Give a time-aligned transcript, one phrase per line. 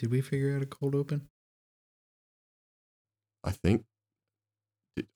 [0.00, 1.28] Did we figure out a cold open?
[3.44, 3.84] I think.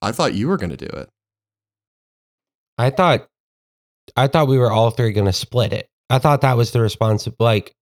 [0.03, 1.09] I thought you were going to do it.
[2.77, 3.27] I thought,
[4.15, 5.89] I thought we were all three going to split it.
[6.11, 7.27] I thought that was the response.
[7.27, 7.75] Of, Like,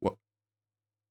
[0.00, 0.14] what?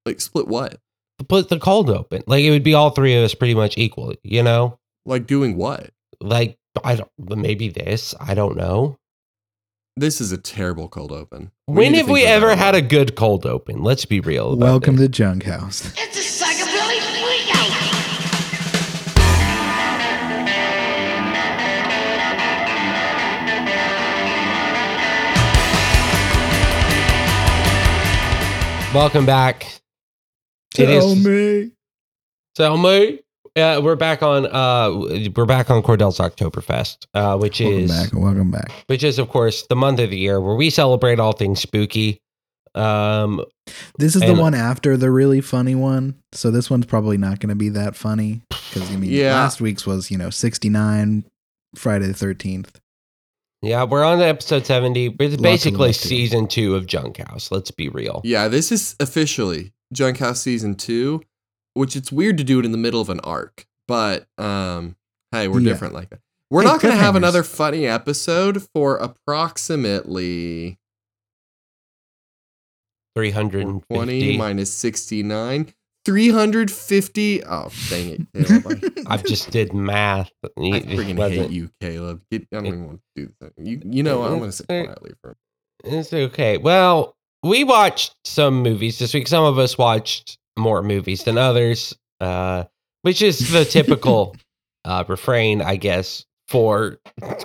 [0.04, 0.80] Like, split what?
[1.28, 2.24] put the cold open.
[2.26, 4.18] Like it would be all three of us pretty much equally.
[4.24, 5.92] You know, Like, doing what?
[6.20, 7.12] like I don't.
[7.20, 8.16] Maybe this.
[8.20, 8.98] I don't know.
[10.00, 11.52] This is a terrible cold open.
[11.68, 13.84] We when have we ever had a good cold open?
[13.84, 14.54] Let's be real.
[14.54, 15.08] About Welcome this.
[15.08, 15.92] to Junk House.
[15.98, 17.90] It's a psychobilly freakout.
[28.96, 29.68] Welcome back.
[30.74, 31.72] Tell is- me.
[32.56, 33.20] Tell me.
[33.56, 34.46] Uh, we're back on.
[34.46, 38.14] Uh, we're back on Cordell's Oktoberfest, uh, which Welcome is back.
[38.14, 38.72] Welcome back.
[38.88, 42.22] which is of course the month of the year where we celebrate all things spooky.
[42.76, 43.44] Um,
[43.98, 46.16] This is And- the one after the really funny one.
[46.32, 49.34] So this one's probably not going to be that funny because I mean, Yeah.
[49.34, 51.26] last week's was you know sixty nine,
[51.76, 52.80] Friday the thirteenth.
[53.62, 55.08] yeah, we're on episode seventy.
[55.20, 56.08] It's to basically live up to.
[56.08, 57.52] season two of Junk House.
[57.52, 58.22] Let's be real.
[58.24, 61.22] Yeah, this is officially Junk House season two,
[61.74, 64.96] which it's weird to do it in the middle of an arc, but um,
[65.32, 65.74] hey, we're Yeah.
[65.74, 66.20] different like that.
[66.50, 70.80] We're Hey, not going to have another funny episode for approximately
[73.16, 75.74] 320 minus 69.
[76.06, 77.44] 350.
[77.46, 78.66] Oh, dang it, Caleb.
[78.68, 80.32] I, I just did math.
[80.44, 82.24] I freaking hate you, Caleb.
[82.32, 83.54] Get, I don't even want to do that.
[83.58, 84.24] You, you know.
[84.24, 85.38] I'm going to sit quietly for
[85.84, 86.58] It's okay.
[86.58, 89.28] Well, we watched some movies this week.
[89.28, 92.66] Some of us watched more movies than others, uh,
[93.02, 94.36] which is the typical
[94.86, 96.98] uh, refrain, I guess, for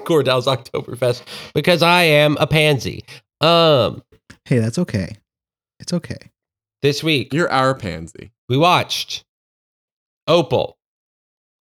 [0.04, 1.22] Cordell's Oktoberfest
[1.54, 3.04] because I am a pansy.
[3.40, 4.02] Um,
[4.46, 5.16] Hey, that's okay.
[5.80, 6.18] It's okay.
[6.82, 8.30] this week You're our pansy.
[8.48, 9.24] we watched
[10.26, 10.76] Opal,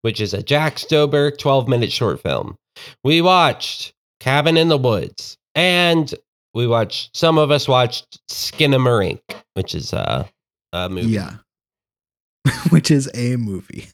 [0.02, 2.56] which is a Jack Stauber 12 minute short film.
[3.04, 6.12] We watched Cabin in the Woods, and
[6.52, 9.20] we watched, some of us watched Skinamarink,
[9.54, 10.26] which is uh,
[10.74, 11.08] a movie.
[11.08, 11.36] Yeah.
[12.70, 13.86] Which is a movie.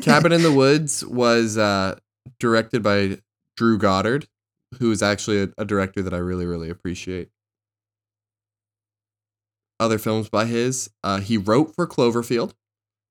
[0.00, 1.98] Cabin in the Woods was uh,
[2.38, 3.18] directed by
[3.56, 4.26] Drew Goddard,
[4.78, 7.30] who is actually a, a director that I really, really appreciate.
[9.80, 12.52] Other films by his, uh, he wrote for Cloverfield,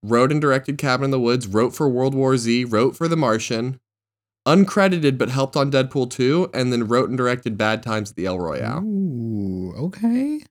[0.04, 3.16] wrote and directed Cabin in the Woods, wrote for World War Z, wrote for The
[3.16, 3.80] Martian,
[4.46, 8.26] uncredited but helped on Deadpool 2, and then wrote and directed Bad Times at the
[8.26, 8.84] El Royale.
[8.84, 10.42] Ooh, okay.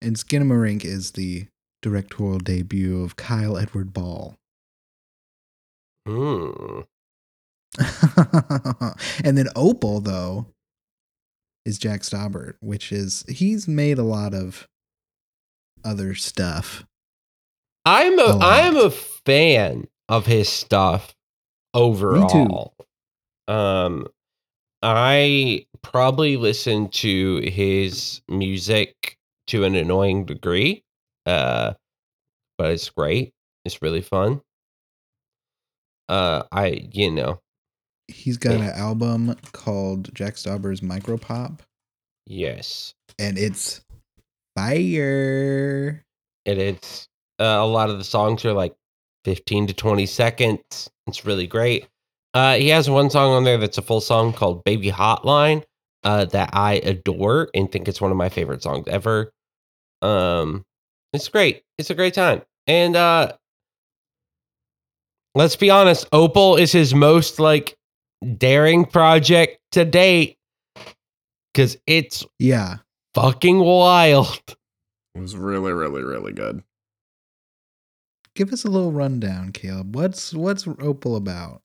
[0.00, 1.46] And Skinamarink is the
[1.82, 4.36] directorial debut of Kyle Edward Ball.
[6.06, 6.80] Hmm.
[9.24, 10.46] and then Opal, though,
[11.64, 14.66] is Jack Stauber, which is he's made a lot of
[15.84, 16.84] other stuff.
[17.84, 18.38] I'm A a.
[18.38, 21.14] I'm a fan of his stuff
[21.74, 22.74] overall.
[23.46, 24.06] Um
[24.82, 29.17] I probably listen to his music
[29.48, 30.84] to an annoying degree.
[31.26, 31.74] Uh
[32.56, 33.32] but it's great.
[33.64, 34.40] It's really fun.
[36.08, 37.40] Uh I you know,
[38.08, 41.58] He's got an album called Jack Stauber's Micropop,
[42.26, 42.94] yes.
[43.18, 43.82] and it's
[44.56, 46.02] fire.
[46.46, 47.06] And it's
[47.38, 48.74] uh, a lot of the songs are like
[49.24, 50.90] 15 to 20 seconds.
[51.06, 51.86] It's really great.
[52.32, 55.62] Uh, he has one song on there that's a full song called Baby Hotline
[56.04, 59.32] uh, that I adore and think it's one of my favorite songs ever.
[60.02, 60.64] Um,
[61.12, 61.62] it's great.
[61.78, 62.42] It's a great time.
[62.66, 63.32] And uh,
[65.34, 67.76] let's be honest, Opal is his most like
[68.36, 70.36] daring project to date
[71.52, 72.76] because it's Yeah.
[73.14, 74.40] fucking wild.
[75.14, 76.62] It was really, really, really good.
[78.34, 79.96] Give us a little rundown, Caleb.
[79.96, 81.62] What's what's Opal about?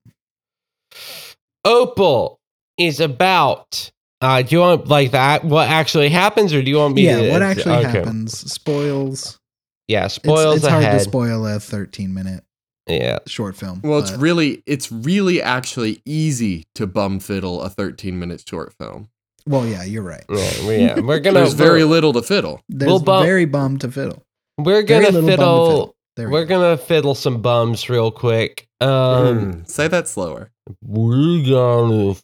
[1.66, 2.40] Opal
[2.78, 3.92] is about.
[4.24, 5.44] Uh, do you want like that?
[5.44, 7.04] What actually happens, or do you want me?
[7.06, 8.00] yeah, to, what actually okay.
[8.00, 8.52] happens?
[8.52, 9.40] Spoils.
[9.88, 11.00] Yeah, It's, spoils it's hard ahead.
[11.00, 12.44] to spoil a 13 minute
[12.88, 13.82] yeah, short film.
[13.84, 19.10] Well, it's really, it's really actually easy to bum fiddle a 13 minute short film.
[19.46, 20.24] well, yeah, you're right.
[20.30, 21.00] yeah, we- yeah.
[21.02, 21.40] We're gonna.
[21.42, 22.62] There's very little to fiddle.
[22.70, 24.24] There's We'll bump- very bum to fiddle.
[24.58, 25.68] we're gonna little to fiddle.
[25.68, 25.96] fiddle.
[26.16, 26.60] There we We're go.
[26.62, 28.68] gonna fiddle some bums real quick.
[28.80, 30.50] Um, Mm, say that slower.
[30.82, 32.16] we're gonna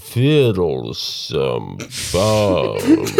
[0.00, 1.78] fiddle some
[2.12, 3.12] bums.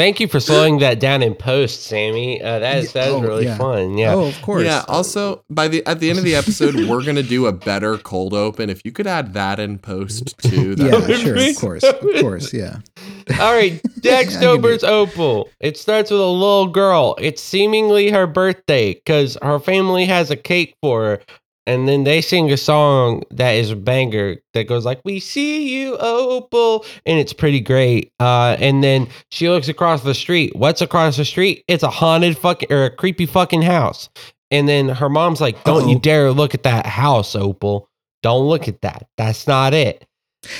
[0.00, 2.40] Thank you for slowing that down in post, Sammy.
[2.40, 3.58] Uh, that is that is oh, really yeah.
[3.58, 3.98] fun.
[3.98, 4.14] Yeah.
[4.14, 4.64] Oh, of course.
[4.64, 4.82] Yeah.
[4.88, 8.32] Also, by the at the end of the episode, we're gonna do a better cold
[8.32, 8.70] open.
[8.70, 11.82] If you could add that in post too, that yeah, would be sure, of course,
[11.82, 12.78] of course, yeah.
[13.40, 15.50] All right, Jack I Stauber's Opal.
[15.60, 17.14] It starts with a little girl.
[17.20, 21.20] It's seemingly her birthday because her family has a cake for her.
[21.66, 25.68] And then they sing a song that is a banger that goes like, We see
[25.80, 26.84] you, Opal.
[27.06, 28.12] And it's pretty great.
[28.18, 30.56] Uh, and then she looks across the street.
[30.56, 31.64] What's across the street?
[31.68, 34.08] It's a haunted fucking or a creepy fucking house.
[34.50, 36.00] And then her mom's like, Don't you Uh-oh.
[36.00, 37.88] dare look at that house, Opal.
[38.22, 39.06] Don't look at that.
[39.16, 40.04] That's not it.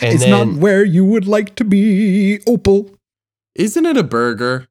[0.02, 2.90] And it's then, not where you would like to be, Opal.
[3.54, 4.68] Isn't it a burger?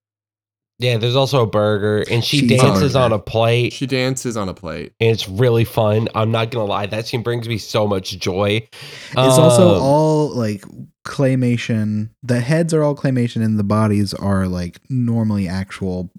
[0.81, 3.03] Yeah, there's also a burger, and she Cheese dances burger.
[3.05, 4.93] on a plate, She dances on a plate.
[5.01, 6.07] and it's really fun.
[6.15, 8.65] I'm not gonna lie, that scene brings me so much joy.
[9.11, 10.63] It's also Um, all like
[11.05, 12.09] claymation.
[12.23, 16.11] The heads are all claymation, and the bodies are like normally actual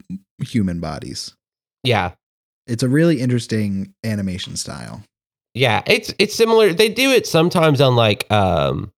[0.43, 1.35] human bodies.
[1.85, 2.13] yeah,
[2.67, 5.03] It's a really interesting animation style.
[5.55, 5.83] yeah.
[5.87, 6.73] It's it's similar.
[6.75, 8.93] They do it sometimes on like um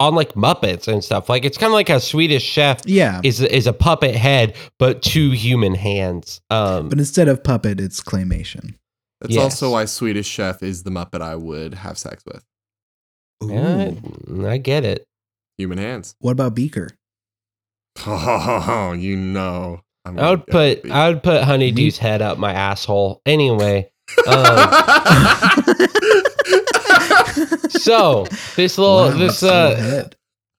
[0.00, 1.28] on like Muppets and stuff.
[1.28, 5.02] Like it's kind of like a Swedish Chef Yeah, is is a puppet head, but
[5.02, 6.40] two human hands.
[6.50, 8.74] Um, but instead of puppet, it's claymation.
[9.20, 9.42] That's Yes.
[9.44, 12.44] also why Swedish Chef is the Muppet I would have sex with.
[13.48, 13.92] yeah,
[14.28, 14.46] Ooh.
[14.48, 15.06] I get it.
[15.58, 16.14] Human hands.
[16.18, 16.90] What about Beaker?
[18.06, 19.80] Oh, you know.
[20.04, 23.22] I'm I would put be- I would put Honeydew's head up my asshole.
[23.24, 23.90] Anyway,
[27.68, 28.24] so
[28.56, 30.08] this little Wow, this uh.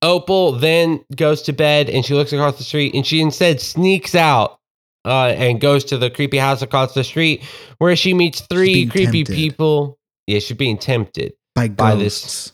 [0.01, 4.13] Opal then goes to bed and she looks across the street and she instead sneaks
[4.13, 4.59] out
[5.03, 7.43] uh, and goes to the creepy house across the street
[7.79, 9.35] where she meets three creepy tempted.
[9.35, 9.97] people.
[10.27, 11.33] Yeah, she's being tempted.
[11.55, 12.51] by by this-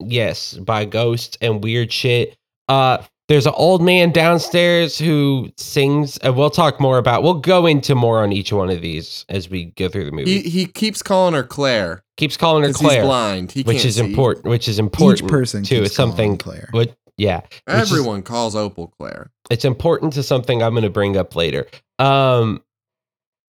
[0.00, 2.36] Yes, by ghosts and weird shit.
[2.68, 2.98] Uh
[3.30, 7.94] there's an old man downstairs who sings and we'll talk more about we'll go into
[7.94, 10.42] more on each one of these as we go through the movie.
[10.42, 13.52] he he keeps calling her Claire Keeps calling her because he's Claire, blind.
[13.52, 14.04] He which can't is see.
[14.04, 15.76] important which is important Each person too.
[15.76, 16.68] keeps It's something Claire.
[16.72, 17.40] what yeah.
[17.40, 19.30] which is- Everyone calls Opal Claire.
[19.50, 21.66] it's important to something I'm going to bring up later.
[21.98, 22.62] Um,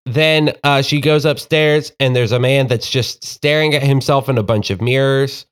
[0.05, 4.37] then uh, she goes upstairs, and there's a man that's just staring at himself in
[4.37, 5.45] a bunch of mirrors.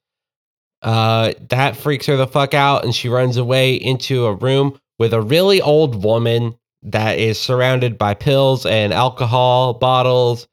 [0.81, 5.13] Uh, that freaks her the fuck out, and she runs away into a room with
[5.13, 10.47] a really old woman that is surrounded by pills and alcohol bottles,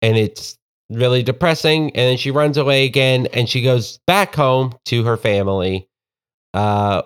[0.00, 0.56] and it's
[0.90, 1.86] really depressing.
[1.96, 5.88] And then she runs away again, and she goes back home to her family.
[6.54, 7.02] Uh,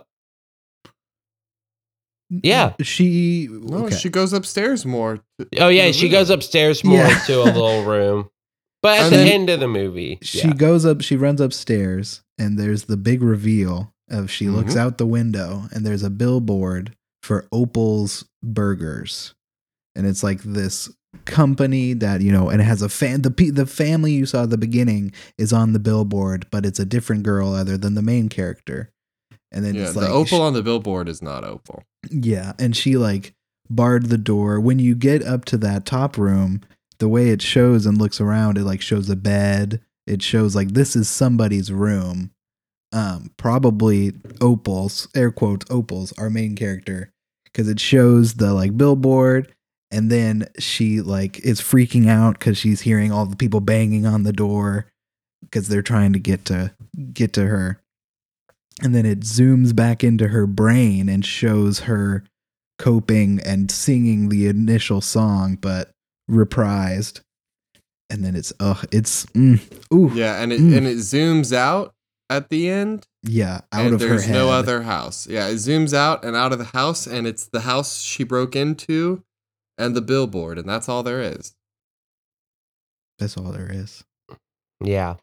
[2.29, 2.75] Yeah.
[2.83, 3.97] She No, okay.
[3.97, 5.21] she goes upstairs more.
[5.59, 7.19] Oh yeah, she goes upstairs more Yeah.
[7.27, 8.29] to a little room.
[8.83, 10.53] But at And the end of the movie, she yeah.
[10.55, 14.79] goes up she runs upstairs and there's the big reveal of she looks Mhm.
[14.79, 19.35] out the window and there's a billboard for Opal's Burgers.
[19.97, 20.89] And it's like this
[21.25, 24.51] company that, you know, and it has a fan the the family you saw at
[24.51, 28.29] the beginning is on the billboard, but it's a different girl other than the main
[28.29, 28.91] character.
[29.51, 31.83] And then Yeah, it's the like Opal on the billboard is not Opal.
[32.11, 33.33] yeah, and she like
[33.71, 34.61] barred the door.
[34.61, 36.61] When you get up to that top room,
[36.99, 39.81] the way it shows and looks around, it like shows a bed.
[40.07, 42.31] It shows like this is somebody's room.
[42.93, 47.13] Um, probably Opal's air quotes Opal's our main character
[47.45, 49.53] because it shows the like billboard,
[49.91, 54.23] and then she like is freaking out because she's hearing all the people banging on
[54.23, 54.87] the door
[55.43, 56.73] because they're trying to get to
[57.13, 57.81] get to her
[58.83, 62.25] and then it zooms back into her brain and shows her
[62.79, 65.91] coping and singing the initial song but
[66.31, 67.21] reprised
[68.11, 69.61] and then it's uh it's mm,
[69.93, 70.77] ooh yeah, Yeah, and it Mm.
[70.79, 71.95] and it zooms out
[72.31, 73.07] at the end.
[73.23, 75.27] Yeah out and of her there's head no other house.
[75.27, 78.55] Yeah, it zooms out and out of the house, and it's the house she broke
[78.57, 79.23] into,
[79.79, 81.55] and the billboard, and that's all there is.
[83.19, 84.05] that's all there is
[84.85, 85.15] yeah.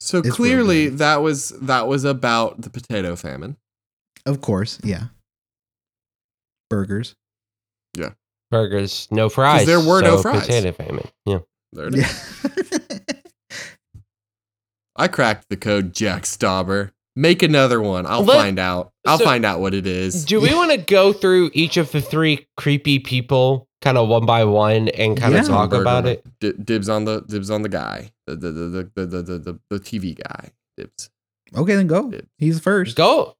[0.00, 0.98] So It's clearly, good.
[0.98, 3.56] that was that was about the potato famine.
[4.26, 5.04] of course yeah
[6.70, 7.14] burgers
[7.96, 8.10] Yeah.
[8.50, 9.64] Burgers, no fries.
[9.66, 10.46] there were no so fries.
[10.46, 11.08] Potato famine.
[11.24, 11.38] Yeah.
[11.72, 12.00] There it is.
[12.02, 12.98] yeah
[14.94, 16.90] I cracked the code, Jack Stauber.
[17.16, 18.06] Make another one.
[18.06, 18.92] I'll Let- find out.
[19.06, 20.24] I'll so- find out what it is.
[20.24, 24.26] Do we want to go through each of the three creepy people, kind of one
[24.26, 25.40] by one, and kind Yeah.
[25.40, 26.24] of talk Burger about it?
[26.40, 29.60] D- dibs on the dibs on the guy, the the the the the the, the,
[29.70, 30.50] the TV guy.
[30.76, 31.10] Dibs.
[31.54, 32.20] okay then go Yeah.
[32.38, 33.36] he's first Go.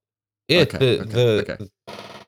[0.49, 0.61] Yeah.
[0.61, 1.71] Okay, the okay, the okay.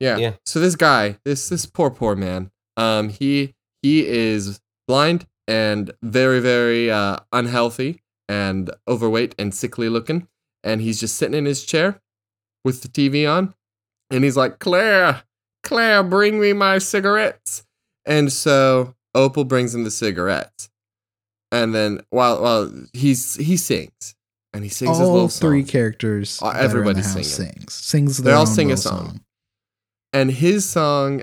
[0.01, 0.17] Yeah.
[0.17, 0.33] Yeah.
[0.47, 6.41] So this guy, this this poor poor man, um, he he is blind and very
[6.41, 10.29] very uh, unhealthy and overweight and sickly looking,
[10.63, 12.01] and he's just sitting in his chair
[12.65, 13.55] with the TV on,
[14.11, 15.23] and he's like, Claire,
[15.63, 17.65] Claire, bring me my cigarettes.
[18.07, 20.69] And so Opal brings him the cigarettes.
[21.51, 24.15] And then while while he's he sings.
[24.53, 26.39] And he sings his all little three characters.
[26.41, 27.25] Uh, that are in the house singing.
[27.25, 27.75] sings.
[27.75, 28.19] Sings.
[28.19, 29.21] They all sing a little song.
[30.13, 31.23] And his song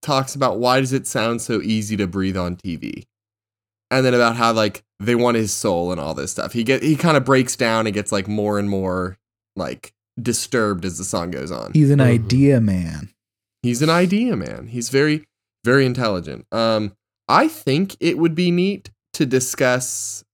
[0.00, 3.04] talks about why does it sound so easy to breathe on TV?
[3.90, 6.52] And then about how like they want his soul and all this stuff.
[6.52, 9.18] He get he kind of breaks down and gets like more and more
[9.56, 11.72] like disturbed as the song goes on.
[11.72, 12.04] He's an Mhm.
[12.04, 13.10] idea man.
[13.62, 14.68] He's an idea man.
[14.68, 15.24] He's very,
[15.64, 16.46] very intelligent.
[16.52, 16.92] Um,
[17.28, 20.24] I think it would be neat to discuss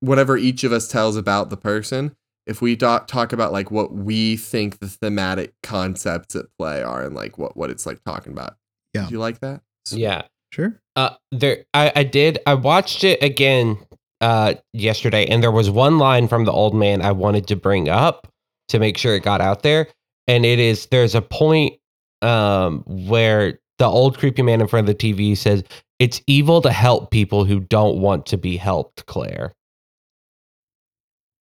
[0.00, 2.14] whatever each of us tells about the person.
[2.46, 7.04] If we talk talk about like what we think the thematic concepts at play are
[7.04, 8.56] and like what what it's like talking about.
[8.94, 9.06] Yeah.
[9.06, 9.62] Do you like that?
[9.90, 10.22] Yeah.
[10.56, 10.80] Sure.
[10.96, 12.38] Uh, there, I, I did.
[12.46, 13.78] I watched it again
[14.22, 17.90] uh yesterday, and there was one line from the old man I wanted to bring
[17.90, 18.26] up
[18.68, 19.88] to make sure it got out there,
[20.26, 21.74] and it is there's a point
[22.22, 25.62] um where the old creepy man in front of the TV says
[25.98, 29.04] it's evil to help people who don't want to be helped.
[29.04, 29.54] Claire,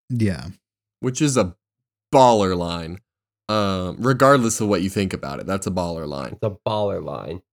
[0.09, 0.47] Yeah.
[1.01, 1.55] Which is a
[2.11, 2.99] baller line.
[3.47, 6.39] Um, regardless of what you think about it, that's a baller line.
[6.41, 7.43] It's a baller line.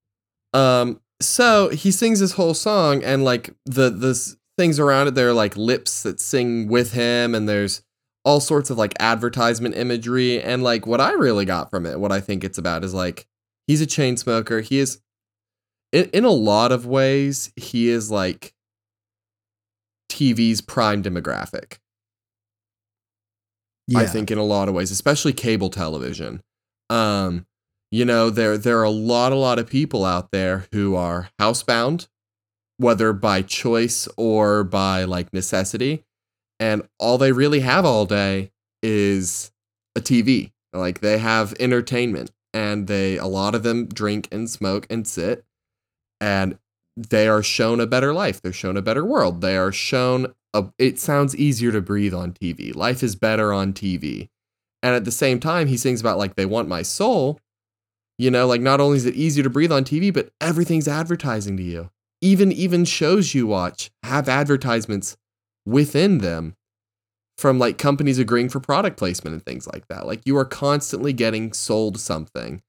[0.55, 5.29] Um, so he sings this whole song, and like the the things around it, there
[5.29, 7.83] are like lips that sing with him, and there's
[8.25, 12.12] all sorts of like advertisement imagery, and like what I really got from it, what
[12.12, 13.27] I think it's about is like
[13.67, 14.61] he's a chain smoker.
[14.61, 15.00] He is,
[15.93, 18.55] in in a lot of ways, he is like
[20.11, 21.79] TV's prime demographic.
[23.87, 24.00] Yeah.
[24.00, 26.43] I think in a lot of ways, especially cable television.
[26.91, 27.47] Um,
[27.90, 31.30] you know, there there are a lot, a lot of people out there who are
[31.40, 32.09] housebound,
[32.76, 36.04] whether by choice or by like necessity,
[36.59, 39.50] and all they really have all day is
[39.97, 40.52] a TV.
[40.73, 45.44] Like they have entertainment, and they a lot of them drink and smoke and sit,
[46.20, 46.59] and
[46.97, 48.40] they are shown a better life.
[48.40, 49.40] They're shown a better world.
[49.40, 52.75] They are shown a, it sounds easier to breathe on TV.
[52.75, 54.28] Life is better on TV.
[54.82, 57.40] And at the same time, he sings about like they want my soul.
[58.21, 61.57] You know, like not only is it easier to breathe on TV, but everything's advertising
[61.57, 61.89] to you.
[62.21, 65.17] Even even shows you watch have advertisements
[65.65, 66.55] within them
[67.39, 70.07] from like companies agreeing for product placement and things like that.
[70.07, 72.61] Like you are constantly getting sold something.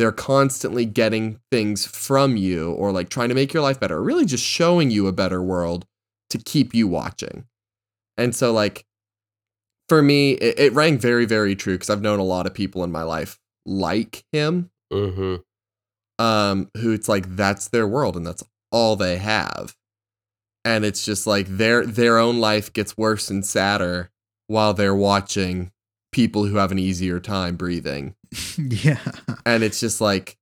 [0.00, 4.02] They're constantly getting things from you or like trying to make your life better, or
[4.02, 5.86] really just showing you a better world
[6.30, 7.44] to keep you watching.
[8.16, 8.84] And so, like,
[9.88, 12.82] for me, it, it rang very, very true because I've known a lot of people
[12.82, 16.24] in my life like him, Mm-hmm.
[16.24, 18.42] um, who it's like that's their world and that's
[18.72, 19.76] all they have.
[20.64, 24.10] And it's just like their their own life gets worse and sadder
[24.46, 25.70] while they're watching
[26.12, 28.14] people who have an easier time breathing.
[28.58, 29.00] yeah.
[29.46, 30.36] And it's just like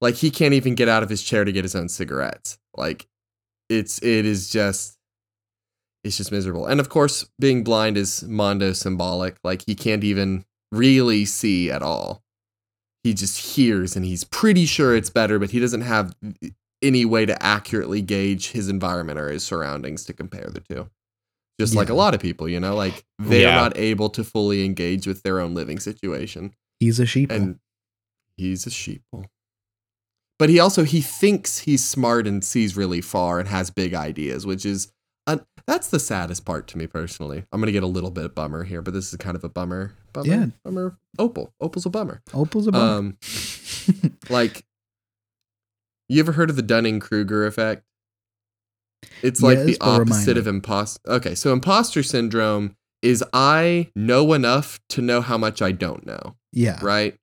[0.00, 2.58] like he can't even get out of his chair to get his own cigarettes.
[2.76, 3.06] Like
[3.68, 4.98] it's it is just
[6.04, 6.66] it's just miserable.
[6.66, 9.36] And of course, being blind is mondo symbolic.
[9.42, 12.22] Like he can't even really see at all.
[13.06, 16.12] He just hears and he's pretty sure it's better, but he doesn't have
[16.82, 20.90] any way to accurately gauge his environment or his surroundings to compare the two.
[21.60, 23.54] Just like a lot of people, you know, like they're Yeah.
[23.54, 27.30] not able to fully engage with their own living situation He's a sheep.
[27.30, 27.60] and
[28.36, 29.26] he's a sheeple.
[30.40, 34.44] But he also he thinks he's smart and sees really far and has big ideas,
[34.44, 34.92] which is
[35.66, 37.44] that's the saddest part to me personally.
[37.52, 39.92] I'm gonna get a little bit bummer here, but this is kind of a bummer.
[40.12, 40.46] Bummer, Yeah.
[40.64, 40.96] bummer.
[41.18, 42.22] Opal, Opal's a bummer.
[42.32, 42.98] Opal's a bummer.
[42.98, 43.18] Um,
[44.28, 44.64] like,
[46.08, 47.82] you ever heard of the Dunning Kruger effect?
[49.22, 51.00] It's like Yes, the opposite of imposter.
[51.10, 56.36] Okay, so imposter syndrome is I know enough to know how much I don't know
[56.52, 56.78] yeah.
[56.82, 57.16] right?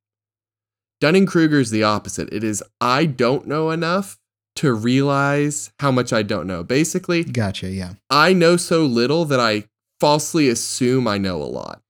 [1.01, 2.31] Dunning Kruger is the opposite.
[2.31, 4.17] It is I don't know enough
[4.57, 6.63] to realize how much I don't know.
[6.63, 7.69] Basically, Gotcha.
[7.69, 7.93] Yeah.
[8.09, 9.65] I know so little that I
[9.99, 11.81] falsely assume I know a lot.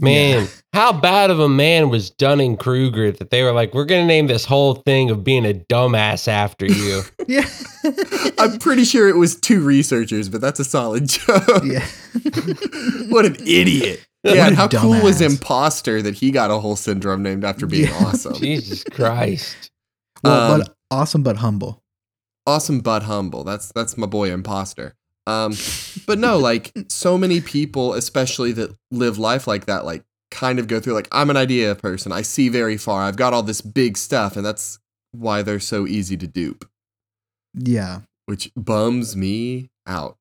[0.00, 0.46] Man, Yeah.
[0.74, 4.06] how bad of a man was Dunning Kruger that they were like, we're going to
[4.06, 7.02] name this whole thing of being a dumbass after you?
[7.26, 7.48] Yeah.
[8.38, 11.64] I'm pretty sure it was two researchers, but that's a solid joke.
[11.64, 11.84] yeah.
[13.08, 14.04] what an idiot.
[14.24, 15.20] Yeah, a and how cool was.
[15.20, 18.04] Imposter that he got a whole syndrome named after being Yeah.
[18.06, 18.34] awesome.
[18.34, 19.70] Jesus Christ.
[20.22, 21.82] well, Um, but awesome, but humble.
[22.48, 23.44] Awesome but humble.
[23.44, 24.94] That's that's my boy imposter.
[25.26, 25.52] Um,
[26.06, 30.66] but no, like so many people, especially that live life like that, like kind of
[30.68, 32.12] go through like I'm an idea person.
[32.12, 33.02] I see very far.
[33.02, 34.78] I've got all this big stuff, and that's
[35.12, 36.64] why they're so easy to dupe,
[37.54, 38.00] Yeah.
[38.26, 40.16] which bums me out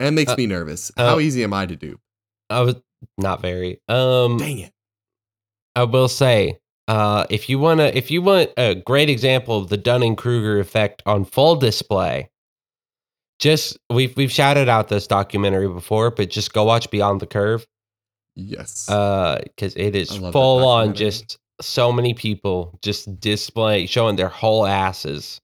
[0.00, 0.90] and makes Uh, me nervous.
[0.96, 2.00] uh, How easy am I to dupe?
[2.50, 2.76] I was
[3.16, 3.80] not very.
[3.88, 4.72] Um, Dang it!
[5.76, 9.76] I will say Uh, if you wanna, if you want a great example of the
[9.76, 12.30] Dunning Kruger effect on full display,
[13.38, 17.66] just we've we've shouted out this documentary before, but just go watch Beyond the Curve.
[18.34, 18.88] Yes.
[18.88, 23.86] Uh, because it is I love that full on just so many people just display
[23.86, 25.40] showing their whole asses.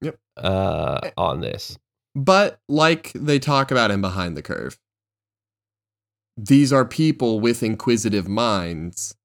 [0.00, 0.16] Yep.
[0.36, 1.10] Uh, Eh.
[1.16, 1.78] on this.
[2.14, 4.78] But like they talk about in Behind the Curve,
[6.36, 9.16] these are people with inquisitive minds,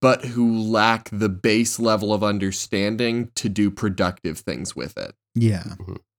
[0.00, 5.14] but who lack the base level of understanding to do productive things with it.
[5.34, 5.74] Yeah.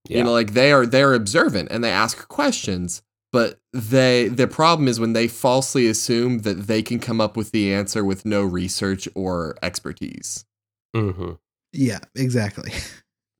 [0.10, 0.17] Yeah.
[0.19, 4.88] You know, like they are they're observant and they ask questions, but they the problem
[4.88, 8.43] is when they falsely assume that they can come up with the answer with no
[8.43, 10.46] research or expertise.
[10.96, 11.31] hmm
[11.74, 12.72] Yeah, exactly.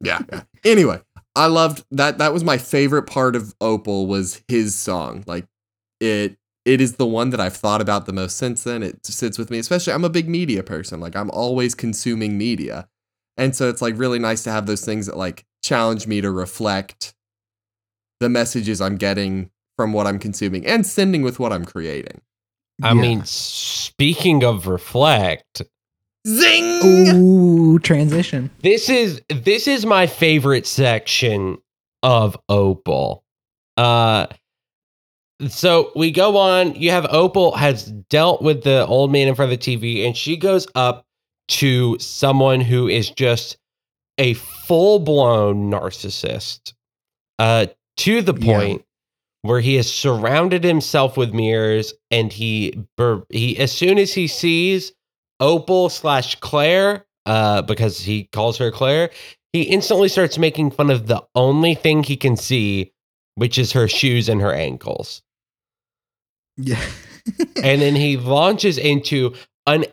[0.03, 0.20] Yeah.
[0.32, 0.44] yeah.
[0.63, 1.01] Anyway,
[1.36, 2.20] I loved that.
[2.20, 5.24] That was my favorite part of Opal was his song.
[5.25, 5.48] Like
[6.00, 6.38] it.
[6.67, 8.83] It is the one that I've thought about the most since then.
[8.83, 9.93] It sits with me, especially.
[9.93, 11.00] I'm a big media person.
[11.00, 12.88] Like I'm always consuming media,
[13.38, 16.29] and so it's like really nice to have those things that like challenge me to
[16.29, 17.13] reflect
[18.19, 22.19] the messages I'm getting from what I'm consuming and sending with what I'm creating.
[22.83, 23.01] I Yeah.
[23.01, 25.62] mean, speaking of reflect,
[26.27, 26.81] Zing!
[26.83, 28.50] ooh, transition.
[28.62, 31.59] this is this is my favorite section
[32.03, 33.24] of Opal.
[33.77, 34.27] Uh
[35.50, 39.51] so we go on, you have Opal has dealt with the old man in front
[39.51, 41.06] of the TV and she goes up
[41.50, 43.58] to someone who is just
[44.17, 46.74] a full-blown narcissist.
[47.39, 47.67] Uh
[47.98, 48.58] to the Yeah.
[48.58, 48.86] point
[49.44, 54.27] where he has surrounded himself with mirrors and he bur- he as soon as he
[54.27, 54.91] sees
[55.39, 59.12] Opal slash Claire, uh, because he calls her Claire,
[59.53, 62.91] he instantly starts making fun of the only thing he can see,
[63.36, 65.22] which is her shoes and her ankles.
[66.58, 66.82] Yeah.
[67.62, 69.36] And then he launches into
[69.66, 69.84] an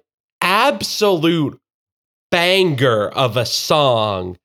[0.40, 1.60] absolute
[2.30, 4.38] banger of a song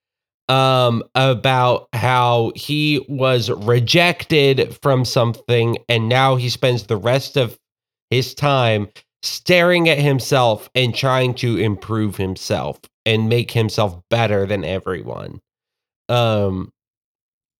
[0.48, 7.60] um about how he was rejected from something and now he spends the rest of
[8.10, 8.88] his time
[9.22, 15.40] staring at himself and trying to improve himself and make himself better than everyone
[16.10, 16.72] um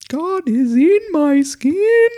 [0.08, 2.08] God is in my skin.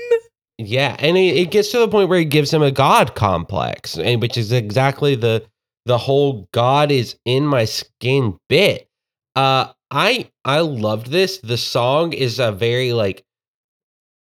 [0.58, 3.98] Yeah, and it, it gets to the point where it gives him a god complex,
[3.98, 5.44] and which is exactly the
[5.86, 8.88] the whole God is in my skin bit.
[9.34, 11.38] Uh, I I loved this.
[11.38, 13.24] The song is a very like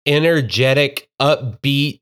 [0.07, 2.01] energetic, upbeat,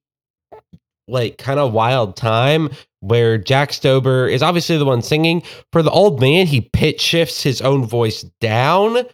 [1.08, 2.70] like kind of wild time
[3.00, 5.42] where Jack Stauber is obviously the one singing.
[5.72, 9.04] For the old man, he pitch shifts his own voice down.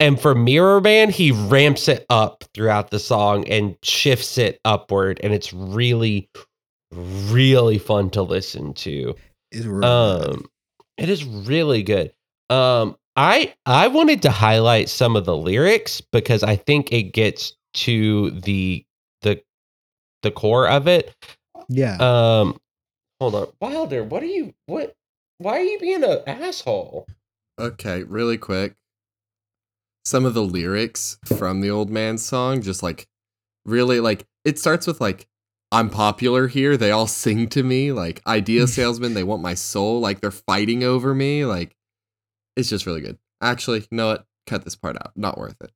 [0.00, 5.20] And for Mirror Man, he ramps it up throughout the song and shifts it upward.
[5.22, 6.30] And it's really,
[6.92, 9.14] really fun to listen to.
[9.50, 10.30] Is really good.
[10.30, 10.46] Um,
[10.96, 12.12] it is really good.
[12.50, 17.56] Um, I I wanted to highlight some of the lyrics because I think it gets
[17.74, 18.84] to the
[19.22, 19.42] the
[20.22, 21.14] the core of it.
[21.68, 21.96] yeah.
[21.96, 22.58] Um,
[23.20, 24.54] hold on, Wilder, what are you?
[24.66, 24.94] What?
[25.38, 27.06] Why are you being an asshole?
[27.58, 28.74] Okay, really quick.
[30.08, 33.06] Some of the lyrics from the old man's song, just like
[33.66, 35.28] really like it starts with like
[35.70, 36.78] I'm popular here.
[36.78, 39.12] They all sing to me like idea salesmen.
[39.12, 40.00] They want my soul.
[40.00, 41.44] Like they're fighting over me.
[41.44, 41.76] Like
[42.56, 43.18] it's just really good.
[43.42, 44.24] Actually, you know what?
[44.46, 45.12] Cut this part out.
[45.14, 45.72] Not worth it.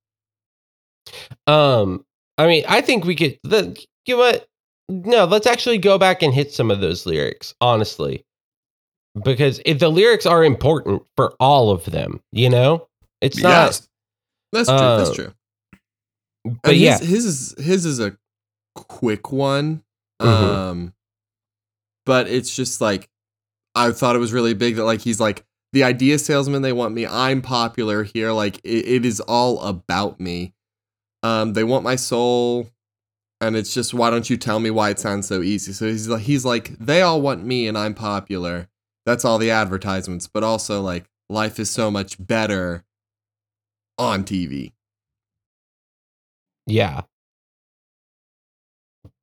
[1.47, 2.07] Um,
[2.39, 3.39] I mean, I think we could.
[3.43, 4.49] The, you know what?
[4.89, 8.25] No, let's actually go back and hit some of those lyrics, honestly,
[9.23, 12.89] because if the lyrics are important for all of them, you know,
[13.21, 13.67] it's not.
[13.67, 13.89] Yes.
[14.53, 14.77] That's true.
[14.77, 15.33] uh, that's true.
[16.63, 18.17] But yeah, his, his is his is a
[18.75, 19.83] quick one.
[20.21, 20.27] Mhm.
[20.29, 20.95] Um
[22.05, 23.09] but it's just like
[23.75, 26.95] I thought it was really big that like he's like the idea salesman they want
[26.95, 27.07] me.
[27.07, 28.33] I'm popular here.
[28.33, 30.53] Like it, it is all about me.
[31.23, 32.69] Um they want my soul
[33.41, 35.73] and it's just why don't you tell me why it sounds so easy.
[35.73, 38.69] So he's like he's like they all want me and I'm popular.
[39.07, 42.85] That's all the advertisements, but also like life is so much better
[43.99, 44.73] on TV.
[46.67, 47.03] yeah.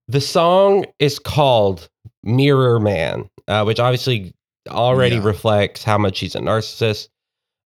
[0.08, 1.88] The song is called
[2.24, 4.34] Mirror Man, uh, which obviously
[4.68, 5.24] already Yeah.
[5.24, 7.10] reflects how much he's a narcissist.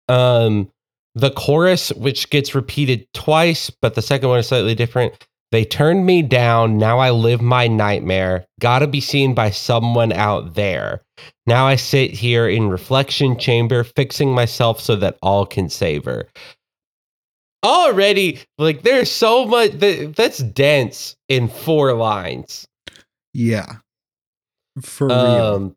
[0.09, 0.71] Um,
[1.15, 5.15] the chorus, which gets repeated twice, but the second one is slightly different.
[5.53, 6.79] They turned me down.
[6.79, 8.47] Now I live my nightmare.
[8.61, 11.03] Gotta be seen by someone out there.
[11.47, 16.27] Now I sit here in reflection chamber, fixing myself so that all can savor.
[17.65, 22.67] Already, like there's so much that, that's dense in four lines.
[23.35, 23.77] yeah.
[24.81, 25.15] For real.
[25.17, 25.77] Um,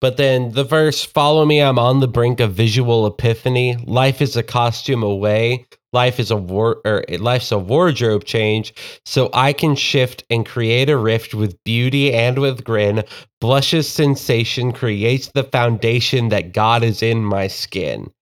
[0.00, 3.76] But then the verse, follow me, I'm on the brink of visual epiphany.
[3.86, 5.66] Life is a costume away.
[5.92, 8.74] Life is a war or life's a wardrobe change.
[9.06, 13.02] So I can shift and create a rift with beauty and with grin.
[13.40, 18.12] Blushes sensation creates the foundation that God is in my skin.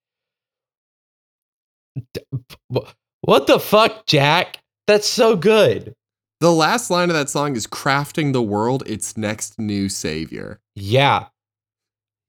[2.13, 2.21] D-
[2.75, 2.89] wh-
[3.23, 4.59] What the fuck, Jack?
[4.87, 5.95] That's so good.
[6.41, 10.61] The last line of that song is crafting the world its next new savior.
[10.75, 11.27] Yeah.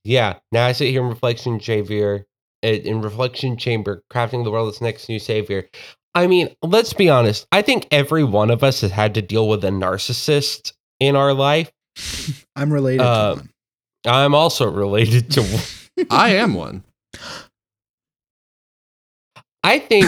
[0.04, 0.40] Yeah.
[0.52, 2.26] Now I sit here in reflection chamber,
[2.64, 5.68] uh, in reflection chamber, crafting the world's next new savior.
[6.16, 7.46] I mean, let's be honest.
[7.52, 11.34] I think every one of us has had to deal with a narcissist in our
[11.34, 11.72] life.
[12.56, 13.50] I'm related Uh, to one.
[14.06, 15.42] I'm also related to.
[15.98, 16.08] one.
[16.10, 16.84] I am one.
[19.68, 20.08] I think,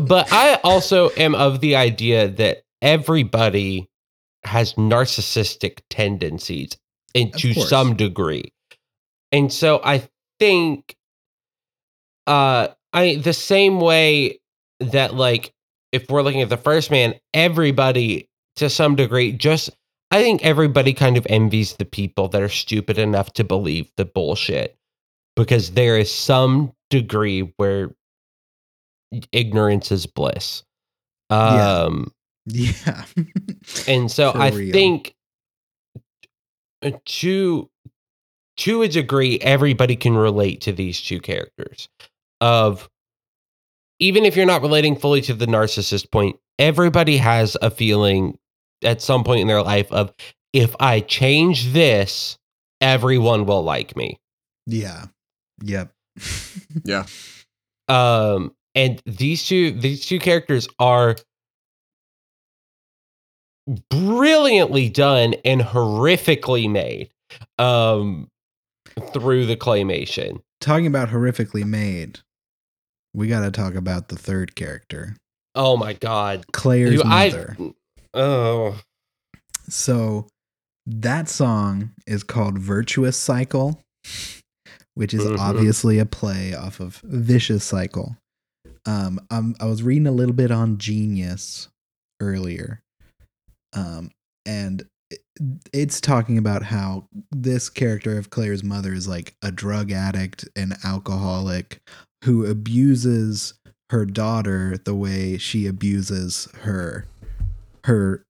[0.08, 3.88] but I also am of the idea that everybody
[4.44, 6.70] has narcissistic tendencies
[7.14, 7.68] and Of to course.
[7.68, 8.52] some degree.
[9.32, 10.96] And so I think
[12.26, 14.40] uh I the same way
[14.80, 15.52] that like
[15.92, 19.70] if we're looking at the first man, everybody to some degree just
[20.12, 24.04] I think everybody kind of envies the people that are stupid enough to believe the
[24.04, 24.76] bullshit
[25.34, 27.90] because there is some degree where
[29.32, 30.62] ignorance is bliss.
[31.30, 31.80] Yeah.
[31.82, 32.12] Um
[32.46, 33.04] yeah.
[33.88, 34.72] and so For I real.
[34.72, 35.14] think
[36.82, 37.68] uh, to
[38.58, 41.88] to a degree, everybody can relate to these two characters.
[42.40, 42.88] Of
[43.98, 48.38] even if you're not relating fully to the narcissist point, everybody has a feeling
[48.84, 50.12] at some point in their life of
[50.52, 52.38] if I change this,
[52.80, 54.18] everyone will like me.
[54.66, 55.06] yeah.
[55.62, 55.92] Yep.
[56.84, 57.06] Yeah.
[57.88, 61.16] um and these two these two characters are
[63.90, 67.10] brilliantly done and horrifically made
[67.58, 68.28] um
[69.12, 72.20] through the claymation Talking about horrifically made,
[73.12, 75.16] we got to talk about the third character,
[75.54, 77.56] oh my god Claire's You- I- mother.
[78.14, 78.80] oh
[79.68, 80.28] So
[80.86, 83.82] that song is called Virtuous Cycle,
[84.94, 85.38] which is Mhm.
[85.40, 88.16] obviously a play off of Vicious Cycle.
[88.86, 91.68] Um, um, I was reading a little bit on Genius
[92.20, 92.80] earlier,
[93.72, 94.10] um,
[94.44, 95.24] and it-
[95.72, 100.76] it's talking about how this character of Claire's mother is like a drug addict and
[100.84, 101.80] alcoholic
[102.24, 103.54] who abuses
[103.90, 107.06] her daughter the way she abuses her
[107.84, 108.24] her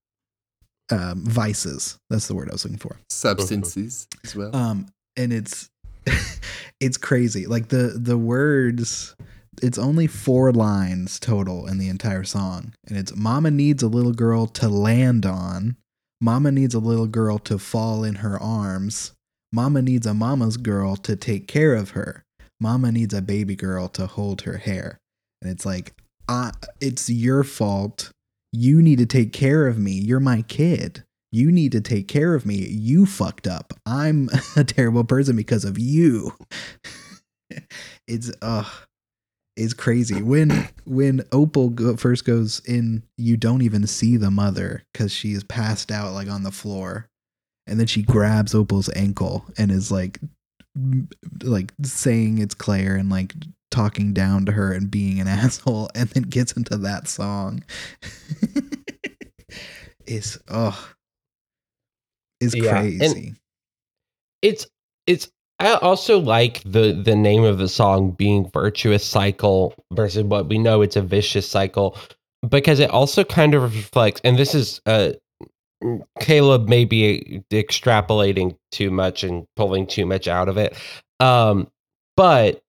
[0.91, 1.99] um, vices.
[2.11, 2.97] That's the word I was looking for.
[3.11, 4.55] Substances as well.
[4.55, 5.69] Um, and it's
[6.81, 7.47] it's crazy.
[7.47, 9.15] Like the the words.
[9.63, 14.13] It's only four lines total in the entire song, and it's "Mama needs a little
[14.13, 15.77] girl to land on."
[16.21, 19.13] Mama needs a little girl to fall in her arms.
[19.53, 22.25] Mama needs a mama's girl to take care of her.
[22.61, 24.99] Mama needs a baby girl to hold her hair.
[25.43, 25.93] And it's like,
[26.29, 28.11] uh, it's your fault.
[28.53, 29.93] You need to take care of me.
[29.93, 31.05] You're my kid.
[31.33, 32.55] You need to take care of me.
[32.55, 33.75] You fucked up.
[33.85, 36.33] I'm a terrible person because of you.
[38.09, 38.65] it's uh
[39.57, 40.23] it's crazy.
[40.23, 45.33] When when Opal go, first goes in, you don't even see the mother cuz she
[45.33, 47.09] is passed out like on the floor.
[47.67, 50.21] And then she grabs Opal's ankle and is like
[51.43, 53.35] like saying it's Claire and like
[53.71, 57.63] talking down to her and being an asshole and then gets into that song.
[60.07, 60.89] it's oh
[62.41, 63.35] it's Yeah, crazy.
[64.43, 64.67] it's
[65.07, 70.49] it's i also like the the name of the song being virtuous cycle versus what
[70.49, 71.97] we know it's a vicious cycle
[72.49, 75.11] because it also kind of reflects and this is uh
[76.21, 80.77] caleb may be extrapolating too much and pulling too much out of it
[81.21, 81.69] um
[82.17, 82.63] but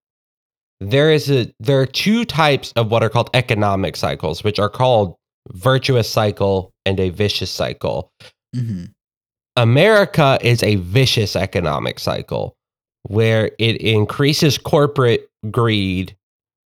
[0.80, 4.70] there is a there are two types of what are called economic cycles which are
[4.70, 5.16] called
[5.54, 8.12] virtuous cycle and a vicious cycle
[8.56, 8.92] Mhm.
[9.56, 12.56] America is a vicious economic cycle
[13.08, 16.16] where it increases corporate greed,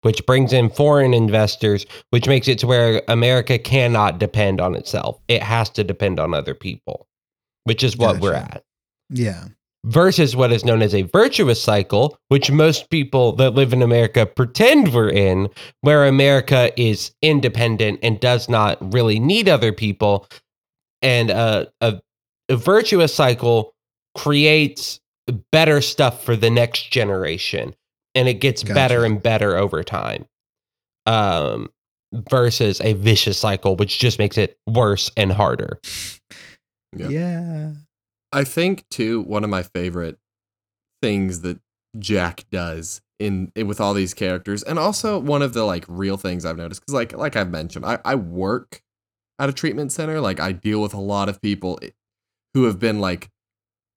[0.01, 5.19] which brings in foreign investors, which makes it to where America cannot depend on itself.
[5.27, 7.08] It has to depend on other people,
[7.65, 8.63] which is what we're at.
[9.10, 9.45] Yeah.
[9.86, 14.25] Versus what is known as a virtuous cycle, which most people that live in America
[14.25, 15.49] pretend we're in,
[15.82, 20.27] where America is independent and does not really need other people.
[21.01, 21.99] And uh, a,
[22.49, 23.73] a virtuous cycle
[24.15, 25.00] creates
[25.51, 27.75] better stuff for the next generation
[28.15, 30.25] and it gets better and better over time.
[31.05, 31.69] Um,
[32.29, 35.79] versus a vicious cycle, which just makes it worse and harder.
[36.95, 37.07] Yeah.
[37.07, 37.71] Yeah.
[38.34, 40.17] I think too one of my favorite
[41.01, 41.60] things that
[41.99, 46.17] Jack does in, in with all these characters, and also one of the like real
[46.17, 48.81] things I've noticed because like like I've mentioned, I I work
[49.39, 50.19] at a treatment center.
[50.21, 51.89] Like I deal with a lot of people eh,
[52.53, 53.29] who have been like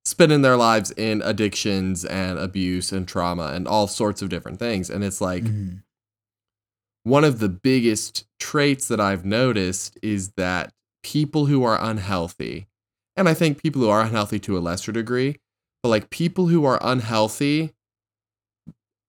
[0.04, 4.90] spending their lives in addictions and abuse and trauma and all sorts of different things,
[4.90, 5.82] and it's like Mhm.
[7.04, 12.66] one of the biggest traits that I've noticed is that people who are unhealthy,
[13.16, 15.38] and I think people who are unhealthy to a lesser degree,
[15.82, 17.74] but like people who are unhealthy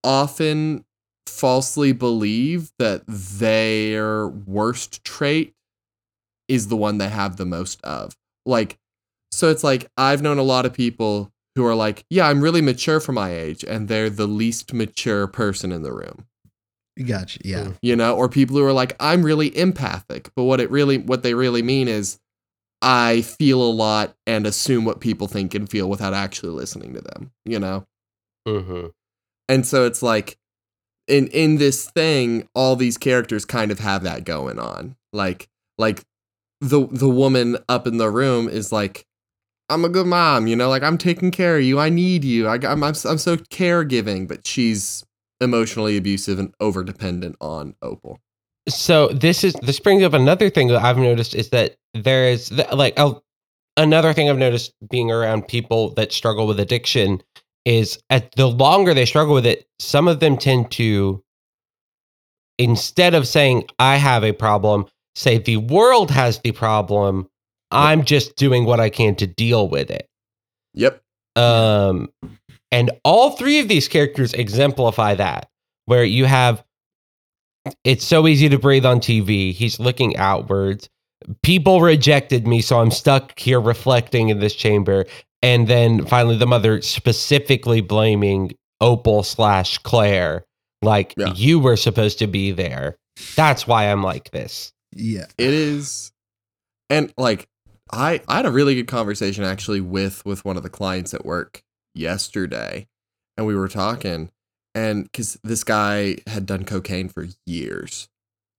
[0.04, 0.84] often
[1.26, 5.54] falsely believe that their worst trait
[6.48, 8.16] is the one they have the most of.
[8.44, 8.78] Like,
[9.36, 12.60] so it's like I've known a lot of people who are like, yeah, I'm really
[12.60, 16.26] mature for my age, and they're the least mature person in the room
[17.04, 17.40] Gotcha.
[17.44, 17.72] Yeah.
[17.82, 21.22] you know or people who are like i'm really empathic but what it really what
[21.22, 22.18] they really mean is
[22.80, 27.02] i feel a lot and assume what people think and feel without actually listening to
[27.02, 27.84] them you know
[28.48, 28.86] hmm
[29.48, 30.38] and so it's like
[31.06, 36.02] in in this thing all these characters kind of have that going on like like
[36.62, 39.05] the the woman up in the room is like
[39.68, 42.46] i'm a good mom you know like i'm taking care of you i need you
[42.46, 45.04] I, i'm i'm, I'm so caregiving but she's
[45.40, 48.20] emotionally abusive and over dependent on opal
[48.68, 52.50] So this is this brings up another thing that I've noticed is that there is
[52.72, 53.12] like i
[53.76, 57.22] another thing I've noticed being around people that struggle with addiction
[57.64, 61.22] is at the longer they struggle with it, some of them tend to
[62.58, 67.28] instead of saying I have a problem, say the world has the problem.
[67.70, 70.08] I'm just doing what I can to deal with it.
[70.74, 71.02] yep
[71.34, 72.08] Um,
[72.72, 75.48] and all three of these characters exemplify that,
[75.86, 76.62] where you have
[77.84, 79.52] it's so easy to breathe on TV.
[79.52, 80.88] He's looking outwards.
[81.42, 85.04] People rejected me, so I'm stuck here reflecting in this chamber.
[85.42, 90.44] And then finally, the mother specifically blaming Opal slash Claire,
[90.82, 91.32] like Yeah.
[91.34, 92.96] you were supposed to be there.
[93.34, 94.72] That's why I'm like this.
[94.94, 95.26] Yeah.
[95.36, 96.12] It is,
[96.88, 97.48] and like
[97.92, 101.24] I I had a really good conversation actually with with one of the clients at
[101.24, 101.62] work
[101.94, 102.88] yesterday,
[103.36, 104.30] and we were talking,
[104.74, 108.08] and because this guy had done cocaine for years,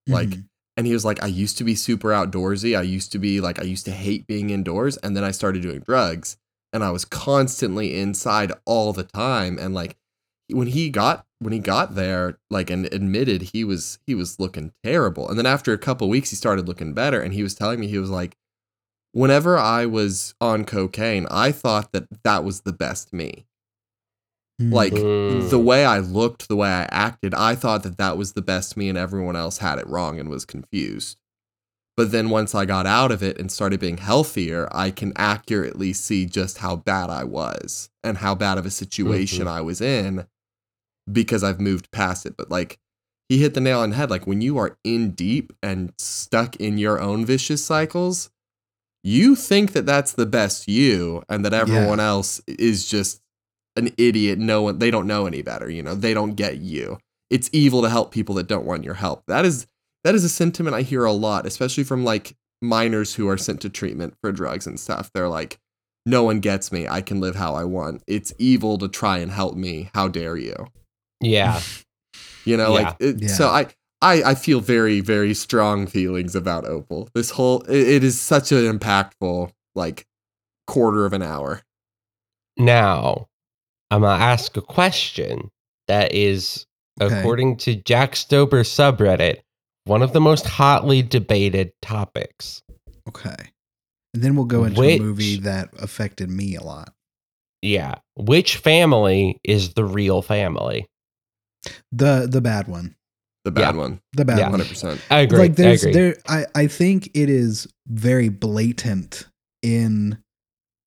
[0.08, 0.48] like, Mhm.
[0.76, 2.78] and he was like, I used to be super outdoorsy.
[2.78, 5.62] I used to be like, I used to hate being indoors, and then I started
[5.62, 6.36] doing drugs,
[6.72, 9.96] and I was constantly inside all the time, and like
[10.50, 14.72] when he got when he got there like and admitted he was he was looking
[14.82, 17.78] terrible and then after a couple weeks he started looking better and he was telling
[17.78, 18.36] me he was like
[19.18, 23.46] whenever i was on cocaine i thought that that was the best me.
[24.60, 24.72] Mhm.
[24.72, 25.50] like Mm.
[25.50, 28.76] the way i looked the way i acted i thought that that was the best
[28.76, 31.18] me and everyone else had it wrong and was confused.
[31.96, 35.92] But then once i got out of it and started being healthier i can accurately
[35.92, 40.26] see just how bad i was and how bad of a situation i was in
[41.10, 42.36] because i've moved past it.
[42.36, 42.78] But like
[43.28, 44.10] he hit the nail on the head.
[44.10, 48.30] Like when you are in deep and stuck in your own vicious cycles
[49.04, 53.20] you think that that's the best you and that everyone else is just
[53.76, 56.98] an idiot no one they don't know any better you know they don't get you.
[57.30, 59.22] It's evil to help people that don't want your help.
[59.28, 59.66] That is
[60.04, 63.60] that is a sentiment i hear a lot especially from like minors who are sent
[63.60, 65.10] to treatment for drugs and stuff.
[65.14, 65.58] They're like
[66.06, 66.88] no one gets me.
[66.88, 68.02] I can live how i want.
[68.06, 69.90] It's evil to try and help me.
[69.94, 70.66] How dare you?
[71.20, 71.60] Yeah.
[72.44, 72.82] you know Yeah.
[72.84, 73.28] like it, Yeah.
[73.28, 73.66] so I,
[74.00, 78.52] I i feel very very strong feelings about opal this whole it, it is such
[78.52, 80.06] an impactful like
[80.66, 81.62] quarter of an hour
[82.56, 83.26] Now,
[83.90, 85.50] I'm going to ask a question
[85.86, 86.66] that is,
[87.00, 87.20] Okay.
[87.20, 89.38] according to Jack Stauber subreddit,
[89.84, 92.60] one of the most hotly debated topics.
[93.08, 93.36] Okay.
[94.12, 96.92] And then we'll go into Which- a movie that affected me a lot.
[97.62, 97.94] Yeah.
[98.16, 100.86] Which family is the real family?
[101.92, 102.96] The the bad one.
[103.44, 103.80] The bad Yeah.
[103.80, 104.50] one The bad Yeah.
[104.50, 104.60] one.
[104.60, 105.38] 100% I agree.
[105.38, 106.00] Like there's I agree.
[106.00, 109.26] there I I think it is very blatant
[109.62, 110.18] in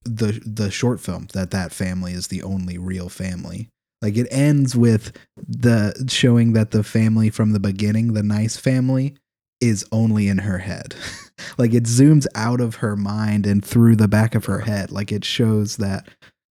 [0.04, 3.70] the the short film that that family is the only real family.
[4.02, 9.16] Like it ends with the showing that the family from the beginning, the nice family,
[9.60, 10.96] is only in her head.
[11.60, 14.92] like it zooms out of her mind and through the back of her head.
[14.92, 16.08] Like it shows that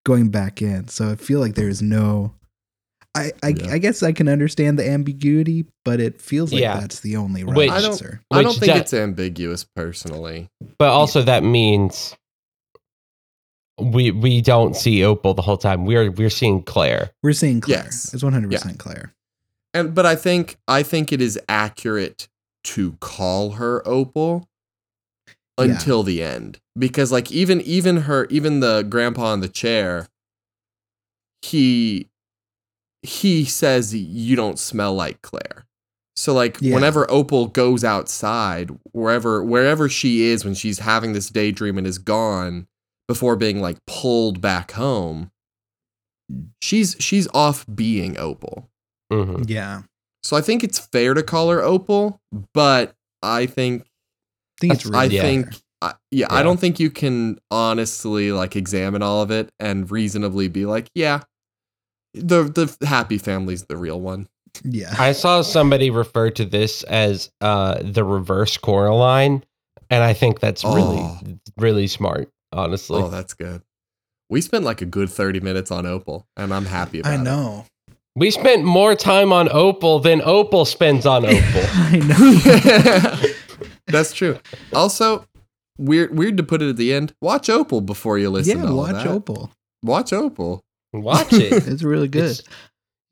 [0.06, 0.86] going back in.
[0.88, 2.34] So I feel like there's no
[3.16, 3.72] I, I, Yeah.
[3.72, 6.78] I guess I can understand the ambiguity, but it feels like Yeah.
[6.80, 8.20] that's the only right Which- I don't- answer.
[8.30, 12.14] i don't think do- it's ambiguous personally but also that means
[13.78, 15.86] we we don't see Opal the whole time.
[15.86, 17.12] We're we're seeing Claire.
[17.22, 17.84] We're seeing Claire.
[17.84, 18.12] Yes.
[18.12, 19.14] It's 100% Claire.
[19.72, 22.28] and but i think i think it is accurate
[22.64, 24.46] to call her opal
[25.58, 25.64] Yeah.
[25.66, 30.08] until the end because like even even her even the grandpa in the chair
[31.42, 32.09] he
[33.02, 35.66] he says you don't smell like Claire.
[36.16, 36.74] So like Yeah.
[36.74, 41.98] whenever Opal goes outside, wherever wherever she is when she's having this daydream and is
[41.98, 42.66] gone
[43.08, 45.30] before being like pulled back home,
[46.60, 48.68] she's she's off being Opal.
[49.12, 49.48] Mhm.
[49.48, 49.82] Yeah.
[50.22, 52.20] So I think it's fair to call her Opal,
[52.52, 55.22] but I think I think it's That's- I yeah.
[55.22, 55.46] think.
[55.82, 60.46] I, yeah, I don't think you can honestly like examine all of it and reasonably
[60.48, 61.20] be like, yeah,
[62.14, 64.28] the the happy family's the real one.
[64.64, 64.94] Yeah.
[64.98, 69.44] I saw somebody refer to this as uh, the reverse Coraline,
[69.90, 71.18] and I think that's really, Oh.
[71.56, 72.28] really smart.
[72.52, 73.62] Honestly, Oh, that's good.
[74.28, 77.16] We spent like a good 30 minutes on Opal, and I'm happy about it.
[77.16, 77.24] I it.
[77.24, 77.64] know.
[78.16, 81.62] we spent more time on Opal than Opal spends on Opal.
[81.64, 81.98] I
[83.22, 83.32] know.
[83.86, 84.38] That's true.
[84.72, 85.24] Also,
[85.78, 87.14] weird weird to put it at the end.
[87.20, 89.06] Watch Opal before you listen yeah, to all watch.
[89.06, 89.50] Opal.
[89.84, 90.60] Watch Opal.
[90.92, 91.66] Watch it.
[91.68, 92.40] It's really good.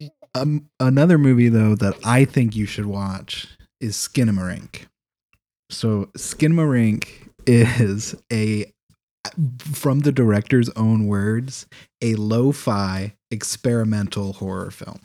[0.00, 3.46] It's- Um, another movie though that I think you should watch
[3.80, 4.86] is Skinamarink.
[5.70, 7.08] So Skinamarink
[7.46, 8.70] is a
[9.72, 11.66] from the director's own words,
[12.02, 15.00] a lo-fi experimental horror film.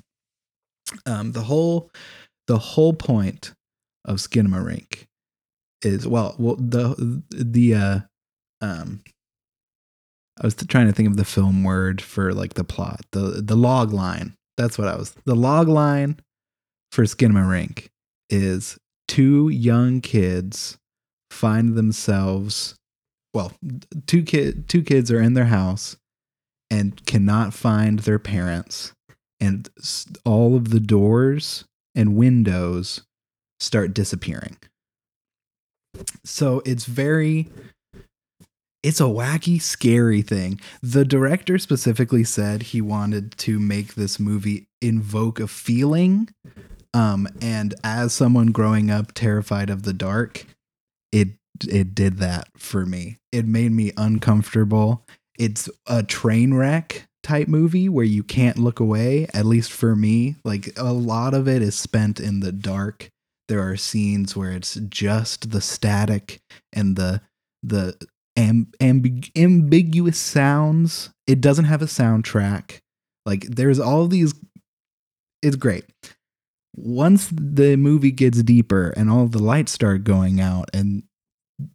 [1.06, 1.90] Um, the whole
[2.48, 3.54] the whole point
[4.06, 5.06] of Skinamarink
[5.82, 8.00] is well, well the the uh,
[8.62, 9.02] um,
[10.42, 13.56] I was trying to think of the film word for like the plot, the the
[13.56, 14.36] log line.
[14.58, 15.16] That's what I was.
[15.26, 16.20] The log line
[16.92, 17.90] for Skinamarink
[18.30, 20.78] is two young kids
[21.30, 22.76] find themselves
[23.34, 23.52] well,
[24.06, 25.98] two kid two kids are in their house
[26.70, 28.94] and cannot find their parents
[29.40, 29.70] and
[30.26, 31.66] all of the doors
[31.96, 33.02] and windows
[33.60, 34.58] start disappearing.
[36.24, 37.50] So it's very
[38.84, 40.60] it's a wacky, scary thing.
[40.82, 46.30] The director specifically said he wanted to make this movie invoke a feeling.
[46.94, 50.46] Um, and as someone growing up terrified of the dark,
[51.12, 51.30] it
[51.68, 53.18] it did that for me.
[53.32, 55.06] It made me uncomfortable.
[55.40, 60.36] It's a train wreck type movie where you can't look away, at least for me.
[60.44, 63.10] Like a lot of it is spent in the dark.
[63.48, 66.42] There are scenes where it's just the static
[66.74, 67.22] and the
[67.64, 67.98] the
[68.36, 71.10] am- ambig- ambiguous sounds.
[71.28, 72.80] It doesn't have a soundtrack.
[73.26, 74.34] Like there's all these.
[75.42, 75.86] It's great.
[76.76, 81.04] Once the movie gets deeper and all the lights start going out and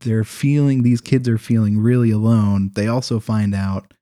[0.01, 3.95] they're feeling these kids are feeling really alone, they also find out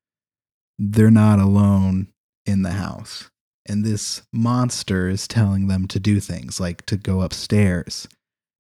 [0.79, 2.09] they're not alone
[2.47, 3.31] in the house.
[3.69, 8.09] And this monster is telling them to do things like to go upstairs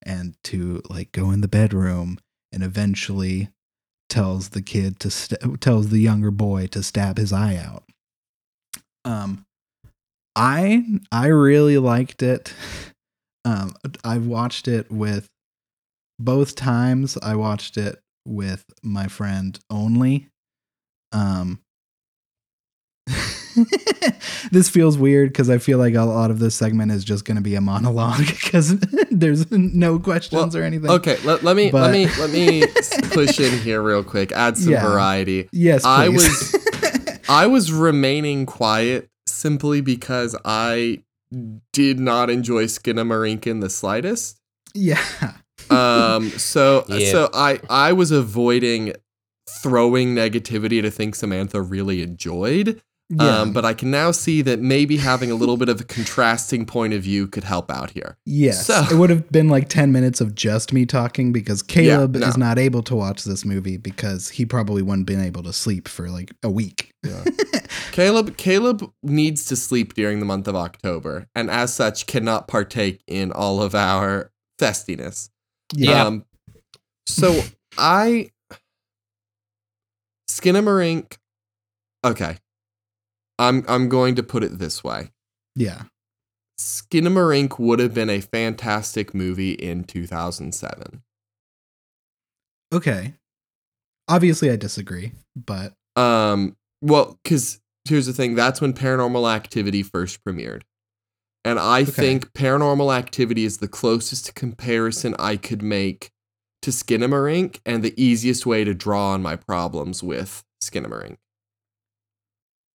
[0.05, 2.19] and to like go in the bedroom
[2.53, 3.49] and eventually
[4.09, 7.85] tells the kid to st- tells the younger boy to stab his eye out.
[9.05, 9.45] Um
[10.35, 12.53] I I really liked it.
[13.45, 15.29] Um I watched it with
[16.19, 20.27] both times I watched it with my friend only.
[21.13, 21.61] Um
[24.51, 27.37] this feels weird because I feel like a lot of this segment is just going
[27.37, 28.79] to be a monologue because
[29.11, 30.91] there's no questions or anything.
[30.91, 32.63] Okay, let, let me But- let me let me
[33.11, 34.33] push in here real quick.
[34.33, 34.89] Add some Yeah.
[34.89, 35.49] variety.
[35.53, 36.55] Yes, I was
[37.29, 41.03] I was remaining quiet simply because I
[41.73, 44.39] did not enjoy Skinamarink in the slightest.
[44.75, 45.03] yeah.
[45.71, 47.11] Um, so Yeah.
[47.11, 48.93] so I I was avoiding
[49.63, 52.81] throwing negativity to things Samantha really enjoyed.
[53.09, 53.41] Yeah.
[53.41, 56.67] Um, but I can now see that maybe having a little bit of a contrasting
[56.67, 58.19] point of view could help out here.
[58.27, 58.67] Yes.
[58.67, 62.27] So- it would have been like 10 minutes of just me talking because Caleb no.
[62.27, 65.87] is not able to watch this movie because he probably wouldn't been able to sleep
[65.87, 66.91] for like a week.
[67.05, 67.23] Yeah.
[67.93, 73.03] Caleb Caleb needs to sleep during the month of October, and as such cannot partake
[73.07, 75.31] in all of our festiness.
[75.75, 76.05] Yeah.
[76.05, 76.25] Um,
[77.07, 77.41] so
[77.79, 78.31] I
[80.29, 81.17] Skinamarink.
[82.05, 82.37] Okay,
[83.39, 85.11] I'm I'm going to put it this way.
[85.55, 85.83] Yeah.
[86.59, 91.03] Skinamarink would have been a fantastic movie in 2007.
[92.73, 93.15] Okay.
[94.09, 100.23] Obviously, I disagree, but Um, well, because here's the thing that's when Paranormal Activity first
[100.25, 100.63] premiered.
[101.45, 101.91] And I Okay.
[101.93, 106.11] think Paranormal Activity is the closest comparison I could make
[106.63, 111.17] to Skinamarink and the easiest way to draw on my problems with Skinamarink.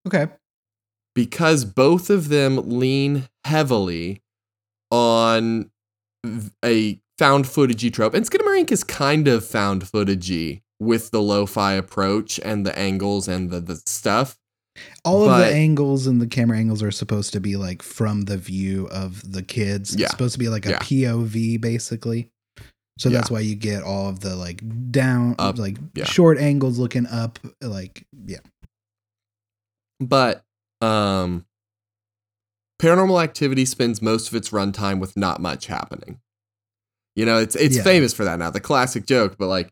[0.08, 0.30] okay.
[1.14, 4.22] Because both of them lean heavily
[4.90, 5.70] on
[6.64, 8.14] a found footagey trope.
[8.14, 13.50] And Skinamarink is kind of found footagey with the lo-fi approach and the angles and
[13.52, 14.38] the, the stuff.
[15.04, 18.38] All of the angles and the camera angles are supposed to be like from the
[18.38, 19.96] view of the kids.
[19.96, 20.06] Yeah.
[20.06, 20.80] It's supposed to be like a Yeah.
[20.80, 22.32] POV basically.
[22.98, 23.18] So Yeah.
[23.18, 27.38] that's why you get all of the like down Up, like short angles looking up
[27.62, 28.40] like yeah.
[30.00, 30.44] But
[30.82, 31.46] um
[32.82, 36.20] Paranormal Activity spends most of its runtime with not much happening.
[37.16, 37.84] You know, it's it's Yeah.
[37.84, 39.72] famous for that now, the classic joke, but like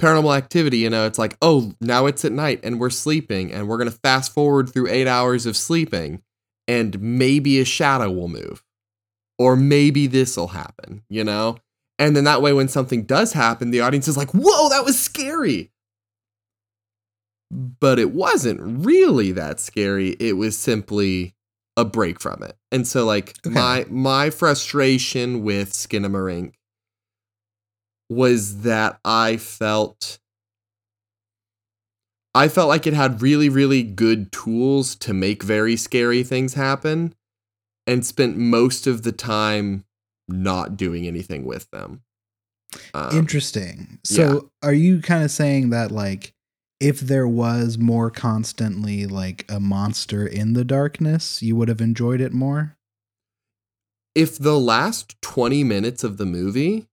[0.00, 3.68] Paranormal Activity, you know, it's like, "Oh, now it's at night and we're sleeping and
[3.68, 6.22] we're going to fast forward through 8 hours of sleeping
[6.68, 8.62] and maybe a shadow will move
[9.38, 11.56] or maybe this'll happen," you know?
[11.98, 14.98] And then that way when something does happen, the audience is like, "Whoa, that was
[14.98, 15.72] scary."
[17.50, 20.10] But it wasn't really that scary.
[20.18, 21.34] It was simply
[21.76, 22.56] a break from it.
[22.72, 23.54] And so like Okay.
[23.54, 26.54] my my frustration with Skinamarink
[28.08, 30.18] was that I felt
[32.34, 37.14] I felt like it had really really good tools to make very scary things happen
[37.86, 39.84] and spent most of the time
[40.28, 42.02] not doing anything with them.
[42.94, 43.98] Um, Interesting.
[44.04, 46.32] So are you kind of saying that like
[46.80, 52.20] if there was more constantly like a monster in the darkness, you would have enjoyed
[52.20, 52.76] it more?
[54.16, 56.86] if the last 20 minutes of the movie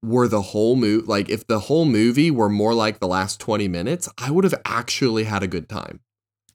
[0.00, 3.66] were the whole movie, like if the whole movie were more like the last 20
[3.66, 5.98] minutes, I would have actually had a good time.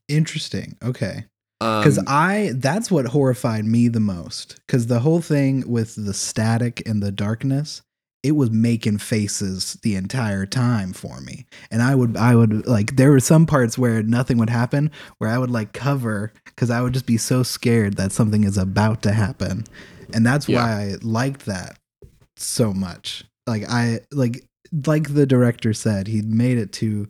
[0.08, 0.78] Interesting.
[0.82, 1.26] Okay.
[1.60, 6.14] Um, Cuz I that's what horrified me the most cuz the whole thing with the
[6.14, 7.82] static and the darkness
[8.24, 11.44] it was making faces the entire time for me.
[11.70, 15.28] And I would I would like there were some parts where nothing would happen where
[15.28, 19.02] I would like cover cuz I would just be so scared that something is about
[19.02, 19.64] to happen.
[20.14, 20.62] And that's Yeah.
[20.62, 21.78] why I liked that
[22.36, 23.24] so much.
[23.46, 24.42] Like I like
[24.86, 27.08] like the director said, he made it to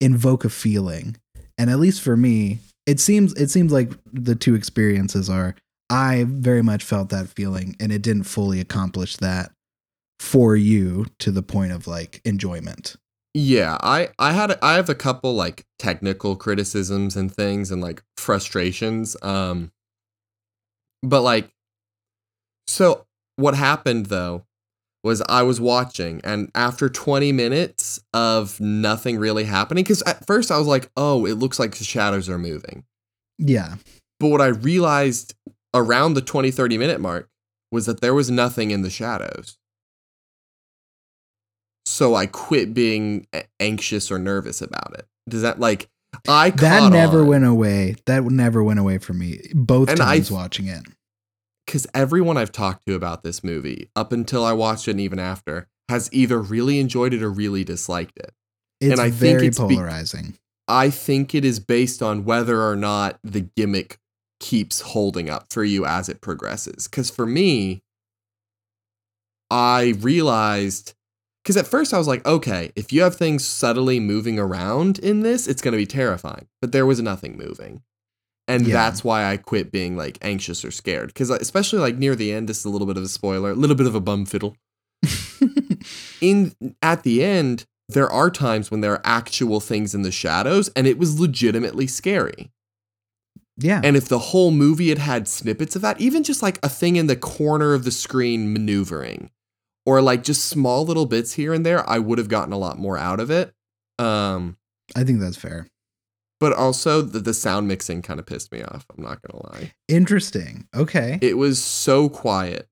[0.00, 1.16] invoke a feeling.
[1.58, 5.54] And at least for me, it seems it seems like the two experiences are
[5.90, 9.52] I very much felt that feeling and it didn't fully accomplish that
[10.24, 12.96] for you to the point of like enjoyment.
[13.34, 18.02] yeah, I I had I have a couple like technical criticisms and things and like
[18.16, 19.16] frustrations.
[19.22, 19.70] Um,
[21.02, 21.50] but like,
[22.66, 23.06] so
[23.36, 24.46] what happened though
[25.02, 30.50] was I was watching, and after 20 minutes of nothing really happening, because at first
[30.50, 32.84] I was like, oh, it looks like the shadows are moving.
[33.38, 33.74] Yeah.
[34.18, 35.34] But what I realized
[35.74, 37.28] around the 20, 30 minute mark
[37.70, 39.58] was that there was nothing in the shadows.
[41.86, 43.26] So I quit being
[43.60, 45.06] anxious or nervous about it.
[45.28, 45.88] Does that like
[46.28, 47.96] I That never on, went away.
[48.06, 50.82] That never went away from me both And I- times watching it.
[51.66, 55.18] because everyone I've talked to about this movie, up until I watched it and even
[55.18, 58.32] after, has either really enjoyed it or really disliked it.
[58.80, 60.38] It's I think very it's be- polarizing.
[60.68, 63.98] I think it is based on whether or not the gimmick
[64.40, 66.86] keeps holding up for you as it progresses.
[66.88, 67.82] Because for me,
[69.50, 70.94] I realized,
[71.44, 75.20] because at first I was like, okay, if you have things subtly moving around in
[75.20, 76.48] this, it's going to be terrifying.
[76.60, 77.82] But there was nothing moving.
[78.48, 78.74] And Yeah.
[78.74, 81.08] that's why I quit being like anxious or scared.
[81.08, 83.50] Because uh, especially like near the end, this is a little bit of a spoiler,
[83.50, 84.56] a little bit of a bum fiddle
[86.20, 90.70] in at the end there are times when there are actual things in the shadows
[90.74, 92.50] and it was legitimately scary
[93.58, 93.80] yeah.
[93.84, 96.96] and if the whole movie had had snippets of that even just like a thing
[96.96, 99.30] in the corner of the screen maneuvering
[99.86, 102.78] or like just small little bits here and there i would have gotten a lot
[102.78, 103.52] more out of it
[103.98, 104.56] um
[104.94, 105.66] I think that's fair.
[106.40, 109.72] but also the, the sound mixing kind of pissed me off i'm not gonna lie
[109.88, 110.66] Interesting.
[110.74, 111.18] Okay.
[111.22, 112.68] it was so quiet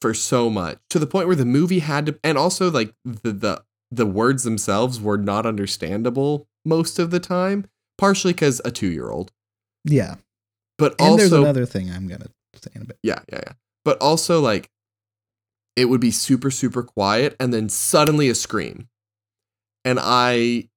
[0.00, 3.32] for so much to the point where the movie had to and also like the
[3.32, 7.66] the the words themselves were not understandable most of the time
[7.96, 9.32] partially because a two-year-old
[9.84, 10.16] yeah.
[10.76, 12.28] but And there's another thing I'm going to
[12.62, 12.98] say in a bit.
[13.02, 13.52] yeah yeah yeah
[13.84, 14.68] but also like
[15.78, 18.88] it would be super super quiet and then suddenly a scream.
[19.84, 20.68] And i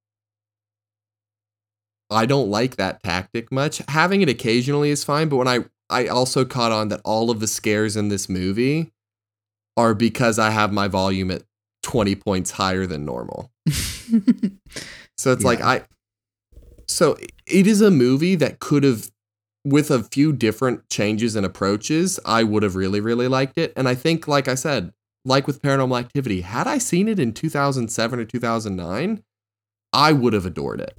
[2.09, 3.81] i don't like that tactic much.
[3.87, 7.39] Having it occasionally is fine but when i i also caught on that all of
[7.39, 8.91] the scares in this movie
[9.77, 11.43] are because i have my volume at
[11.83, 13.51] 20 points higher than normal.
[15.17, 15.83] So it's like I
[16.87, 19.11] so it is a movie that could have
[19.63, 23.73] with a few different changes and approaches, I would have really really liked it.
[23.75, 24.91] And I think like I said,
[25.25, 29.23] like with Paranormal Activity, had I seen it in 2007 or 2009,
[29.93, 30.97] I would have adored it.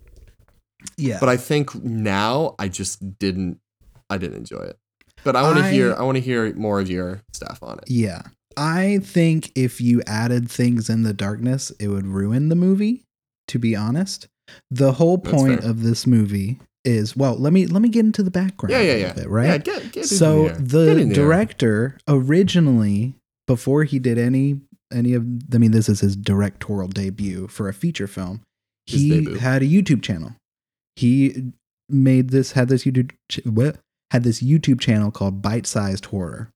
[0.96, 1.18] yeah.
[1.18, 3.58] But I think now I just didn't
[4.10, 4.78] I didn't enjoy it.
[5.24, 7.84] But I want to hear I want to hear more of your stuff on it.
[7.88, 8.22] Yeah.
[8.56, 13.04] I think if you added things in the darkness, it would ruin the movie,
[13.48, 14.28] to be honest.
[14.70, 17.36] The whole point of this movie is well.
[17.36, 18.72] Let me let me get into the background.
[18.72, 19.12] Yeah, yeah, yeah.
[19.12, 19.46] bit, right.
[19.46, 20.94] Yeah, get, get so in there.
[20.96, 23.14] Get the director originally,
[23.46, 24.60] before he did any
[24.92, 25.24] any of,
[25.54, 28.42] I mean, this is his directorial debut for a feature film.
[28.86, 29.34] His He debut.
[29.38, 30.34] had a YouTube channel.
[30.96, 31.52] He
[31.88, 33.78] made this had this YouTube ch- what
[34.10, 36.50] had this YouTube channel called Bite Sized Horror,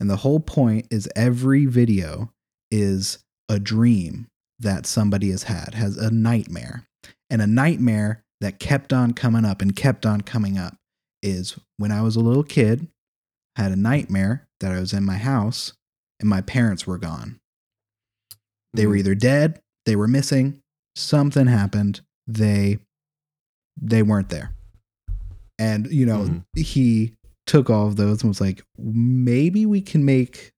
[0.00, 2.30] and the whole point is every video
[2.70, 3.18] is
[3.48, 4.26] a dream
[4.58, 6.84] that somebody has had, has a nightmare,
[7.30, 10.76] and a nightmare that kept on coming up and kept on coming up
[11.22, 12.86] is when I was a little kid,
[13.56, 15.72] I had a nightmare that I was in my house
[16.20, 17.38] and my parents were gone.
[18.74, 18.98] They were Mhm.
[18.98, 20.60] either dead, they were missing,
[20.94, 22.78] something happened, they
[23.78, 24.54] they weren't there.
[25.58, 26.44] And you know, Mhm.
[26.56, 27.14] he
[27.46, 30.52] took all of those and was like, maybe we can make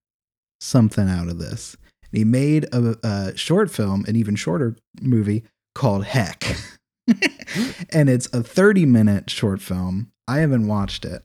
[0.60, 1.76] something out of this.
[2.10, 6.44] And he made a, a short film, an even shorter movie called Heck.
[7.90, 10.10] and it's a 30 minute short film.
[10.26, 11.22] I haven't watched it,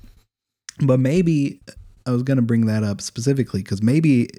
[0.79, 1.59] but maybe
[2.05, 4.29] I was going to bring that up specifically because maybe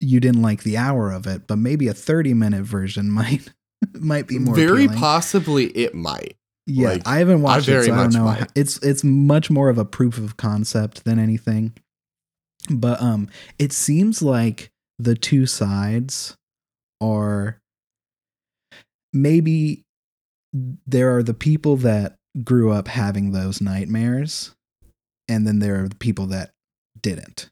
[0.00, 3.48] you didn't like the hour of it, but maybe a 30 minute version might
[4.00, 4.98] might be more Very appealing.
[4.98, 6.36] possibly it might.
[6.66, 8.24] Yeah, Like, I haven't watched very it, so I don't know.
[8.24, 8.50] might.
[8.54, 11.74] It's it's much more of a proof of concept than anything.
[12.70, 13.28] But um,
[13.58, 16.34] it seems like the two sides
[17.02, 17.60] are
[19.12, 19.83] maybe
[20.86, 24.54] there are the people that grew up having those nightmares,
[25.28, 26.50] and then there are the people that
[27.00, 27.50] didn't.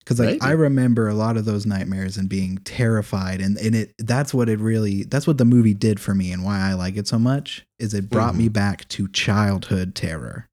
[0.00, 0.42] Because like.
[0.42, 4.48] I remember a lot of those nightmares and being terrified, and and it that's what
[4.48, 7.18] it really that's what the movie did for me, and why I like it so
[7.18, 8.52] much is it brought me mm-hmm.
[8.52, 10.46] back to childhood terror.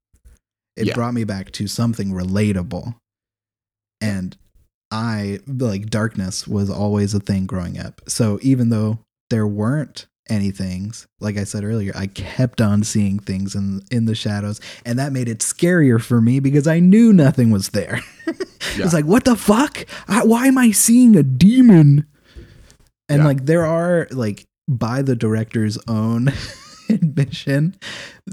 [0.76, 0.94] It Yeah.
[0.94, 2.96] brought me back to something relatable,
[4.00, 4.36] and
[4.90, 8.00] I like darkness was always a thing growing up.
[8.08, 8.98] So even though
[9.30, 14.06] there weren't any things, like I said earlier, I kept on seeing things in in
[14.06, 18.00] the shadows, and that made it scarier for me because I knew nothing was there.
[18.78, 18.86] Yeah.
[18.86, 19.84] It's like, what the fuck?
[20.08, 22.06] I, why am I seeing a demon?
[23.10, 23.24] And Yeah.
[23.26, 26.32] like, there are like by the director's own
[26.88, 27.76] admission,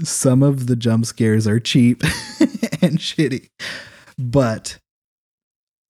[0.02, 2.02] some of the jump scares are cheap
[2.80, 3.48] and shitty,
[4.18, 4.78] but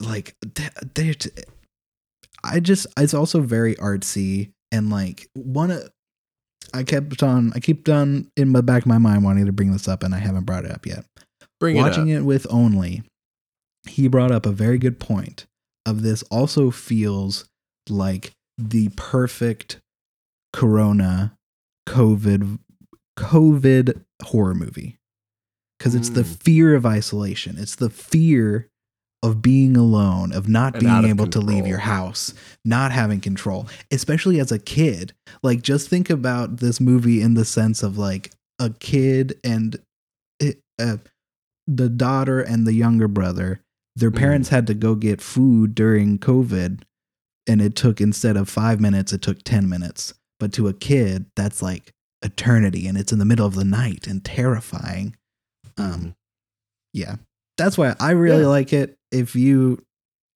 [0.01, 1.13] like th- they're.
[1.13, 1.29] t-
[2.43, 5.89] I just it's also very artsy and like one of
[6.73, 9.71] I kept on I kept on in the back of my mind wanting to bring
[9.71, 11.05] this up and I haven't brought it up yet
[11.59, 12.21] Bring watching it up.
[12.21, 13.03] it, with only
[13.87, 15.45] he brought up a very good point
[15.85, 17.45] of this also feels
[17.89, 19.79] like the perfect
[20.53, 21.35] corona
[21.87, 22.59] covid
[23.17, 24.97] covid horror movie
[25.77, 26.41] because it's the Mm.
[26.43, 28.69] fear of isolation it's the fear
[29.23, 32.33] of being alone of not And being able to leave your house
[32.65, 35.13] not having control especially as a kid.
[35.41, 39.77] Like just think about this movie in the sense of like a kid and
[40.39, 40.97] it, uh,
[41.67, 43.61] the daughter and the younger brother
[43.95, 44.17] their Mm.
[44.17, 46.81] parents had to go get food during covid
[47.47, 50.13] and it took instead of five minutes it took 10 minutes.
[50.39, 54.07] But to a kid that's like eternity and it's in the middle of the night
[54.07, 55.15] and terrifying.
[55.77, 56.15] Um
[56.93, 57.15] yeah.
[57.57, 58.47] That's why i really Yeah.
[58.47, 59.83] like it if you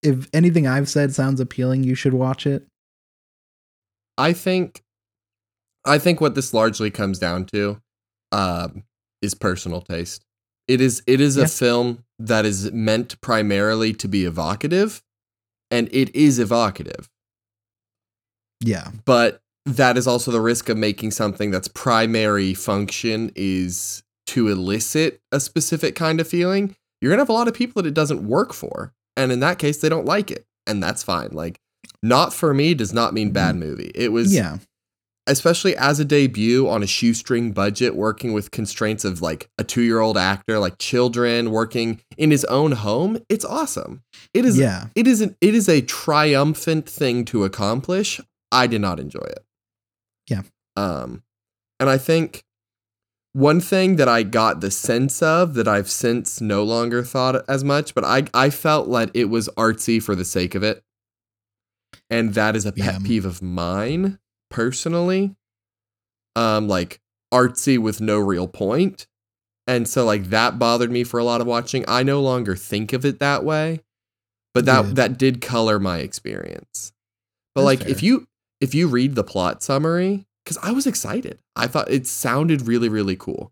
[0.03, 2.65] if anything i've said sounds appealing you should watch it
[4.19, 4.81] I think
[5.85, 7.79] I think what this largely comes down to
[8.31, 8.83] um,
[9.21, 10.25] is personal taste.
[10.67, 11.43] It is it is Yeah.
[11.43, 15.03] a film that is meant primarily to be evocative,
[15.69, 17.09] and it is evocative.
[18.59, 24.47] yeah But that is also the risk of making something that's primary function is to
[24.47, 26.75] elicit a specific kind of feeling.
[27.01, 29.59] You're gonna have a lot of people that it doesn't work for, and in that
[29.59, 31.29] case, they don't like it, and that's fine.
[31.31, 31.59] Like,
[32.01, 33.91] not for me does not mean bad movie.
[33.95, 34.57] It was yeah
[35.27, 39.81] especially as a debut on a shoestring budget, working with constraints of like a two
[39.81, 43.19] year old actor, like children, working in his own home.
[43.29, 44.03] It's awesome.
[44.33, 44.57] It is.
[44.57, 45.21] yeah It is.
[45.21, 48.19] An, it is a triumphant thing to accomplish.
[48.51, 49.43] I did not enjoy it.
[50.29, 50.43] Yeah.
[50.75, 51.23] Um,
[51.79, 52.43] and I think
[53.37, 57.63] one thing that I got the sense of that I've since no longer thought as
[57.63, 60.83] much, but I I felt like it was artsy for the sake of it,
[62.09, 62.99] and that is a pet Yeah.
[63.03, 64.19] peeve of mine
[64.49, 65.35] personally.
[66.35, 66.99] Um, like
[67.33, 69.07] artsy with no real point,
[69.65, 71.83] and so like that bothered me for a lot of watching.
[71.87, 73.81] I no longer think of it that way,
[74.53, 74.95] but that Good.
[74.97, 76.93] that did color my experience.
[77.55, 77.89] But That's like fair.
[77.89, 78.27] if you
[78.61, 82.87] if you read the plot summary, because I was excited, I thought it sounded really
[82.87, 83.51] really cool,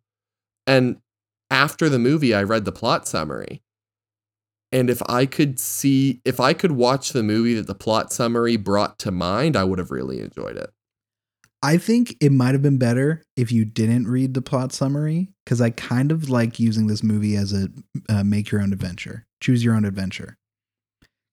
[0.65, 0.97] and
[1.51, 3.61] after the movie, I read the plot summary.
[4.71, 8.57] And if I could see, if I could watch the movie that the plot summary
[8.57, 10.71] brought to mind, I would have really enjoyed it.
[11.61, 15.61] I think it might have been better if you didn't read the plot summary because
[15.61, 17.69] I kind of like using this movie as a
[18.09, 20.37] uh, make your own adventure, choose your own adventure.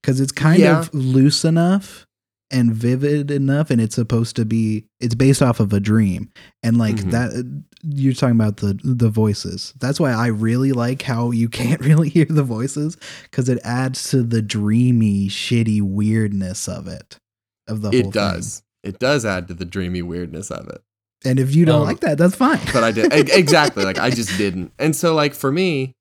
[0.02, 0.80] Because it's kind Yeah.
[0.80, 2.06] of loose enough
[2.53, 4.84] and vivid enough, and it's supposed to be.
[5.00, 6.30] It's based off of a dream,
[6.62, 7.11] and like Mhm.
[7.12, 7.62] that.
[7.84, 9.74] You're talking about the the voices.
[9.80, 14.11] That's why I really like how you can't really hear the voices because it adds
[14.11, 17.18] to the dreamy, shitty weirdness of it.
[17.66, 18.11] Of the whole it thing.
[18.12, 18.62] does.
[18.84, 20.80] It does add to the dreamy weirdness of it.
[21.24, 22.59] And if you don't Um, like that, that's fine.
[22.72, 24.72] But I did exactly like I just didn't.
[24.78, 25.92] And so like for me,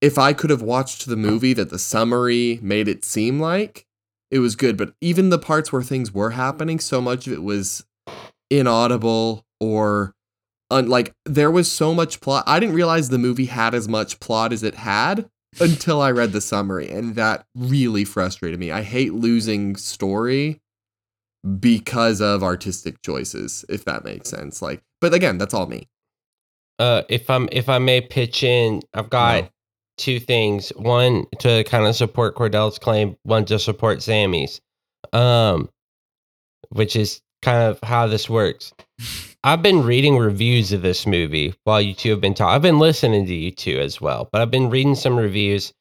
[0.00, 3.86] if I could have watched the movie that the summary made it seem like,
[4.30, 4.76] it was good.
[4.76, 7.84] But even the parts where things were happening, so much of it was
[8.50, 10.14] inaudible or
[10.70, 12.44] un- like there was so much plot.
[12.46, 15.28] I didn't realize the movie had as much plot as it had
[15.60, 18.70] until I read the summary, and that really frustrated me.
[18.70, 20.60] I hate losing story
[21.58, 24.62] because of artistic choices, if that makes sense.
[24.62, 25.88] Like, but again, that's all me.
[26.78, 29.48] Uh, if I'm if I may pitch in, I've got No.
[30.00, 30.70] Two things.
[30.70, 33.16] One to kind of support Cordell's claim.
[33.22, 34.60] One to support Sammy's,
[35.12, 35.68] um,
[36.70, 38.72] which is kind of how this works.
[39.44, 42.54] I've been reading reviews of this movie while you two have been talking.
[42.54, 45.72] I've been listening to you two as well, but I've been reading some reviews.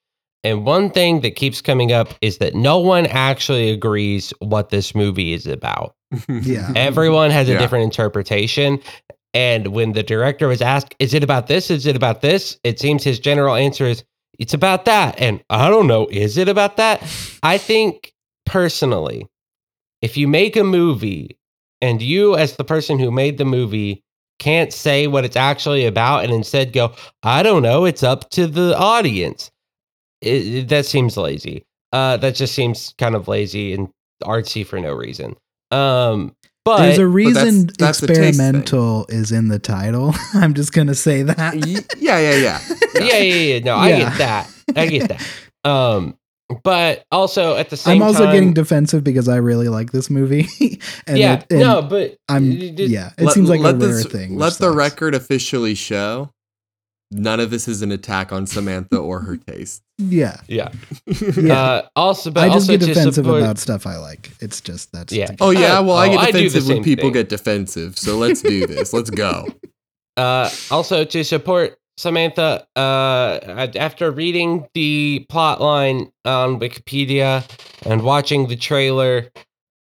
[0.45, 4.95] And one thing that keeps coming up is that no one actually agrees what this
[4.95, 5.93] movie is about.
[6.29, 6.71] Yeah.
[6.77, 7.59] Everyone has a Yeah.
[7.59, 8.79] different interpretation.
[9.33, 11.69] And when the director was asked, is it about this?
[11.69, 12.59] Is it about this?
[12.63, 14.03] It seems his general answer is,
[14.39, 15.19] it's about that.
[15.19, 17.01] And I don't know, is it about that?
[17.43, 18.13] I think
[18.45, 19.27] personally,
[20.01, 21.37] if you make a movie
[21.81, 24.03] and you, as the person who made the movie,
[24.39, 28.47] can't say what it's actually about and instead go, I don't know, it's up to
[28.47, 29.51] the audience,
[30.21, 31.65] it, it- that seems lazy.
[31.91, 33.89] Uh, that just seems kind of lazy and
[34.23, 35.35] artsy for no reason.
[35.71, 36.35] Um,
[36.77, 38.29] but There's a reason that's the taste thing.
[38.29, 40.13] experimental is in the title.
[40.33, 41.55] I'm just gonna say that.
[41.55, 42.59] Y- yeah, yeah, yeah.
[42.95, 43.59] yeah, yeah, yeah.
[43.59, 43.97] No, I Yeah.
[44.09, 44.51] get that.
[44.75, 45.27] I get that.
[45.65, 46.17] Um,
[46.63, 48.01] but also at the same time.
[48.01, 50.47] I'm also time, getting defensive because I really like this movie.
[51.05, 53.11] and yeah, it- and no, but I'm it- it- yeah.
[53.17, 54.31] It seems like a rare this- thing.
[54.35, 54.75] which Let the sucks.
[54.75, 56.31] record officially show
[57.11, 59.81] none of this is an attack on Samantha or her taste.
[59.97, 60.69] Yeah, yeah.
[61.35, 61.53] Yeah.
[61.59, 64.31] Uh, also, but I just also get defensive support- about stuff I like.
[64.39, 65.31] It's just that's Yeah.
[65.41, 67.13] Oh yeah, well I Oh, get I do the defensive when people thing.
[67.13, 67.97] get defensive.
[67.97, 68.93] So let's do this.
[68.99, 69.47] Let's go.
[70.17, 73.39] Uh, also to support Samantha, uh,
[73.75, 77.43] after reading the plot line on Wikipedia
[77.85, 79.29] and watching the trailer,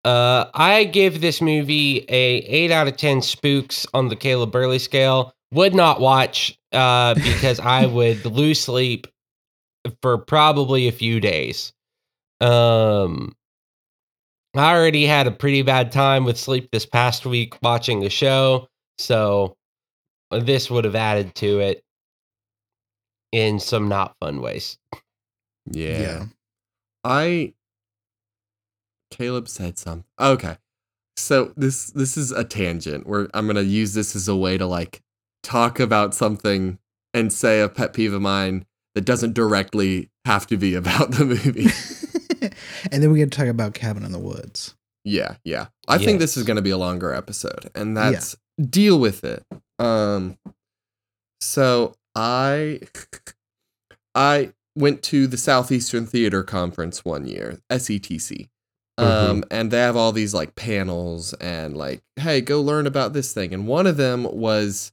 [0.05, 4.79] uh, I give this movie a eight out of ten spooks on the Caleb Burley
[4.79, 5.35] scale.
[5.53, 9.07] Would not watch uh, because I would lose sleep
[10.03, 11.73] for probably a few days.
[12.41, 13.35] Um,
[14.55, 18.69] I already had a pretty bad time with sleep this past week watching the show,
[18.99, 19.57] so
[20.31, 21.85] this would have added to it
[23.33, 24.79] in some not fun ways.
[25.71, 26.01] Yeah.
[26.01, 26.25] Yeah.
[27.05, 27.55] I
[29.11, 30.05] Caleb said something.
[30.21, 30.57] Okay.
[31.17, 34.67] So this this is a tangent where I'm gonna use this as a way to
[34.67, 35.03] like
[35.47, 36.78] talk about something
[37.14, 41.24] and say a pet peeve of mine that doesn't directly have to be about the
[41.24, 41.68] movie.
[42.90, 44.74] and then we get to talk about Cabin in the Woods.
[45.05, 45.66] Yeah, yeah.
[45.86, 49.44] I think this is going to be a longer episode, and that's deal with it.
[49.78, 50.36] Um,
[51.40, 52.80] so I
[54.16, 58.49] I went to the Southeastern Theater Conference one year, SETC.
[58.99, 63.32] Um, and they have all these like panels and like, hey, go learn about this
[63.32, 63.53] thing.
[63.53, 64.90] And one of them was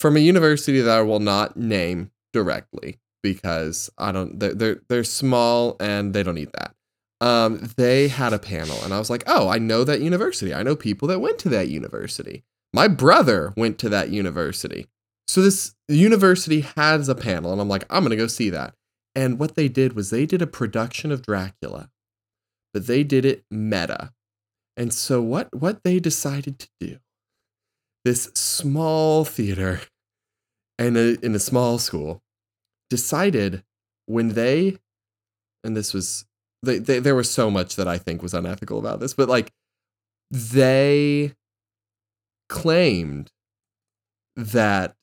[0.00, 4.38] from a university that I will not name directly because I don't.
[4.38, 6.76] They're they're, they're small and they don't need that
[7.20, 10.52] um, they had a panel, and I was like, oh, I know that university.
[10.52, 12.44] I know people that went to that university.
[12.72, 14.86] My brother went to that university.
[15.26, 18.74] So this university has a panel, and I'm like, I'm gonna go see that.
[19.14, 21.90] And what they did was they did a production of Dracula,
[22.74, 24.12] but they did it meta.
[24.76, 26.98] And so what what they decided to do,
[28.06, 29.80] this small theater
[30.78, 32.22] and a, in a small school,
[32.88, 33.64] decided
[34.06, 34.78] when they,
[35.64, 36.24] and this was
[36.62, 39.52] they, they, there was so much that I think was unethical about this, but like
[40.30, 41.34] they
[42.48, 43.32] claimed
[44.36, 44.94] that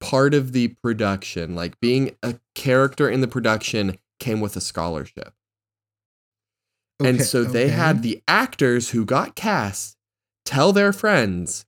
[0.00, 5.34] part of the production, like being a character in the production, came with a scholarship.
[7.00, 7.74] and Okay, so they okay.
[7.74, 9.96] had the actors who got cast
[10.44, 11.64] tell their friends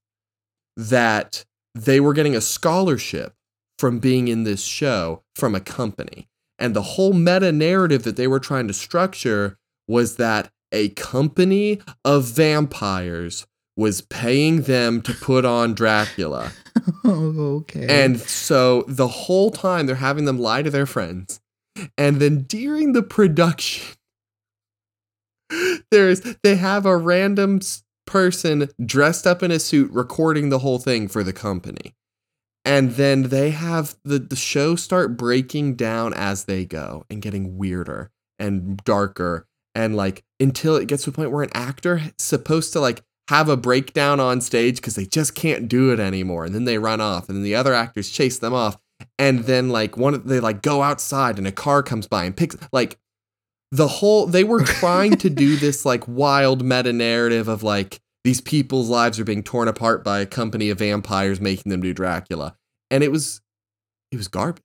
[0.77, 1.45] that
[1.75, 3.35] they were getting a scholarship
[3.79, 6.29] from being in this show from a company.
[6.59, 9.59] And the whole meta narrative that they were trying to structure
[9.89, 13.47] was that a company of vampires
[13.77, 16.53] was paying them to put on Dracula.
[17.05, 17.87] oh, okay.
[17.89, 21.41] And so the whole time they're having them lie to their friends.
[21.99, 23.97] And then during the production,
[25.91, 27.61] there's they have a random
[28.07, 31.95] person dressed up in a suit recording the whole thing for the company.
[32.65, 37.59] And then they have the, the show start breaking down as they go and getting
[37.59, 39.47] weirder and darker.
[39.75, 43.03] And like until it gets to a point where an actor is supposed to like
[43.29, 46.45] have a breakdown on stage because they just can't do it anymore.
[46.45, 48.79] And then they run off and then the other actors chase them off.
[49.19, 52.57] And then like one they like go outside and a car comes by and picks
[52.73, 52.99] like
[53.75, 58.41] the whole they were trying to do this like wild meta narrative of like these
[58.41, 62.57] people's lives are being torn apart by a company of vampires making them do Dracula.
[62.91, 63.41] And it was
[64.13, 64.63] it was garbage.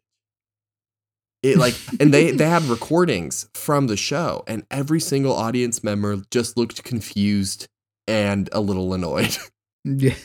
[1.42, 6.22] It like and they they had recordings from the show and every single audience member
[6.30, 7.68] just looked confused
[8.08, 9.36] and a little annoyed.
[9.86, 10.16] Yeah.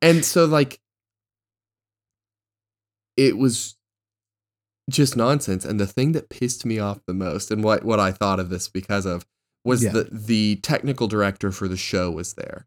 [0.00, 0.80] and so like
[3.18, 3.77] it was
[4.88, 5.64] just nonsense.
[5.64, 8.48] And the thing that pissed me off the most and what what I thought of
[8.50, 9.26] this because of
[9.64, 9.92] was Yeah.
[9.92, 12.66] that the technical director for the show was there.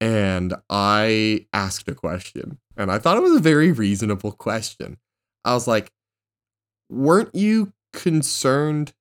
[0.00, 4.96] And I asked a question and I thought it was a very reasonable question.
[5.44, 5.90] I was like
[6.88, 8.92] weren't you concerned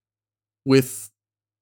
[0.66, 1.10] with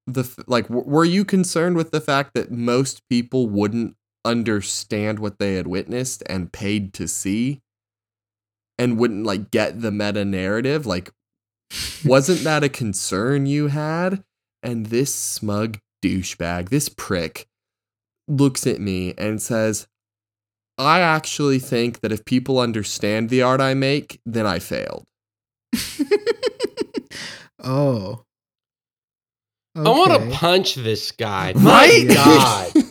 [0.06, 5.54] the like were you concerned with the fact that most people wouldn't understand what they
[5.54, 7.60] had witnessed and paid to see
[8.78, 11.10] and wouldn't like get the meta narrative like
[12.04, 14.22] wasn't that a concern you had
[14.62, 17.46] and this smug douchebag this prick
[18.26, 19.86] looks at me and says
[20.78, 25.04] i actually think that if people understand the art i make then i failed
[27.62, 28.24] oh.
[29.76, 31.52] I want to punch this guy.
[31.52, 32.06] Right?
[32.08, 32.72] My God.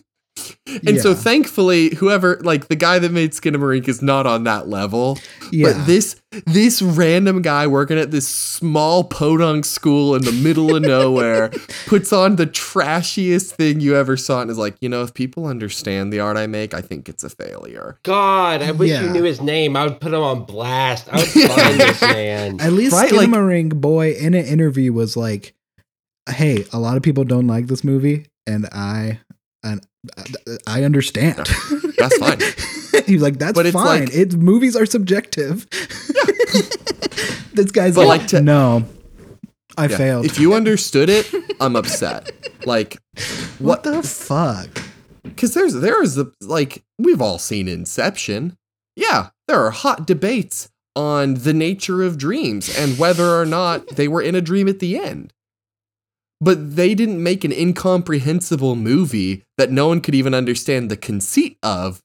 [0.85, 5.17] and so thankfully whoever like the guy that made skinamarink is not on that level
[5.51, 5.73] Yeah.
[5.73, 10.81] But this this random guy working at this small podunk school in the middle of
[10.97, 11.49] nowhere
[11.87, 15.45] puts on the trashiest thing you ever saw and is like, you know, if people
[15.45, 17.97] understand the art I make, I think it's a failure.
[18.03, 19.03] God, I wish Yeah.
[19.03, 19.77] you knew his name.
[19.77, 21.07] I would put him on blast.
[21.11, 22.59] I would find this man.
[22.61, 25.53] At least Right, like- Skinamarink boy in an interview was like,
[26.29, 29.21] "Hey, a lot of people don't like this movie, and I,
[29.71, 29.85] and
[30.47, 31.47] uh, I understand.
[31.97, 32.39] That's fine.
[33.05, 34.05] He's like, "That's But it's fine.
[34.05, 35.67] like- it's movies are subjective."
[37.53, 38.85] this guy's But like, like to- "No,
[39.77, 39.97] I Yeah.
[39.97, 42.31] failed." If you understood it, I'm upset.
[42.65, 42.97] Like
[43.59, 44.69] what the fuck?
[45.23, 48.55] because there's there is the like we've all seen Inception.
[48.95, 54.07] Yeah, there are hot debates on the nature of dreams and whether or not they
[54.07, 55.31] were in a dream at the end.
[56.39, 61.57] But they didn't make an incomprehensible movie that no one could even understand the conceit
[61.63, 62.01] of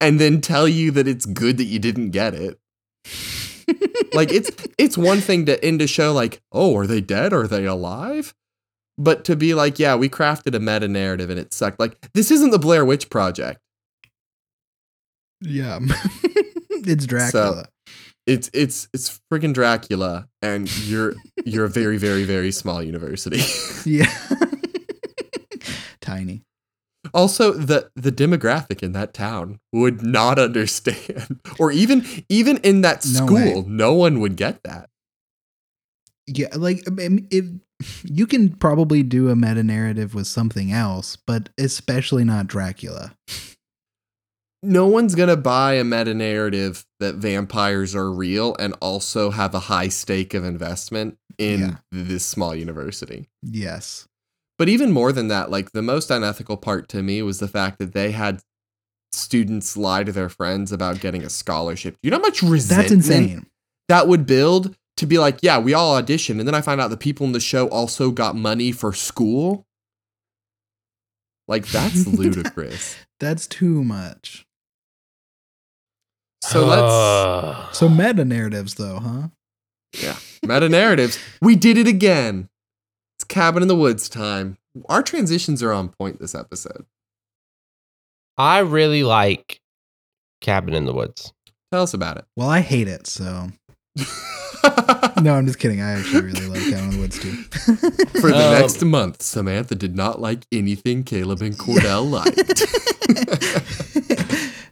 [0.00, 2.58] and then tell you that it's good that you didn't get it.
[4.12, 7.32] like it's it's one thing to end a show like, "Oh, are they dead?
[7.32, 8.34] Are they alive?"
[8.98, 12.30] But to be like, "Yeah, we crafted a meta narrative and it sucked." Like this
[12.30, 13.60] isn't the Blair Witch Project.
[15.40, 15.78] Yeah,
[16.70, 17.66] it's Dracula.
[18.26, 21.14] It's it's it's freaking Dracula, and you're
[21.44, 23.40] you're a very very very small university.
[23.90, 24.12] yeah,
[26.00, 26.42] tiny.
[27.12, 33.04] also, the the demographic in that town would not understand, or even even in that
[33.04, 33.64] No school, way.
[33.66, 34.88] no one would get that.
[36.28, 37.44] Yeah, like if
[38.04, 43.16] you can probably do a meta narrative with something else, but especially not Dracula.
[44.62, 49.58] No one's gonna buy a meta narrative that vampires are real and also have a
[49.60, 51.76] high stake of investment in Yeah.
[51.90, 53.28] this small university.
[53.42, 54.06] Yes.
[54.58, 57.78] But even more than that, like the most unethical part to me was the fact
[57.80, 58.40] that they had
[59.10, 61.96] students lie to their friends about getting a scholarship.
[62.02, 63.46] You know how much resentment That's insane.
[63.88, 66.90] that would build to be like, yeah, we all auditioned, and then I find out
[66.90, 69.66] the people in the show also got money for school.
[71.48, 72.96] Like that's ludicrous.
[73.18, 74.46] That's too much.
[76.42, 79.28] So let's So meta narratives, though, huh?
[80.02, 81.18] yeah, meta narratives.
[81.40, 82.48] We did it again.
[83.16, 84.58] It's cabin in the woods time.
[84.88, 86.86] Our transitions are on point this episode.
[88.38, 89.60] I really like
[90.40, 91.32] Cabin in the Woods.
[91.70, 92.24] Tell us about it.
[92.36, 93.06] Well, I hate it.
[93.06, 93.48] So
[95.20, 95.82] no, I'm just kidding.
[95.82, 97.32] I actually really like Cabin in the Woods too.
[98.20, 102.62] For the Um, next month, Samantha did not like anything Caleb and Cordell liked.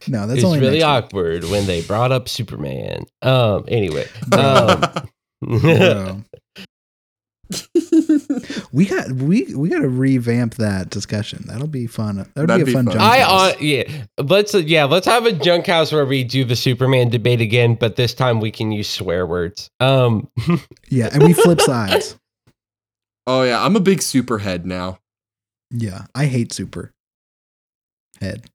[0.07, 3.05] no, that's it's only really awkward when they brought up Superman.
[3.21, 3.65] Um.
[3.67, 4.07] Anyway.
[4.31, 6.25] Um,
[8.71, 11.43] We got we we got to revamp that discussion.
[11.47, 12.17] That'll be fun.
[12.35, 12.85] That'll That'd be be a fun.
[12.85, 12.93] fun.
[12.93, 13.53] junk I house.
[13.53, 13.83] uh, yeah.
[14.17, 14.85] Let's uh, yeah.
[14.85, 18.39] Let's have a junk house where we do the Superman debate again, but this time
[18.39, 19.69] we can use swear words.
[19.81, 20.29] Um,
[20.89, 22.15] yeah, and we flip sides.
[23.27, 24.99] oh yeah, I'm a big superhead now.
[25.69, 26.93] Yeah, I hate super
[28.21, 28.45] head.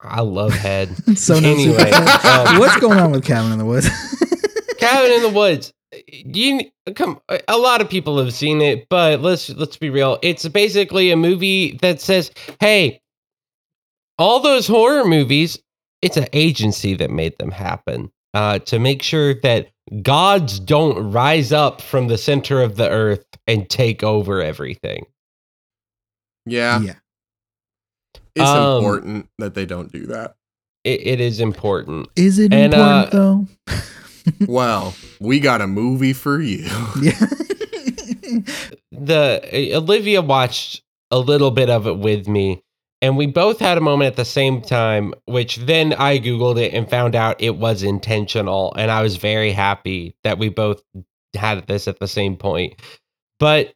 [0.00, 0.90] I love head.
[1.16, 3.88] So Anyway, um, what's going on with Cabin in the Woods?
[4.78, 5.72] Cabin in the Woods.
[6.08, 6.60] You
[6.94, 7.20] come.
[7.48, 10.18] A lot of people have seen it, but let's let's be real.
[10.22, 12.30] It's basically a movie that says,
[12.60, 13.00] "Hey,
[14.18, 15.58] all those horror movies.
[16.02, 19.70] It's an agency that made them happen uh, to make sure that
[20.02, 25.06] gods don't rise up from the center of the earth and take over everything."
[26.44, 26.94] Yeah, yeah,
[28.36, 30.36] it's Um, important that they don't do that.
[30.84, 32.08] It, it is important.
[32.16, 33.46] is it And, important uh, though?
[34.48, 36.64] Well, we got a movie for you.
[37.00, 37.12] yeah.
[38.92, 42.62] the uh, Olivia watched a little bit of it with me,
[43.00, 45.14] and we both had a moment at the same time.
[45.26, 49.52] Which then I googled it and found out it was intentional, and I was very
[49.52, 50.82] happy that we both
[51.34, 52.80] had this at the same point.
[53.38, 53.74] But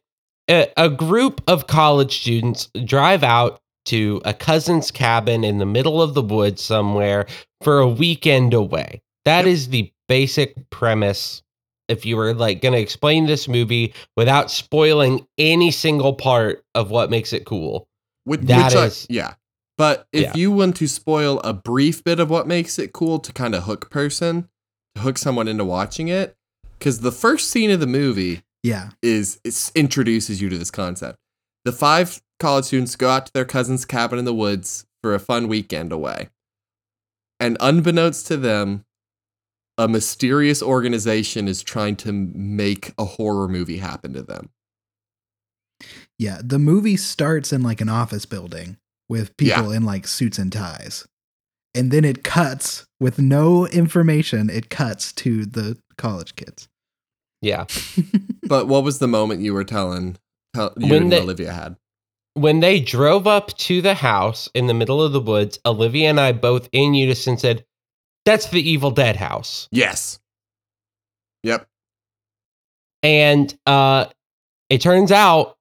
[0.49, 6.01] a, a group of college students drive out to a cousin's cabin in the middle
[6.01, 7.25] of the woods somewhere
[7.61, 9.01] for a weekend away.
[9.25, 11.41] That is the basic premise.
[11.87, 16.89] If you were like going to explain this movie without spoiling any single part of
[16.89, 17.87] what makes it cool.
[18.23, 19.33] Which, That which I- yeah.
[19.77, 20.33] But if Yeah.
[20.35, 23.63] you want to spoil a brief bit of what makes it cool to kind of
[23.63, 24.47] hook person,
[24.95, 26.35] to hook someone into watching it,
[26.77, 28.91] because the first scene of the movie yeah.
[29.01, 31.17] is it introduces you to this concept.
[31.63, 35.19] The five college students go out to their cousin's cabin in the woods for a
[35.19, 36.29] fun weekend away.
[37.39, 38.85] And unbeknownst to them,
[39.77, 44.49] a mysterious organization is trying to make a horror movie happen to them.
[46.19, 48.77] Yeah, the movie starts in like an office building
[49.09, 51.07] with people in like suits and ties.
[51.73, 56.67] And then it cuts with no information, it cuts to the college kids.
[57.41, 57.65] Yeah.
[58.43, 60.21] But what was the moment you were telling tell,
[60.55, 61.75] you When and they- Olivia had?
[62.33, 66.17] When they drove up to the house in the middle of the woods, Olivia and
[66.19, 67.65] I both in unison said,
[68.23, 69.67] That's the Evil Dead house.
[69.71, 70.17] Yes.
[71.43, 71.67] Yep.
[73.03, 74.05] And uh
[74.69, 75.57] it turns out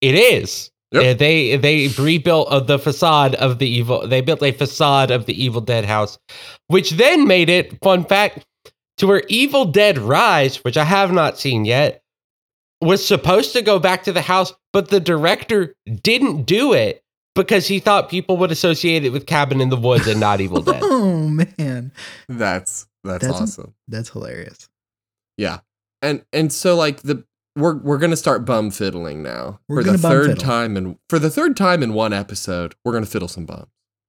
[0.00, 0.70] it is.
[0.92, 1.02] Yep.
[1.02, 4.06] Uh, They they rebuilt uh, the facade of the evil.
[4.06, 6.18] They built a facade of the Evil Dead house,
[6.68, 8.44] which then made it fun fact
[8.96, 12.02] to where Evil Dead Rise, which I have not seen yet,
[12.84, 17.02] was supposed to go back to the house, but the director didn't do it
[17.34, 20.62] because he thought people would associate it with Cabin in the Woods and not Evil
[20.62, 20.80] Dead.
[20.82, 21.90] Oh man,
[22.28, 23.74] That's that's, That's- awesome.
[23.88, 24.68] that's hilarious.
[25.36, 25.58] Yeah.
[26.02, 27.24] And and so like the
[27.56, 29.60] we're we're gonna start bum fiddling now.
[29.68, 30.42] We're for the third fiddle.
[30.42, 33.66] time and for the third time in one episode, we're gonna fiddle some bum.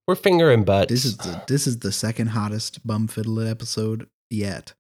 [0.07, 0.89] We're fingering butt.
[0.89, 4.73] This is the this is the second hottest bum fiddle episode yet.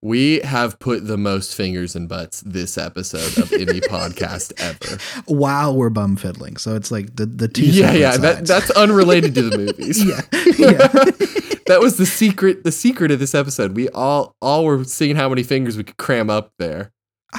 [0.00, 5.00] We have put the most fingers and butts this episode of any podcast ever.
[5.26, 7.64] While we're bum fiddling, so it's like the the two.
[7.66, 8.16] Yeah, separate yeah.
[8.18, 10.04] That that's unrelated to the movies.
[10.04, 10.20] yeah,
[10.58, 11.56] yeah.
[11.66, 13.74] that was the secret the secret of this episode.
[13.74, 16.92] We all all were seeing how many fingers we could cram up there.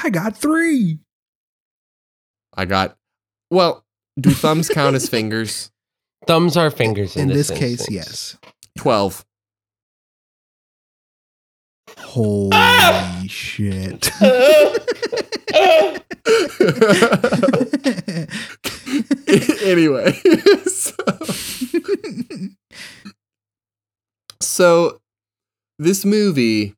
[0.04, 1.00] I got three.
[2.58, 2.98] I got
[3.50, 3.86] well,
[4.20, 5.72] do thumbs count as fingers?
[6.28, 7.90] Thumbs are fingers in, In this case, instance.
[7.90, 8.38] yes.
[8.78, 9.26] Twelve.
[11.98, 14.12] Holy shit.
[19.64, 20.12] anyway,
[20.68, 20.94] so,
[24.42, 25.00] so
[25.78, 26.76] this movie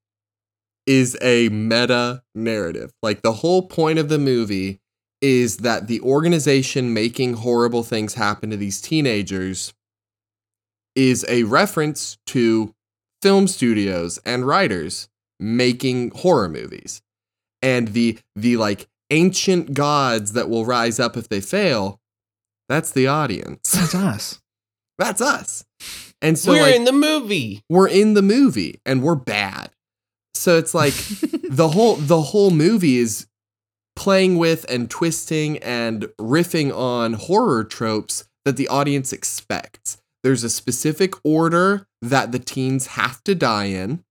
[0.85, 2.91] is a meta narrative.
[3.01, 4.79] Like the whole point of the movie
[5.21, 9.73] is that the organization making horrible things happen to these teenagers
[10.95, 12.73] is a reference to
[13.21, 15.09] film studios and writers
[15.39, 17.01] making horror movies.
[17.61, 21.99] And the the like ancient gods that will rise up if they fail,
[22.69, 23.71] that's the audience.
[23.71, 24.41] That's us.
[24.97, 25.65] That's us.
[26.21, 27.63] And so We're like, in the movie.
[27.69, 29.71] we're in the movie and we're bad.
[30.33, 30.93] So it's like
[31.49, 33.27] the whole the whole movie is
[33.95, 39.97] playing with and twisting and riffing on horror tropes that the audience expects.
[40.23, 44.03] There's a specific order that the teens have to die in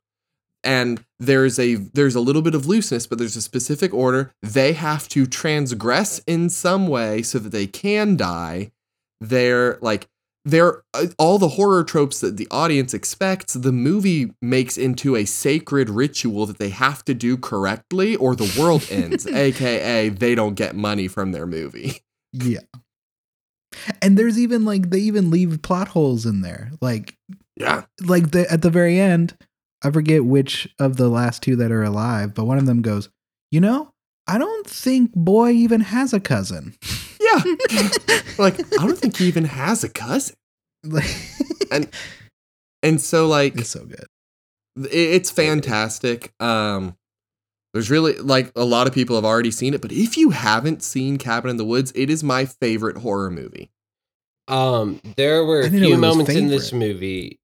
[0.63, 4.73] and there's a there's a little bit of looseness but there's a specific order they
[4.73, 8.71] have to transgress in some way so that they can die
[9.21, 10.07] they're like
[10.45, 15.25] they're uh, all the horror tropes that the audience expects the movie makes into a
[15.25, 20.55] sacred ritual that they have to do correctly or the world ends aka they don't
[20.55, 22.03] get money from their movie
[22.33, 22.61] Yeah.
[24.03, 26.71] And there's even like they even leave plot holes in there.
[26.81, 27.17] Like
[27.57, 29.37] yeah like the at the very end,
[29.83, 33.09] I forget which of the last two that are alive, but one of them goes,
[33.51, 33.91] "You know,
[34.27, 36.75] I don't think boy even has a cousin."
[37.23, 37.43] yeah
[38.39, 40.35] like i don't think he even has a cousin
[40.83, 41.05] Like
[41.71, 41.89] And-
[42.83, 44.07] and so like it's so good.
[44.87, 46.97] it- it's fantastic um
[47.73, 50.83] there's really like a lot of people have already seen it but if you haven't
[50.83, 53.71] seen cabin in the woods it is my favorite horror movie
[54.49, 57.39] Um, there were I a few moments in this movie.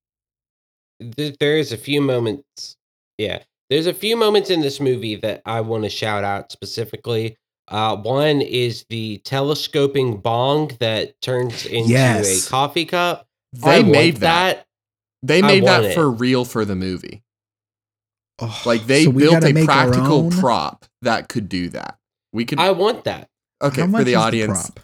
[1.16, 2.76] Th- There's a few moments.
[3.18, 7.36] Yeah, there's a few moments in this movie that I want to shout out specifically.
[7.68, 12.46] Uh, one is the telescoping bong that turns into Yes.
[12.46, 13.26] a coffee cup.
[13.52, 14.66] they I made that.
[15.22, 15.94] they made want that it.
[15.94, 17.22] for real for the movie
[18.38, 21.96] Oh, like they so built a practical prop that could do that.
[22.32, 23.28] We could I want that.
[23.62, 24.70] okay How for the is audience.
[24.70, 24.80] prop?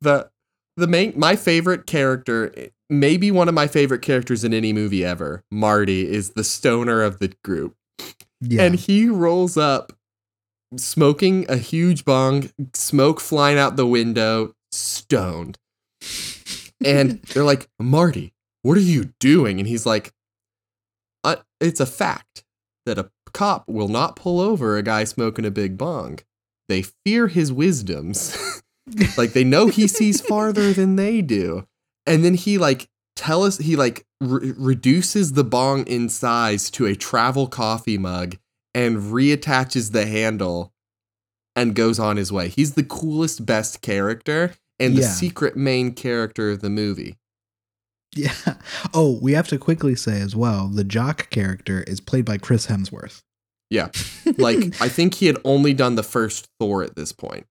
[0.00, 0.30] the
[0.76, 2.52] the main my favorite character
[2.88, 7.18] maybe one of my favorite characters in any movie ever marty is the stoner of
[7.18, 7.76] the group.
[8.40, 8.62] Yeah.
[8.62, 9.92] and he rolls up
[10.76, 15.58] smoking a huge bong smoke flying out the window stoned.
[16.84, 18.32] And they're like marty
[18.62, 19.58] what are you doing?
[19.58, 20.12] And he's like
[21.22, 22.44] uh, it's a fact
[22.86, 26.18] that a cop will not pull over a guy smoking a big bong.
[26.68, 28.36] They fear his wisdoms.
[29.16, 31.64] Like they know he sees farther than they do.
[32.06, 36.86] And then he like tell us he like re- reduces the bong in size to
[36.86, 38.36] a travel coffee mug
[38.74, 40.72] and reattaches the handle
[41.54, 42.48] and goes on his way.
[42.48, 45.08] He's the coolest best character and the Yeah.
[45.10, 47.16] secret main character of the movie
[48.16, 48.34] Yeah.
[48.92, 52.66] Oh, we have to quickly say as well, the jock character is played by Chris
[52.66, 53.22] Hemsworth.
[53.70, 53.88] Yeah.
[54.36, 57.46] like i think he had only done the first thor at this point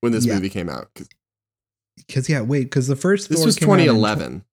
[0.00, 0.34] when this Yeah.
[0.34, 0.88] movie came out.
[2.08, 4.44] because yeah, wait, because the first this Thor was came out in tw- 2011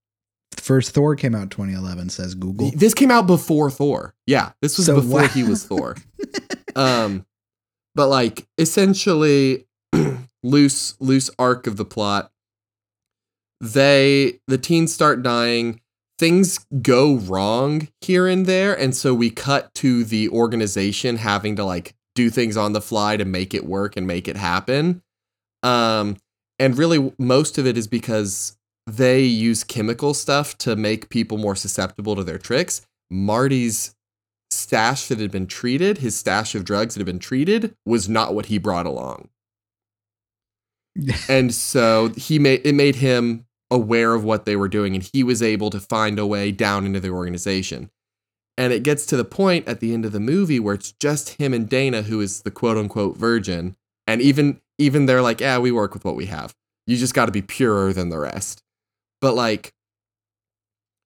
[0.57, 2.69] first Thor came out 2011, says Google.
[2.75, 5.27] this came out before thor yeah this was So, before wow.
[5.27, 5.95] he was thor
[6.75, 7.25] um
[7.95, 9.65] but like essentially
[10.43, 12.31] loose loose arc of the plot
[13.62, 15.80] they the teens start dying
[16.18, 21.64] things go wrong here and there and so we cut to the organization having to
[21.64, 25.01] like do things on the fly to make it work and make it happen.
[25.64, 26.18] Um
[26.59, 31.55] and really most of it is because they use chemical stuff to make people more
[31.55, 32.82] susceptible to their tricks.
[33.09, 33.95] Marty's
[34.49, 38.34] stash that had been treated his stash of drugs that had been treated was not
[38.34, 39.30] what he brought along.
[41.30, 45.24] And so he made it made him aware of what they were doing and he
[45.24, 47.89] was able to find a way down into the organization.
[48.57, 51.30] And it gets to the point at the end of the movie where it's just
[51.30, 55.57] him and dana who is the quote unquote virgin and even even they're like yeah
[55.57, 56.53] we work with what we have.
[56.86, 58.61] You just got to be purer than the rest.
[59.22, 59.74] But like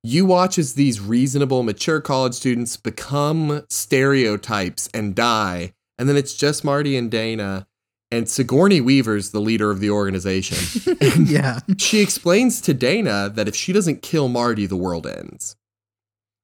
[0.03, 6.35] you watch as these reasonable mature college students become stereotypes and die and then it's
[6.35, 7.67] just marty and dana
[8.15, 10.57] and sigourney weaver's the leader of the organization
[11.25, 11.59] yeah.
[11.77, 15.55] she explains to Dana that if she doesn't kill Marty, the world ends.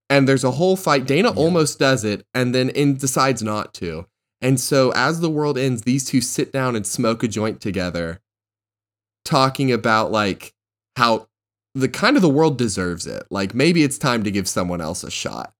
[0.09, 1.05] And there's a whole fight.
[1.07, 1.35] Dana Yeah.
[1.35, 4.05] almost does it and then in, decides not to.
[4.41, 8.19] And so as the world ends, these two sit down and smoke a joint together,
[9.23, 10.53] talking about like
[10.97, 11.27] how
[11.75, 13.23] the kind of the world deserves it.
[13.29, 15.53] Like maybe it's time to give someone else a shot.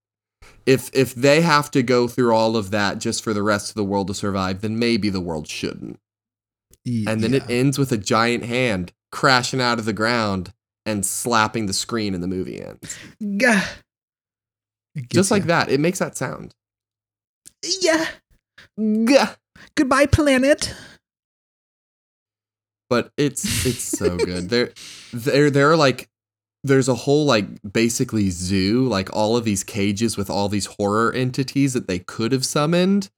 [0.65, 3.75] If if they have to go through all of that just for the rest of
[3.75, 5.99] the world to survive, then maybe the world shouldn't
[6.85, 10.53] and then it ends with a giant hand crashing out of the ground
[10.85, 12.97] and slapping the screen and the movie ends.
[13.37, 13.63] Gah.
[14.95, 15.47] It gets Just like ya.
[15.47, 15.69] that.
[15.69, 16.55] It makes that sound.
[17.81, 18.07] Yeah.
[18.77, 19.35] Gah.
[19.75, 20.73] Goodbye, planet.
[22.89, 24.49] But it's it's so good.
[24.49, 24.71] There
[25.13, 26.09] there there are like
[26.63, 31.11] there's a whole like basically zoo, like all of these cages with all these horror
[31.13, 33.09] entities that they could have summoned.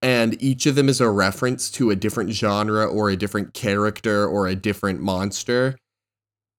[0.00, 4.26] And each of them is a reference to a different genre or a different character
[4.26, 5.76] or a different monster.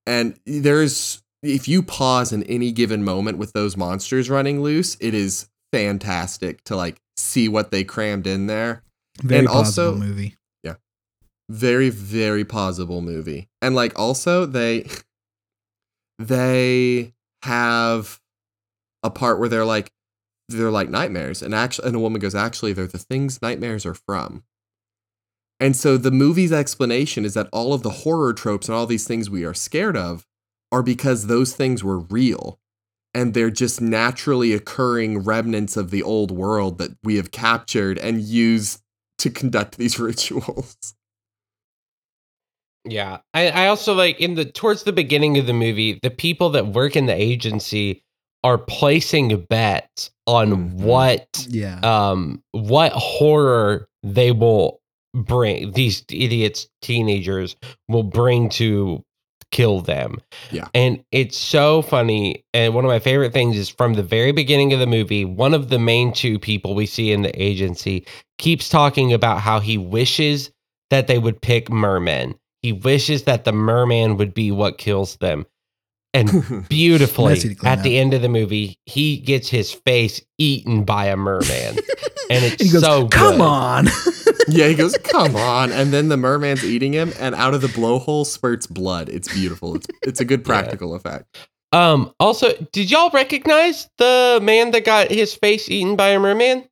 [0.06, 5.14] And there's if you pause in any given moment with those monsters running loose, it
[5.14, 8.84] is fantastic to like see what they crammed in there.
[9.22, 10.36] Very And possible also- movie.
[10.64, 10.76] Yeah.
[11.50, 14.88] Very very pausable movie and like also they
[16.20, 17.14] they
[17.44, 18.20] have
[19.02, 19.92] a part where they're like
[20.50, 21.42] they're like nightmares.
[21.42, 24.44] And actually and a woman goes actually they're the things nightmares are from.
[25.60, 29.08] And so the movie's explanation is that all of the horror tropes and all these
[29.08, 30.26] things we are scared of
[30.72, 32.60] are because those things were real.
[33.14, 38.22] And they're just naturally occurring remnants of the old world that we have captured and
[38.22, 38.82] used
[39.18, 40.96] to conduct these rituals.
[42.86, 43.20] Yeah.
[43.34, 46.68] I, I also like in the towards the beginning of the movie, the people that
[46.68, 48.02] work in the agency
[48.44, 50.74] are placing bets on Mhm.
[50.76, 51.80] what Yeah.
[51.82, 54.80] um what horror they will
[55.14, 57.56] bring these idiots teenagers
[57.90, 59.04] will bring to
[59.52, 60.22] kill them
[60.52, 60.68] Yeah.
[60.76, 64.72] and it's so funny and one of my favorite things is from the very beginning
[64.72, 68.06] of the movie one of the main two people we see in the agency
[68.38, 70.52] keeps talking about how he wishes
[70.92, 75.46] that they would pick merman he wishes that the merman would be what kills them
[76.14, 80.84] and beautifully Messy to at the end of the movie he gets his face eaten
[80.84, 81.78] by a merman
[82.30, 83.88] and it's he goes, so "Come good." on."
[84.48, 87.68] yeah, he goes, "Come on!" And then the merman's eating him, and out of the
[87.68, 89.10] blowhole spurts blood.
[89.10, 89.76] It's beautiful.
[89.76, 91.38] It's it's a good practical effect.
[91.72, 92.14] Um.
[92.20, 96.68] Also, did y'all recognize the man that got his face eaten by a merman?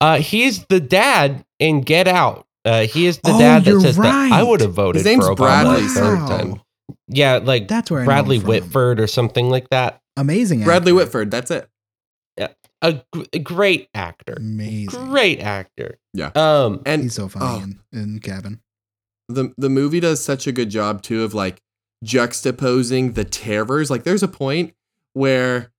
[0.00, 2.46] Uh, he's the dad in Get Out.
[2.64, 5.04] Uh, he is the Oh, dad that you're says that I would have voted His
[5.06, 6.28] name's for Obama Bradley a third Wow.
[6.28, 6.60] time.
[7.08, 8.38] Yeah, like That's where I Bradley.
[8.38, 10.00] Whitford or something like that.
[10.16, 10.64] Amazing.
[10.64, 10.96] Bradley actor.
[10.96, 11.30] Whitford.
[11.30, 11.68] That's it.
[12.82, 14.32] A, gr- a great actor.
[14.38, 15.08] Amazing.
[15.10, 15.98] Great actor.
[16.14, 16.30] Yeah.
[16.34, 16.80] Um.
[16.86, 18.60] And He's so funny oh, in, in Cabin.
[19.28, 21.60] the the movie does such a good job too of like
[22.02, 23.90] juxtaposing the terrors.
[23.90, 24.72] Like there's a point
[25.12, 25.72] where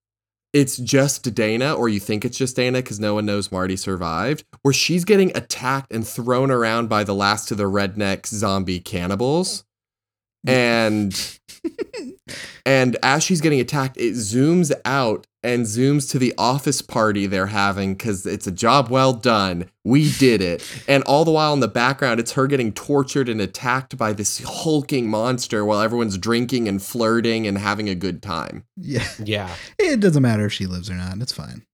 [0.54, 4.43] it's just Dana, or you think it's just Dana because no one knows Marty survived,
[4.62, 9.64] where she's getting attacked and thrown around by the last of the redneck zombie cannibals.
[10.48, 11.39] And
[12.66, 17.48] and as she's getting attacked, it zooms out and zooms to the office party they're
[17.48, 19.70] having because it's a job well done.
[19.84, 20.64] We did it.
[20.88, 24.44] And all the while in the background, it's her getting tortured and attacked by this
[24.44, 28.66] hulking monster while everyone's drinking and flirting and having a good time.
[28.78, 29.08] Yeah.
[29.24, 29.56] Yeah.
[29.80, 31.18] It doesn't matter if she lives or not.
[31.20, 31.66] It's fine.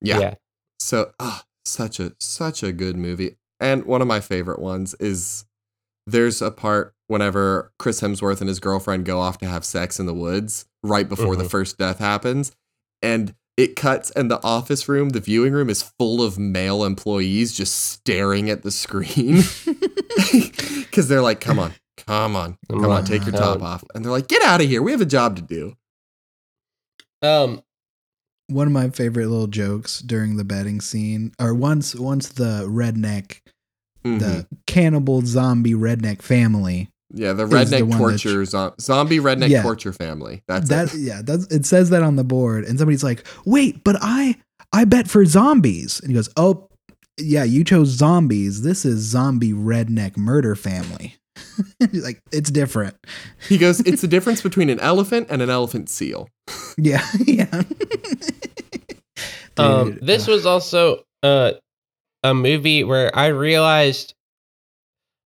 [0.00, 0.18] Yeah.
[0.18, 0.34] Yeah.
[0.78, 3.36] So, ah, such a such a good movie.
[3.60, 5.45] And one of my favorite ones is
[6.06, 10.06] there's a part whenever Chris Hemsworth and his girlfriend go off to have sex in
[10.06, 11.50] the woods right before the Mhm.
[11.50, 12.52] first death happens,
[13.02, 17.52] and it cuts and the office room, the viewing room is full of male employees
[17.52, 19.42] just staring at the screen
[20.80, 24.12] because they're like, "Come on, come on, come on, take your top off," and they're
[24.12, 25.74] like, "Get out of here, we have a job to do."
[27.22, 27.62] Um.
[28.48, 33.40] One of my favorite little jokes during the betting scene, or once once the redneck,
[34.06, 34.18] Mhm.
[34.20, 36.88] the cannibal zombie redneck family.
[37.12, 39.62] yeah, the is the redneck that torture zo- zombie redneck Yeah.
[39.62, 40.42] torture family.
[40.48, 41.00] That's that it.
[41.00, 44.36] yeah, that's it says that on the board, and somebody's like, "Wait, but I
[44.72, 46.68] I bet for zombies," and he goes, "Oh,
[47.18, 48.62] yeah, you chose zombies.
[48.62, 51.14] This is zombie redneck murder family."
[51.92, 52.96] He's like, it's different.
[53.48, 56.28] He goes, "It's the difference between an elephant and an elephant seal."
[56.76, 57.62] Yeah, yeah.
[59.58, 61.52] Um, this uh, was also uh,
[62.22, 64.14] a movie where I realized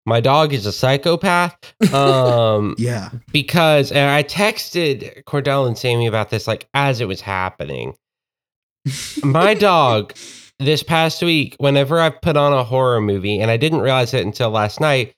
[0.06, 1.56] my dog is a psychopath.
[1.94, 3.10] Um, yeah.
[3.32, 7.94] because and I texted Cordell and Sammy about this like as it was happening.
[9.22, 10.14] My dog
[10.58, 14.24] this past week, whenever I've put on a horror movie, and I didn't realize it
[14.24, 15.14] until last night,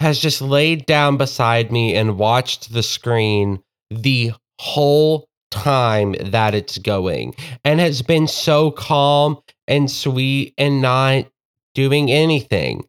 [0.00, 3.60] has just laid down beside me and watched the screen
[3.90, 9.38] the whole time that it's going and has been so calm
[9.68, 11.26] and sweet and not
[11.74, 12.84] doing anything.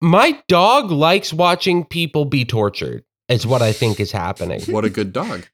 [0.00, 4.62] My dog likes watching people be tortured, is what I think is happening.
[4.62, 5.46] What a good dog.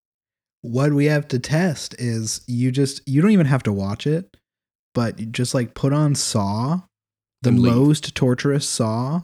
[0.62, 4.36] what we have to test is you just you don't even have to watch it,
[4.94, 6.80] but you just like put on Saw,
[7.42, 7.74] the And leave.
[7.74, 9.22] most torturous Saw,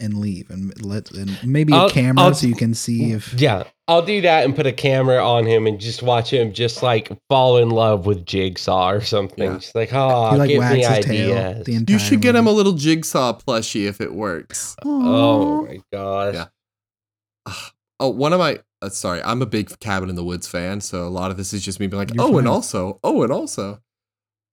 [0.00, 3.34] and leave and let and maybe I'll- a camera I'll- so you can see if
[3.34, 6.82] Yeah, I'll do that and put a camera on him and just watch him just
[6.82, 9.52] like fall in love with Jigsaw or something.
[9.52, 9.58] Yeah.
[9.58, 11.66] Just like, oh, he like give me wags ideas.
[11.88, 14.76] You should get him a little jigsaw plushie if it works.
[14.84, 16.34] oh my gosh.
[16.34, 17.54] Yeah.
[18.00, 21.06] Oh, one of my uh, sorry, I'm a big Cabin in the Woods fan, so
[21.06, 23.32] a lot of this is just me being like, You're oh, and also, oh, and
[23.32, 23.80] also.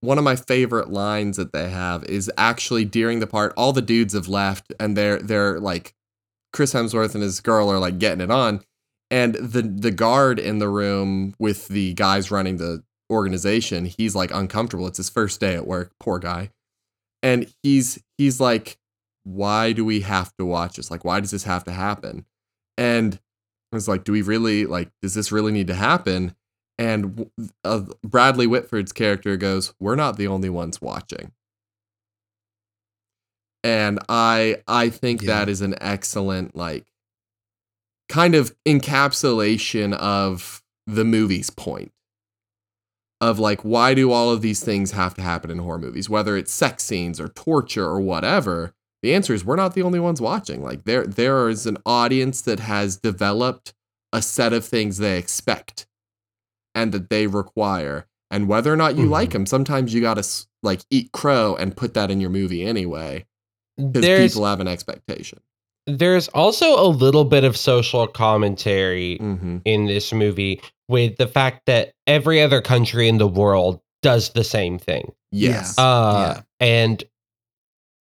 [0.01, 3.81] One of my favorite lines that they have is actually during the part, all the
[3.81, 5.93] dudes have left, and they're they're like,
[6.53, 8.61] Chris Hemsworth and his girl are like getting it on,
[9.11, 14.31] and the the guard in the room with the guys running the organization, he's like
[14.33, 14.87] uncomfortable.
[14.87, 16.51] It's his first day at work, poor guy,
[17.23, 18.77] and he's he's like,
[19.23, 20.91] why do we have to watch this?
[20.91, 22.25] Like, why does this have to happen?
[22.77, 23.19] And
[23.71, 24.89] I was like, do we really like?
[25.01, 26.35] Does this really need to happen?
[26.77, 27.29] And
[27.63, 31.31] uh, Bradley Whitford's character goes, "We're not the only ones watching."
[33.63, 35.27] And I I think Yeah.
[35.27, 36.85] that is an excellent like
[38.09, 41.91] kind of encapsulation of the movie's point
[43.21, 46.09] of like why do all of these things have to happen in horror movies?
[46.09, 49.99] Whether it's sex scenes or torture or whatever the answer is we're not the only
[49.99, 50.63] ones watching.
[50.63, 53.73] Like there there is an audience that has developed
[54.11, 55.87] a set of things they expect
[56.73, 58.07] and that they require.
[58.31, 59.11] And whether or not you Mhm.
[59.11, 60.27] like them sometimes you gotta
[60.63, 63.25] like eat crow and put that in your movie anyway
[63.77, 65.39] because people have an expectation
[65.87, 69.57] there's also a little bit of social commentary mm-hmm.
[69.65, 74.43] in this movie with the fact that every other country in the world does the
[74.43, 75.11] same thing.
[75.31, 77.03] yes Uh, and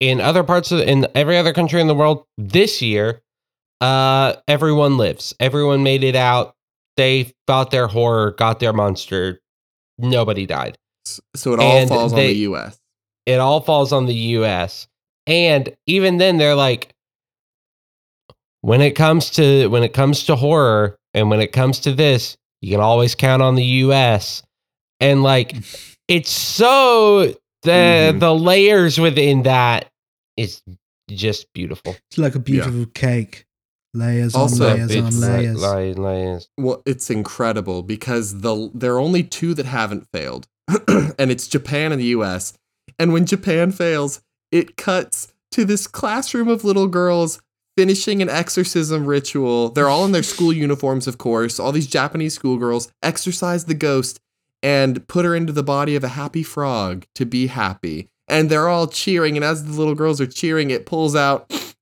[0.00, 3.22] in other parts of in every other country in the world this year,
[3.80, 5.34] uh, everyone lives.
[5.40, 6.54] Everyone made it out.
[6.96, 9.40] They fought their horror, got their monster.
[9.98, 10.78] Nobody died.
[11.04, 12.78] So it all and falls on the us
[13.26, 14.88] It all falls on the US.
[15.26, 16.93] And even then they're like
[18.64, 22.36] when it comes to when it comes to horror and when it comes to this,
[22.62, 24.42] you can always count on the US.
[25.00, 25.54] And like
[26.08, 27.70] it's so the
[28.14, 28.20] Mhm.
[28.20, 29.88] the layers within that
[30.36, 30.62] is
[31.10, 31.94] just beautiful.
[32.10, 33.44] It's like a beautiful cake.
[33.96, 35.60] Layers Also, on layers on It's layers.
[35.62, 36.48] like- layers.
[36.58, 40.48] Well, it's incredible because the there are only two that haven't failed,
[40.88, 42.54] and it's Japan and the U.S.
[42.98, 44.20] And when Japan fails,
[44.50, 47.40] it cuts to this classroom of little girls
[47.76, 49.70] finishing an exorcism ritual.
[49.70, 51.58] They're all in their school uniforms, of course.
[51.58, 54.20] All these Japanese schoolgirls exorcise the ghost
[54.62, 58.08] and put her into the body of a happy frog to be happy.
[58.26, 61.52] And they're all cheering, and as the little girls are cheering, it pulls out.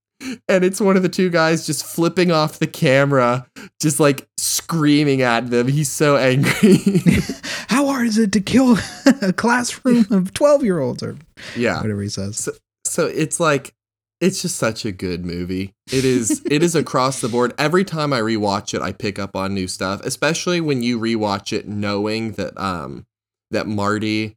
[0.48, 3.44] And it's one of the two guys just flipping off the camera,
[3.80, 5.66] just like screaming at them.
[5.66, 6.76] He's so angry.
[7.68, 8.78] How hard is it to kill
[9.20, 11.16] a classroom of 12 year olds or
[11.56, 11.80] yeah.
[11.82, 12.48] whatever he says?
[12.84, 13.74] So it's like
[14.22, 15.74] it's just such a good movie.
[15.92, 17.52] It is it is across the board.
[17.58, 21.52] Every time I rewatch it, I pick up on new stuff, especially when you rewatch
[21.52, 23.04] it knowing that um
[23.50, 24.36] that Marty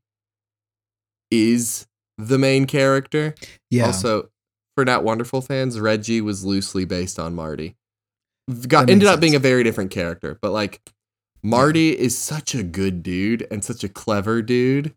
[1.30, 1.86] is
[2.18, 3.36] the main character.
[3.70, 3.86] Yeah.
[3.86, 4.30] Also,
[4.76, 7.76] for Not Wonderful fans, Reggie was loosely based on Marty.
[8.68, 10.82] Got ended makes up being a very different character, but like
[11.44, 14.96] Marty is such a good dude and such a clever dude,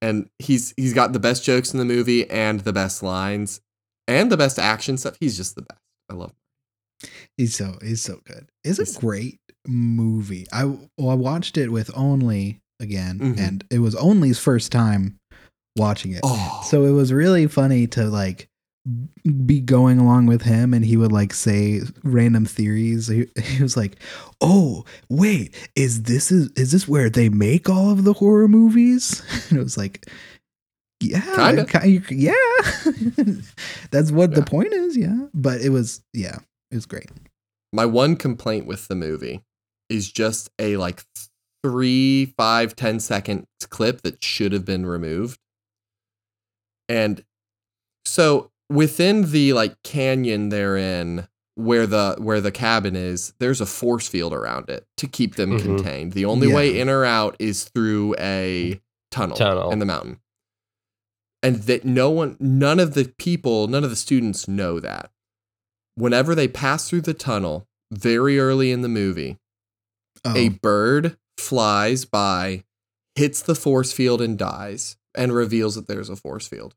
[0.00, 3.60] and he's he's got the best jokes in the movie and the best lines
[4.08, 5.16] and the best action stuff.
[5.20, 5.80] He's just the best.
[6.10, 6.32] I love.
[7.36, 8.48] He's so he's so good.
[8.64, 10.46] It's He's- a great movie.
[10.52, 13.38] I well, I watched it with only again, Mhm.
[13.38, 15.18] and it was only's first time
[15.76, 16.20] watching it.
[16.22, 18.48] Oh, So it was really funny to like
[19.46, 23.08] be going along with him and he would like say random theories.
[23.08, 23.96] He, he was like,
[24.40, 29.22] "Oh, wait, is this is is this where they make all of the horror movies?"
[29.50, 30.06] And it was like,
[31.00, 31.64] "Yeah, Kinda.
[31.66, 32.34] ki- yeah.
[33.90, 36.38] That's what the point is, yeah." But it was yeah,
[36.70, 37.10] it was great.
[37.72, 39.42] my one complaint with the movie
[39.88, 41.04] is just a like
[41.64, 45.38] three, five, ten second clip that should have been removed.
[46.88, 47.24] And
[48.04, 53.66] so within the like canyon they're in where the where the cabin is, there's a
[53.66, 55.62] force field around it to keep them Mhm.
[55.62, 56.12] contained.
[56.12, 56.54] The only Yeah.
[56.54, 59.70] way in or out is through a tunnel, Tunnel.
[59.70, 60.20] in the mountain.
[61.42, 65.10] And that no one none of the people, none of the students know that
[65.94, 69.38] whenever they pass through the tunnel very early in the movie,
[70.24, 72.64] Oh, a bird flies by,
[73.14, 76.74] hits the force field, and dies, and reveals that there's a force field.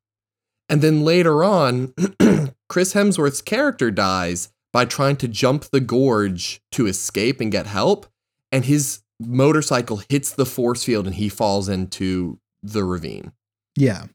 [0.69, 1.93] And then later on,
[2.69, 8.07] Chris Hemsworth's character dies by trying to jump the gorge to escape and get help,
[8.51, 13.33] and his motorcycle hits the force field and he falls into the ravine.
[13.75, 14.05] yeah.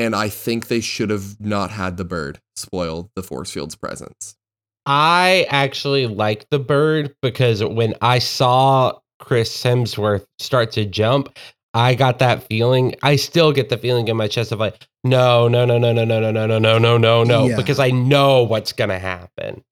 [0.00, 4.34] And I think they should have not had the bird spoil the force field's presence.
[4.86, 11.36] I actually like the bird because when I saw Chris Hemsworth start to jump,
[11.74, 12.94] I got that feeling.
[13.02, 16.04] I still get the feeling in my chest of like, no, no, no, no, no,
[16.04, 17.56] no, no, no, no, no, no, no, no, Yeah.
[17.56, 19.62] because I know what's gonna happen.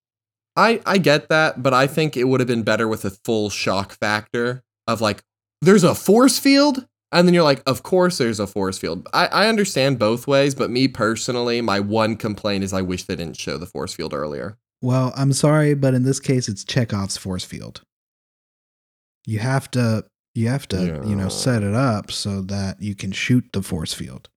[0.57, 3.49] I I get that, but I think it would have been better with a full
[3.49, 5.23] shock factor of like,
[5.63, 9.09] there's a force field, and then you're like, of course there's a force field.
[9.13, 13.17] I I understand both ways, but me personally, my one complaint is I wish they
[13.17, 14.59] didn't show the force field earlier.
[14.83, 17.81] Well, I'm sorry, but in this case, it's Chekhov's force field.
[19.27, 20.05] You have to,
[20.35, 23.93] you have to, you know, set it up so that you can shoot the force
[23.93, 24.29] field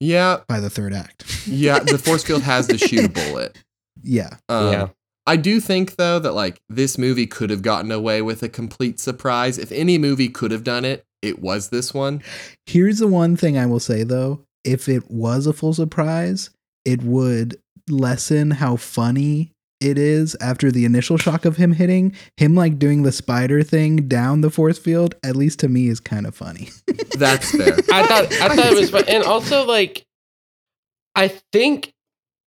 [0.00, 1.46] Yeah, by the third act.
[1.46, 3.58] yeah, the force field has to shoot a bullet.
[4.02, 4.88] Yeah, Um, yeah.
[5.26, 8.98] I do think though that like this movie could have gotten away with a complete
[8.98, 9.58] surprise.
[9.58, 12.22] If any movie could have done it, it was this one.
[12.66, 16.50] Here's the one thing I will say though: if it was a full surprise,
[16.84, 17.56] it would
[17.88, 23.02] lessen how funny it is after the initial shock of him hitting, him like doing
[23.02, 26.68] the spider thing down the force field, at least to me is kind of funny.
[27.18, 27.74] That's fair.
[27.92, 29.04] I thought I thought it was fun.
[29.08, 30.04] And also like
[31.14, 31.92] I think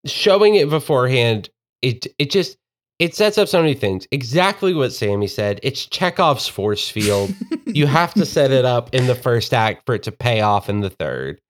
[0.05, 1.49] showing it beforehand,
[1.81, 2.57] it it just
[2.99, 4.07] it sets up so many things.
[4.11, 5.59] Exactly what Sammy said.
[5.63, 7.33] It's Chekhov's force field.
[7.65, 10.69] you have to set it up in the first act for it to pay off
[10.69, 11.41] in the third.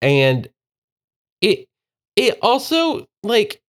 [0.00, 0.48] And
[1.40, 1.66] it
[2.16, 3.60] it also like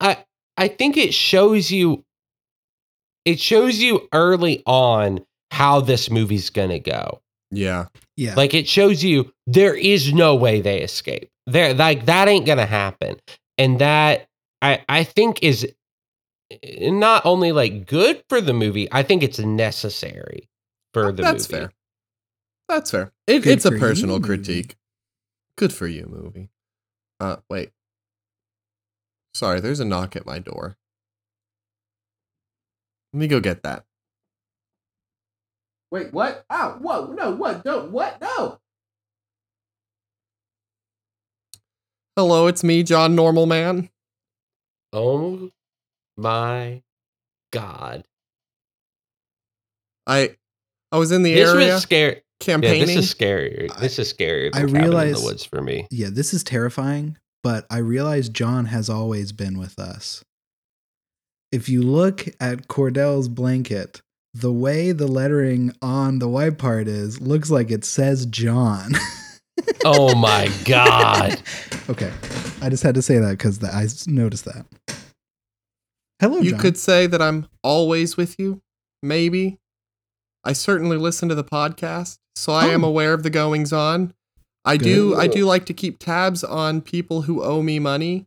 [0.00, 0.24] I
[0.56, 2.04] I think it shows you
[3.24, 7.20] it shows you early on how this movie's going to go.
[7.50, 7.86] Yeah.
[8.16, 8.34] yeah.
[8.34, 11.28] Like it shows you there is no way they escape.
[11.46, 13.16] There like that ain't gonna happen.
[13.56, 14.26] And that
[14.62, 15.72] I I think is
[16.62, 20.48] not only like good for the movie, I think it's necessary
[20.92, 21.62] for the That's movie.
[21.64, 21.72] fair.
[22.68, 23.12] That's fair.
[23.26, 24.26] It, it's a for you, personal movie.
[24.28, 24.76] critique.
[25.56, 26.50] Good for you, movie.
[27.20, 27.70] Uh, wait.
[29.34, 30.76] Sorry, there's a knock at my door.
[33.12, 33.84] Let me go get that.
[35.90, 36.44] Wait, what?
[36.50, 37.64] Ow, whoa, no, what?
[37.64, 38.20] Don't, what?
[38.20, 38.58] No!
[42.16, 43.90] Hello, it's me, John Normal Man.
[44.92, 45.50] Oh
[46.16, 46.82] my
[47.52, 48.04] god.
[50.06, 50.36] I
[50.92, 52.22] I was in the This area was scary.
[52.46, 53.68] Yeah, this is scary.
[53.80, 55.86] This is scarier I than Cabin in realize- the Woods for me.
[55.90, 60.22] yeah, this is terrifying, but I realize John has always been with us.
[61.50, 64.02] If you look at Cordell's blanket,
[64.34, 68.92] the way the lettering on the white part is looks like it says John.
[69.84, 71.40] Oh my god.
[71.88, 72.12] okay.
[72.60, 74.66] I just had to say that because I noticed that.
[76.20, 76.60] Hello, you John.
[76.60, 78.62] could say that I'm always with you,
[79.02, 79.58] maybe.
[80.44, 82.88] I certainly listen to the podcast, so I am Oh.
[82.88, 84.14] aware of the goings on.
[84.64, 88.26] I do I do like to keep tabs on people who owe me money.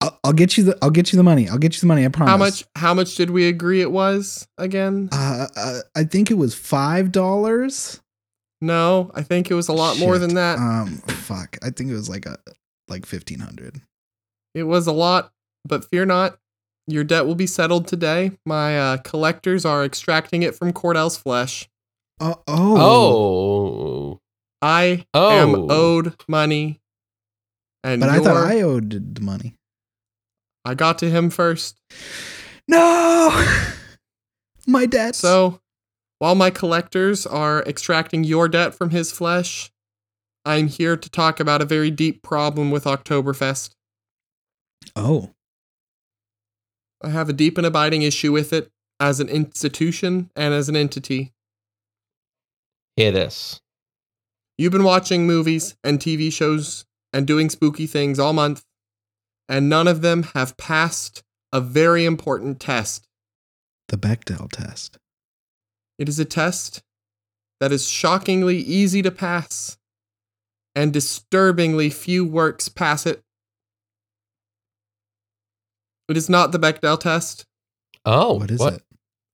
[0.00, 0.78] I'll, I'll get you the.
[0.80, 1.48] I'll get you the money.
[1.48, 2.04] I'll get you the money.
[2.04, 2.30] I promise.
[2.30, 5.08] How much how much did we agree it was again?
[5.12, 8.00] Uh, uh, I think it was five dollars.
[8.62, 10.58] No, I think it was a lot more than that.
[10.58, 11.58] Um, fuck.
[11.62, 12.38] I think it was like a
[12.88, 13.80] like fifteen hundred.
[14.56, 15.32] It was a lot,
[15.66, 16.38] but fear not.
[16.86, 18.32] Your debt will be settled today.
[18.46, 21.68] My uh, collectors are extracting it from Cordell's flesh.
[22.20, 24.20] Oh, oh, Oh.
[24.62, 25.28] I Oh.
[25.30, 26.80] am owed money.
[27.84, 29.56] And But I thought I owed the money.
[30.64, 31.78] I got to him first.
[32.66, 33.30] No,
[34.66, 35.18] my debts.
[35.18, 35.60] So,
[36.18, 39.70] while my collectors are extracting your debt from his flesh,
[40.46, 43.75] I'm here to talk about a very deep problem with Oktoberfest.
[44.96, 45.30] Oh,
[47.02, 50.76] I have a deep and abiding issue with it as an institution and as an
[50.76, 51.32] entity.
[52.96, 53.60] Hit us.
[54.56, 58.64] You've been watching movies and TV shows and doing spooky things all month,
[59.48, 63.06] and none of them have passed a very important test.
[63.88, 64.98] the Bechdel test.
[65.98, 66.82] It is a test
[67.60, 69.78] that is shockingly easy to pass,
[70.74, 73.22] and disturbingly few works pass it.
[76.08, 77.44] It is not the Bechdel test.
[78.04, 78.82] Oh, what is it?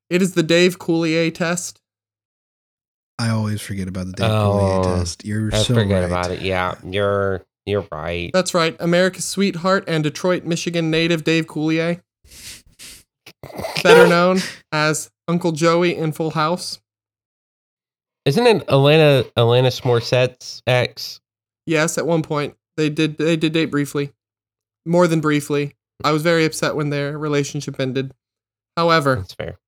[0.09, 1.78] It is the Dave Coulier test.
[3.19, 5.24] I always forget about the Dave Oh, Coulier test.
[5.24, 6.07] You're I so forget right.
[6.07, 6.40] about it.
[6.43, 8.31] Yeah, you're you're right.
[8.32, 12.01] That's right, America's sweetheart and Detroit, Michigan native Dave Coulier,
[13.82, 14.39] better known
[14.73, 16.81] as Uncle Joey in Full House.
[18.24, 21.20] Isn't it Elena Alanis Morissette's ex?
[21.66, 24.12] Yes, at one point they did they did date briefly,
[24.86, 25.74] more than briefly.
[26.05, 28.12] I was very upset when their relationship ended.
[28.77, 29.59] However, That's fair.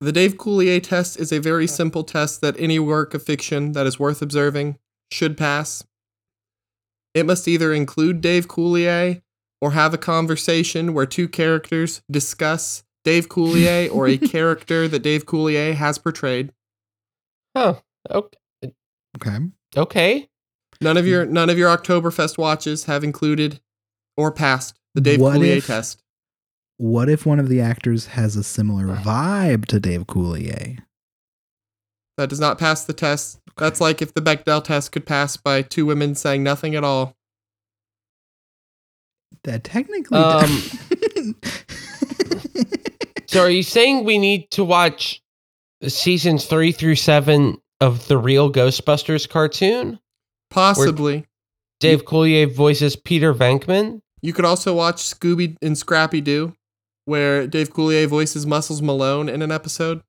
[0.00, 3.86] the Dave Coulier test is a very simple test that any work of fiction that
[3.86, 4.78] is worth observing
[5.10, 5.84] should pass.
[7.14, 9.22] It must either include Dave Coulier
[9.60, 15.24] or have a conversation where two characters discuss Dave Coulier or a character that Dave
[15.24, 16.52] Coulier has portrayed.
[17.54, 17.80] Oh,
[18.10, 18.38] okay.
[19.16, 19.38] Okay.
[19.76, 20.28] Okay.
[20.82, 23.60] None of your none of your Oktoberfest watches have included
[24.16, 26.02] or passed the Dave What Coulier if- test.
[26.78, 30.78] What if one of the actors has a similar vibe to Dave Coulier?
[32.18, 33.40] That does not pass the test.
[33.56, 37.14] That's like if the Bechdel test could pass by two women saying nothing at all.
[39.44, 40.18] That technically.
[40.18, 40.62] Um,
[43.28, 45.20] So are you saying we need to watch
[45.86, 49.98] seasons three through seven of the real Ghostbusters cartoon?
[50.50, 51.26] Possibly.
[51.80, 54.00] Dave Coulier voices Peter Venkman.
[54.26, 56.56] You could also watch Scooby and Scrappy Doo,
[57.04, 60.02] where Dave Coulier voices Muscles Malone in an episode.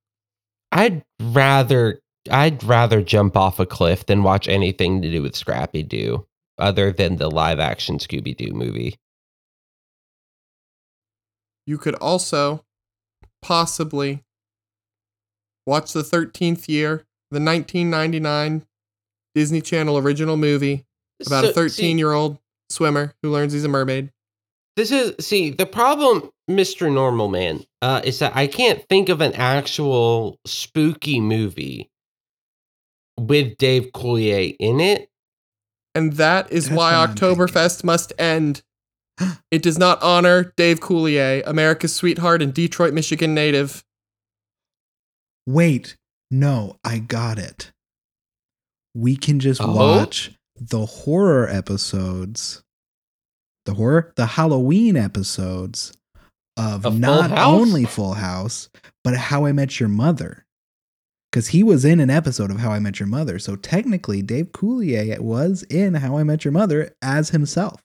[0.72, 2.00] I'd rather
[2.32, 6.26] I'd rather jump off a cliff than watch anything to do with Scrappy Doo,
[6.58, 8.96] other than the live action Scooby Doo movie.
[11.68, 12.66] you could also
[13.44, 14.24] possibly
[15.68, 18.66] watch the 13th year, the 1999
[19.36, 20.88] Disney Channel original movie
[21.24, 22.40] about So, a 13 year old
[22.70, 24.12] swimmer who learns he's a mermaid.
[24.76, 29.22] This is see the problem, Mister Normal Man, uh, is that I can't think of
[29.22, 31.90] an actual spooky movie
[33.20, 35.10] with Dave Coulier in it.
[35.96, 38.62] And that is That's why what Oktoberfest must end.
[39.52, 43.84] it does not honor Dave Coulier, America's sweetheart and Detroit, Michigan native.
[45.48, 45.96] Wait,
[46.30, 47.72] no, I got it.
[48.94, 49.74] We can just Oh?
[49.74, 52.64] watch the horror episodes,
[53.66, 55.94] the horror, the Halloween episodes
[56.58, 58.70] of Full not only Full House,
[59.04, 60.46] but How I Met Your Mother.
[61.32, 63.38] Because he was in an episode of How I Met Your Mother.
[63.38, 67.82] So technically, Dave Coulier was in How I Met Your Mother as himself.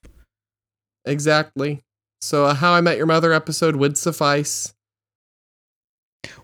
[1.04, 1.82] Exactly.
[2.20, 4.72] So a How I Met Your Mother episode would suffice.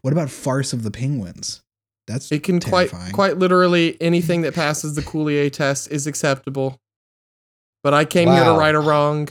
[0.03, 1.63] What about Farce of the Penguins?
[2.09, 3.13] That's It can terrifying.
[3.13, 6.81] quite quite literally anything that passes the Coulier test is acceptable.
[7.85, 9.29] But I came here to right or wrong.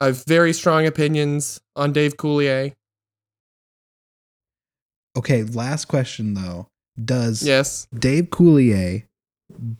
[0.00, 2.74] I have very strong opinions on Dave Coulier.
[5.16, 6.68] Okay, last question though.
[7.02, 7.86] Does Yes.
[7.96, 9.04] Dave Coulier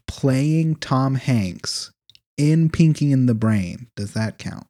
[0.06, 1.90] playing Tom Hanks
[2.36, 4.66] in Pinky and the Brain, does that count?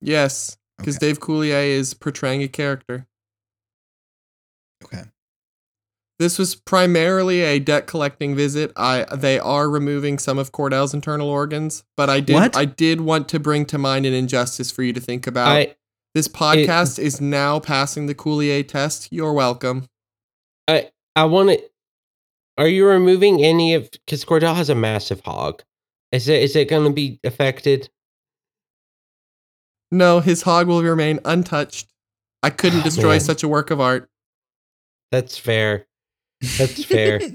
[0.00, 0.56] Yes.
[0.78, 1.08] Because Okay.
[1.08, 3.06] Dave Coulier is portraying a character.
[4.84, 5.02] Okay.
[6.20, 8.72] This was primarily a debt collecting visit.
[8.76, 12.54] I they are removing some of Cordell's internal organs, but I did What?
[12.54, 15.48] I did want to bring to mind an injustice for you to think about.
[15.48, 15.76] I
[16.14, 19.08] this podcast is now passing the Coulier test.
[19.10, 19.86] You're welcome.
[20.68, 21.62] I I want to.
[22.58, 23.90] Are you removing any of?
[23.90, 25.62] Because Cordell has a massive hog.
[26.12, 27.88] Is it is it going to be affected?
[29.90, 31.88] No, his hog will remain untouched.
[32.42, 33.20] I couldn't Oh, destroy man.
[33.20, 34.10] such a work of art.
[35.10, 35.86] That's fair.
[36.58, 37.20] That's fair.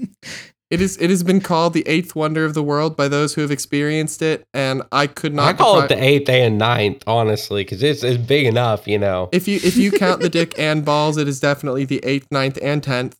[0.68, 3.40] It is it has been called the eighth wonder of the world by those who
[3.40, 7.62] have experienced it, and I could not I call it the eighth and ninth, honestly,
[7.62, 9.28] because it's it's big enough, you know.
[9.30, 12.58] if you if you count the dick and balls, it is definitely the eighth, ninth,
[12.60, 13.16] and tenth.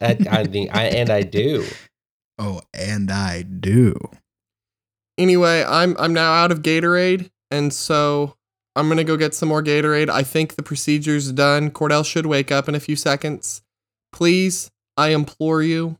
[0.00, 1.66] I, I think I and I do.
[2.38, 3.98] oh, and I do.
[5.18, 8.34] Anyway, I'm I'm now out of Gatorade, and so
[8.74, 10.08] I'm gonna go get some more Gatorade.
[10.08, 11.70] I think the procedure's done.
[11.70, 13.60] Cordell should wake up in a few seconds.
[14.12, 15.98] Please, I implore you,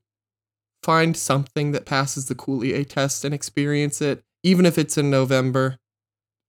[0.82, 5.77] find something that passes the Coulier test and experience it, even if it's in November.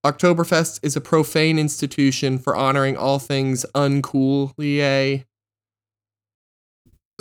[0.05, 5.25] Oktoberfest is a profane institution for honoring all things uncoulier.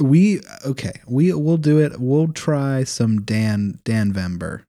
[0.01, 0.93] We okay.
[1.07, 2.01] We we'll do it.
[2.01, 4.63] We'll try some Dan Dan Vember.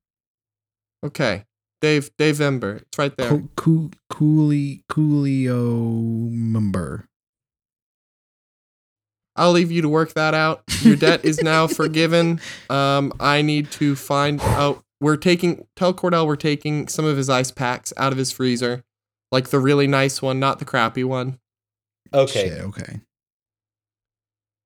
[1.05, 1.45] Okay,
[1.79, 3.29] Dave Dave Ember, it's right there.
[3.29, 7.05] Co- coo- Cooley Coolio member.
[9.35, 10.63] I'll leave you to work that out.
[10.81, 12.39] Your debt is now forgiven.
[12.69, 14.83] Um, I need to find out.
[14.99, 15.65] We're taking.
[15.75, 18.83] Tell Cordell we're taking some of his ice packs out of his freezer,
[19.31, 21.39] like the really nice one, not the crappy one.
[22.13, 22.49] Okay.
[22.49, 22.99] Shit, okay.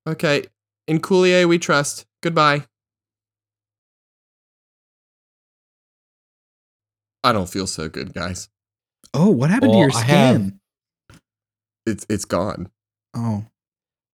[0.08, 0.44] Okay.
[0.88, 2.06] In Coulier, we trust.
[2.22, 2.66] Goodbye.
[7.24, 8.50] I don't feel so good, guys.
[9.14, 10.60] Oh, what happened to your I have- skin?
[11.88, 12.70] It's it's gone.
[13.16, 13.46] Oh,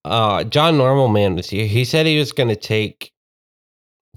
[0.05, 1.65] Uh, John Normal Man was here.
[1.67, 3.11] He said he was going to take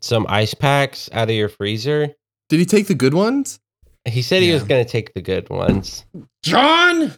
[0.01, 2.09] some ice packs out of your freezer.
[2.49, 3.59] Did he take the good ones?
[4.07, 6.05] He said he was going to take the good ones.
[6.43, 7.13] John.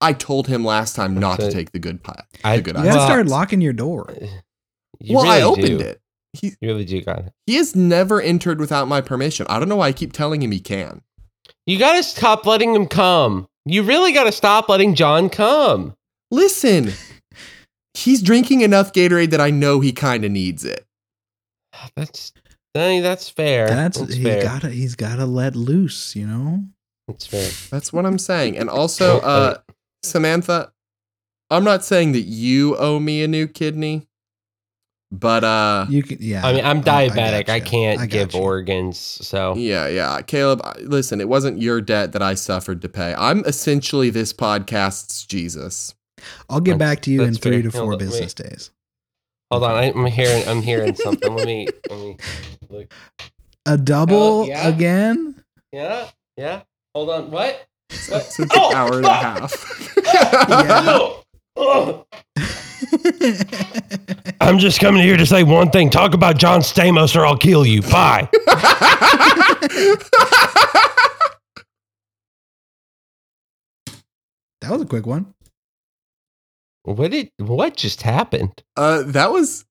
[0.00, 2.22] I told him last time not to take the good pie.
[2.42, 2.94] I- The good you ice.
[2.94, 4.12] Well- start locking your door.
[5.00, 5.80] You well, I opened do.
[5.80, 6.00] it.
[6.32, 7.32] He You really do got it.
[7.46, 9.46] he has never entered without my permission.
[9.48, 11.02] I don't know why I keep telling him he can.
[11.66, 13.46] You got to stop letting him come.
[13.64, 15.94] You really got to stop letting John come.
[16.30, 16.92] Listen,
[17.94, 20.84] he's drinking enough Gatorade that I know he kind of needs it.
[21.96, 22.32] That's
[22.74, 23.68] I mean, that's fair.
[23.68, 24.42] That's, That's, he's fair.
[24.42, 26.64] gotta he's gotta let loose, you know?
[27.06, 27.50] That's fair.
[27.70, 28.58] That's what I'm saying.
[28.58, 29.58] And also, uh,
[30.02, 30.72] Samantha,
[31.50, 34.08] I'm not saying that you owe me a new kidney,
[35.12, 36.44] but uh, You can yeah.
[36.44, 37.48] I mean, I'm oh, I diabetic.
[37.48, 38.42] I, can't I give gotcha.
[38.42, 38.98] organs.
[38.98, 43.14] So yeah, yeah, Caleb, listen, it wasn't your debt that I suffered to pay.
[43.16, 45.94] I'm essentially this podcast's Jesus.
[46.48, 47.70] I'll get That's- back to you in three fair.
[47.70, 47.98] to Hold four on, wait.
[48.00, 48.70] business days.
[49.50, 50.46] hold on, I'm hearing.
[50.48, 51.34] I'm hearing something.
[51.34, 51.68] Let me.
[51.90, 52.16] Let me
[52.68, 52.92] look.
[53.66, 54.68] A double Uh, yeah.
[54.68, 55.42] again?
[55.72, 56.08] Yeah.
[56.36, 56.62] Yeah.
[56.94, 57.30] Hold on.
[57.30, 57.66] What?
[58.08, 58.22] What?
[58.24, 59.96] Since an Oh, hour and a half.
[60.04, 61.10] Yeah.
[61.56, 62.04] Oh.
[64.40, 65.88] I'm just coming here to say one thing.
[65.88, 67.80] Talk about John Stamos or I'll kill you.
[67.82, 68.28] Bye.
[74.60, 75.34] That was a quick one.
[76.84, 78.62] What did what just happened?
[78.76, 79.64] Uh, that was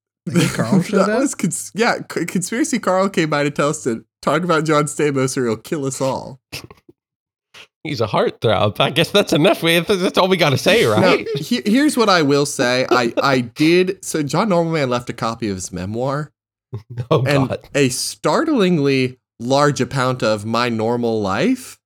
[0.53, 1.19] Carl that up?
[1.19, 1.99] was cons- yeah.
[2.11, 5.57] C- Conspiracy Carl came by to tell us to talk about John Stamos or he'll
[5.57, 6.39] kill us all.
[7.83, 8.79] He's a heartthrob.
[8.79, 9.61] I guess that's enough.
[9.61, 11.27] We that's all we got to say, Now, right?
[11.37, 12.85] he- here's what I will say.
[12.89, 14.03] I I did.
[14.05, 16.31] So John Normalman left a copy of his memoir,
[17.11, 17.69] oh and God.
[17.75, 21.77] a startlingly large amount of my normal life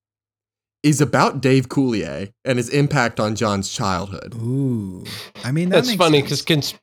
[0.84, 4.34] is about Dave Coulier and his impact on John's childhood.
[4.36, 5.04] Ooh.
[5.44, 6.76] I mean, that That's funny because cons-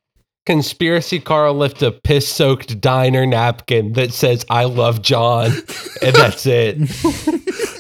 [0.47, 5.53] conspiracy Carl left a piss soaked diner napkin that says "I love John,"
[6.03, 6.77] and that's it.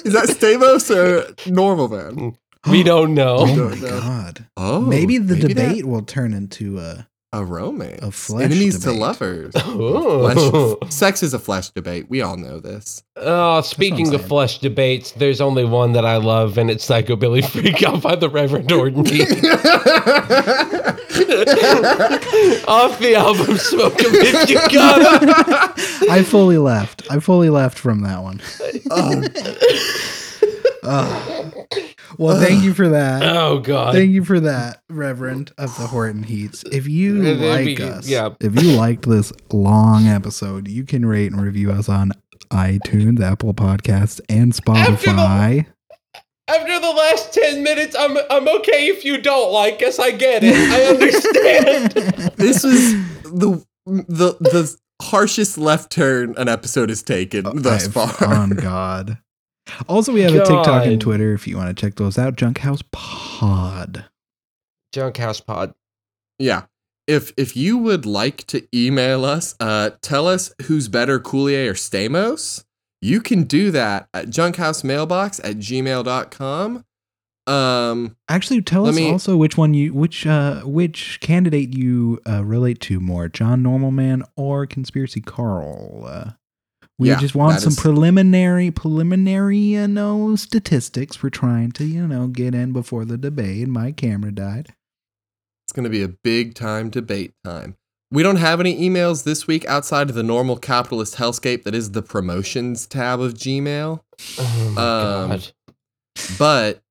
[0.04, 2.36] Is that Stamos or Normal Man?
[2.70, 3.36] We don't know.
[3.40, 4.46] Oh my god.
[4.56, 8.94] Oh, maybe the that- debate will turn into a a romance, A flesh enemies debate.
[8.94, 9.54] to lovers.
[9.68, 10.76] Ooh.
[10.78, 12.06] Flesh, sex is a flesh debate.
[12.08, 13.02] We all know this.
[13.16, 17.82] Oh, speaking of flesh debates, there's only one that I love, and it's Psychobilly Freak
[17.82, 19.04] Out by the Reverend Horton.
[22.66, 26.10] Off the album Smoke 'em If You Got 'em.
[26.10, 27.02] I fully left.
[27.10, 28.40] I fully left from that one.
[28.90, 29.22] Oh,
[30.84, 31.54] Ugh.
[32.18, 33.22] Well, thank you for that.
[33.36, 33.94] Oh, God.
[33.94, 36.62] Thank you for that, Reverend of the Horton Heats.
[36.70, 38.30] If you It'd like be- us, yeah.
[38.40, 42.12] if you liked this long episode, you can rate and review us on
[42.50, 45.66] iTunes, Apple Podcasts, and Spotify.
[46.46, 49.98] After the last 10 minutes, I'm, I'm okay if you don't like us.
[49.98, 50.54] I get it.
[50.54, 51.92] I understand.
[52.36, 52.92] this was
[53.24, 58.34] the the the harshest left turn an episode has taken uh, thus I've- far.
[58.34, 59.18] On God.
[59.88, 62.36] Also, we have a TikTok and Twitter if you want to check those out.
[62.36, 64.04] Junkhouse Pod.
[64.94, 65.74] Junkhouse Pod.
[66.38, 66.64] Yeah.
[67.06, 71.74] If if you would like to email us, uh, tell us who's better, Coulier or
[71.74, 72.64] Stamos,
[73.02, 76.84] you can do that at junkhousemailobox at gmail.com.
[77.46, 82.42] Um, Actually, tell us me- also which one you which uh which candidate you uh,
[82.42, 86.34] relate to more, John Normalman or Conspiracy Carl.
[86.98, 91.22] We Yeah, just want some is- preliminary preliminary you know statistics.
[91.22, 93.64] We're trying to you know get in before the debate.
[93.64, 94.74] And my camera died.
[95.66, 97.76] it's going to be a big time debate time.
[98.10, 101.92] We don't have any emails this week outside of the normal capitalist hellscape that is
[101.92, 104.00] the promotions tab of Gmail.
[104.38, 105.52] Oh, my Um, God.
[106.38, 106.82] But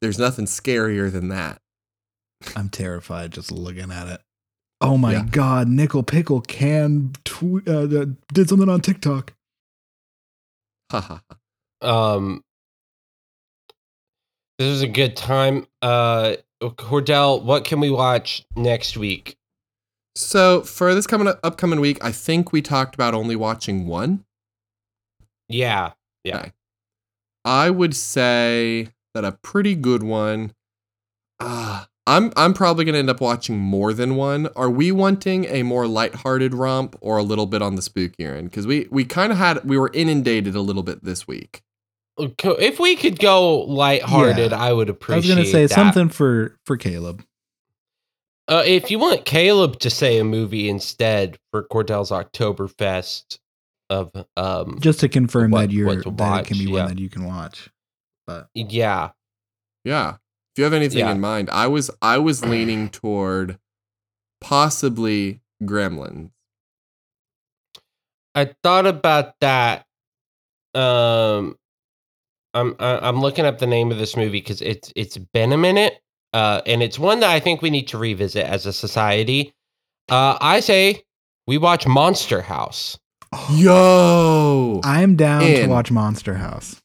[0.00, 1.60] there's nothing scarier than that.
[2.54, 4.20] I'm terrified just looking at it.
[4.80, 5.24] Oh my Yeah.
[5.30, 5.68] God!
[5.68, 9.32] Nickel Pickle can tw- uh, uh, did something on TikTok.
[10.92, 12.14] Ha ha ha.
[12.14, 12.42] Um,
[14.58, 15.66] this is a good time.
[15.82, 19.36] Uh, Cordell, what can we watch next week?
[20.14, 24.24] So for this coming upcoming week, I think we talked about only watching one.
[25.48, 25.92] Yeah,
[26.24, 26.38] yeah.
[26.38, 26.52] Okay.
[27.44, 30.54] I would say that a pretty good one.
[31.38, 34.48] Uh, I'm I'm probably gonna end up watching more than one.
[34.54, 38.50] Are we wanting a more lighthearted romp or a little bit on the spookier end?
[38.50, 41.62] Because we we kind of had we were inundated a little bit this week.
[42.18, 44.58] If we could go lighthearted, Yeah.
[44.58, 45.32] I would appreciate.
[45.32, 45.74] I was gonna say that.
[45.74, 47.24] something for for Caleb.
[48.48, 53.38] Uh, if you want Caleb to say a movie instead for Cordell's Oktoberfest
[53.90, 56.88] of um, just to confirm What- that you're what that it can be watch, one
[56.88, 57.68] that you can watch.
[58.26, 59.10] But yeah,
[59.84, 60.16] Yeah.
[60.56, 61.10] If you have anything Yeah.
[61.12, 63.58] in mind, I was I was leaning toward
[64.40, 66.30] possibly Gremlins.
[68.34, 69.84] I thought about that.
[70.74, 71.58] Um,
[72.54, 75.58] I'm I- I'm looking up the name of this movie because it's it's been a
[75.58, 76.00] minute,
[76.32, 79.52] uh, and it's one that I think we need to revisit as a society.
[80.08, 81.02] Uh, I say
[81.46, 82.98] we watch Monster House.
[83.50, 86.80] Yo, I'm down to watch Monster House.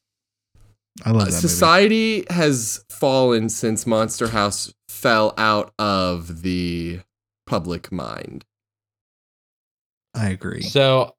[1.04, 1.40] I love uh, that movie.
[1.40, 7.00] society has fallen since Monster House fell out of the
[7.46, 8.44] public mind.
[10.14, 10.62] I agree.
[10.62, 11.14] So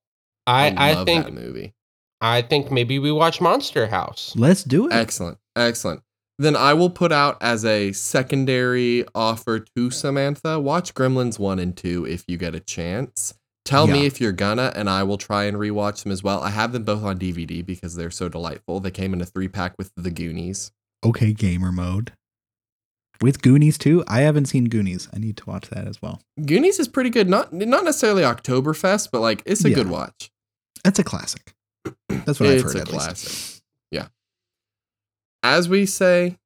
[0.45, 1.73] I I, love think that movie.
[2.21, 4.33] I think maybe we watch Monster House.
[4.35, 4.93] Let's do it.
[4.93, 6.01] Excellent, excellent.
[6.39, 10.59] Then I will put out as a secondary offer to Samantha.
[10.59, 13.33] Watch Gremlins one and two if you get a chance.
[13.65, 16.41] Tell me if you're gonna, and I will try and rewatch them as well.
[16.41, 18.79] I have them both on DVD because they're so delightful.
[18.81, 20.71] They came in a three pack with the Goonies.
[21.05, 22.11] Okay, gamer mode.
[23.21, 24.03] With Goonies too.
[24.07, 25.07] I haven't seen Goonies.
[25.13, 26.19] I need to watch that as well.
[26.45, 27.29] Goonies is pretty good.
[27.29, 29.75] Not not necessarily Oktoberfest, but like it's a Yeah.
[29.75, 30.29] good watch.
[30.83, 31.53] That's a classic.
[32.09, 32.75] That's what I've it's heard.
[32.75, 32.99] a at least.
[33.05, 33.61] classic.
[33.91, 34.07] Yeah.
[35.41, 36.37] As we say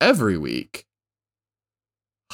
[0.00, 0.84] every week,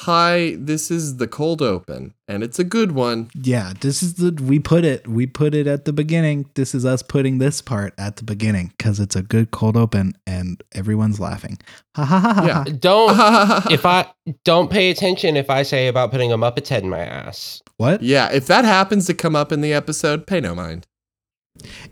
[0.01, 3.31] Hi, this is the cold open, and it's a good one.
[3.33, 6.47] Yeah, this is the we put it we put it at the beginning.
[6.53, 10.13] This is us putting this part at the beginning because it's a good cold open
[10.27, 11.57] and everyone's laughing.
[11.95, 12.45] Ha ha ha ha.
[12.45, 12.63] Yeah.
[12.79, 14.05] Don't if I
[14.43, 17.63] don't pay attention if I say about putting a Muppet's head in my ass.
[17.77, 20.85] What yeah, if that happens to come up in the episode, pay no mind.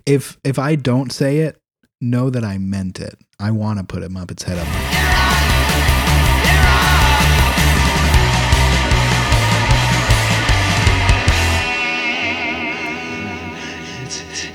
[0.06, 1.58] if if I don't say it?
[2.02, 3.18] Know that I meant it.
[3.40, 5.05] I want to put a Muppet's head up.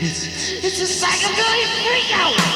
[0.02, 2.49] It's a psychobilly freakout!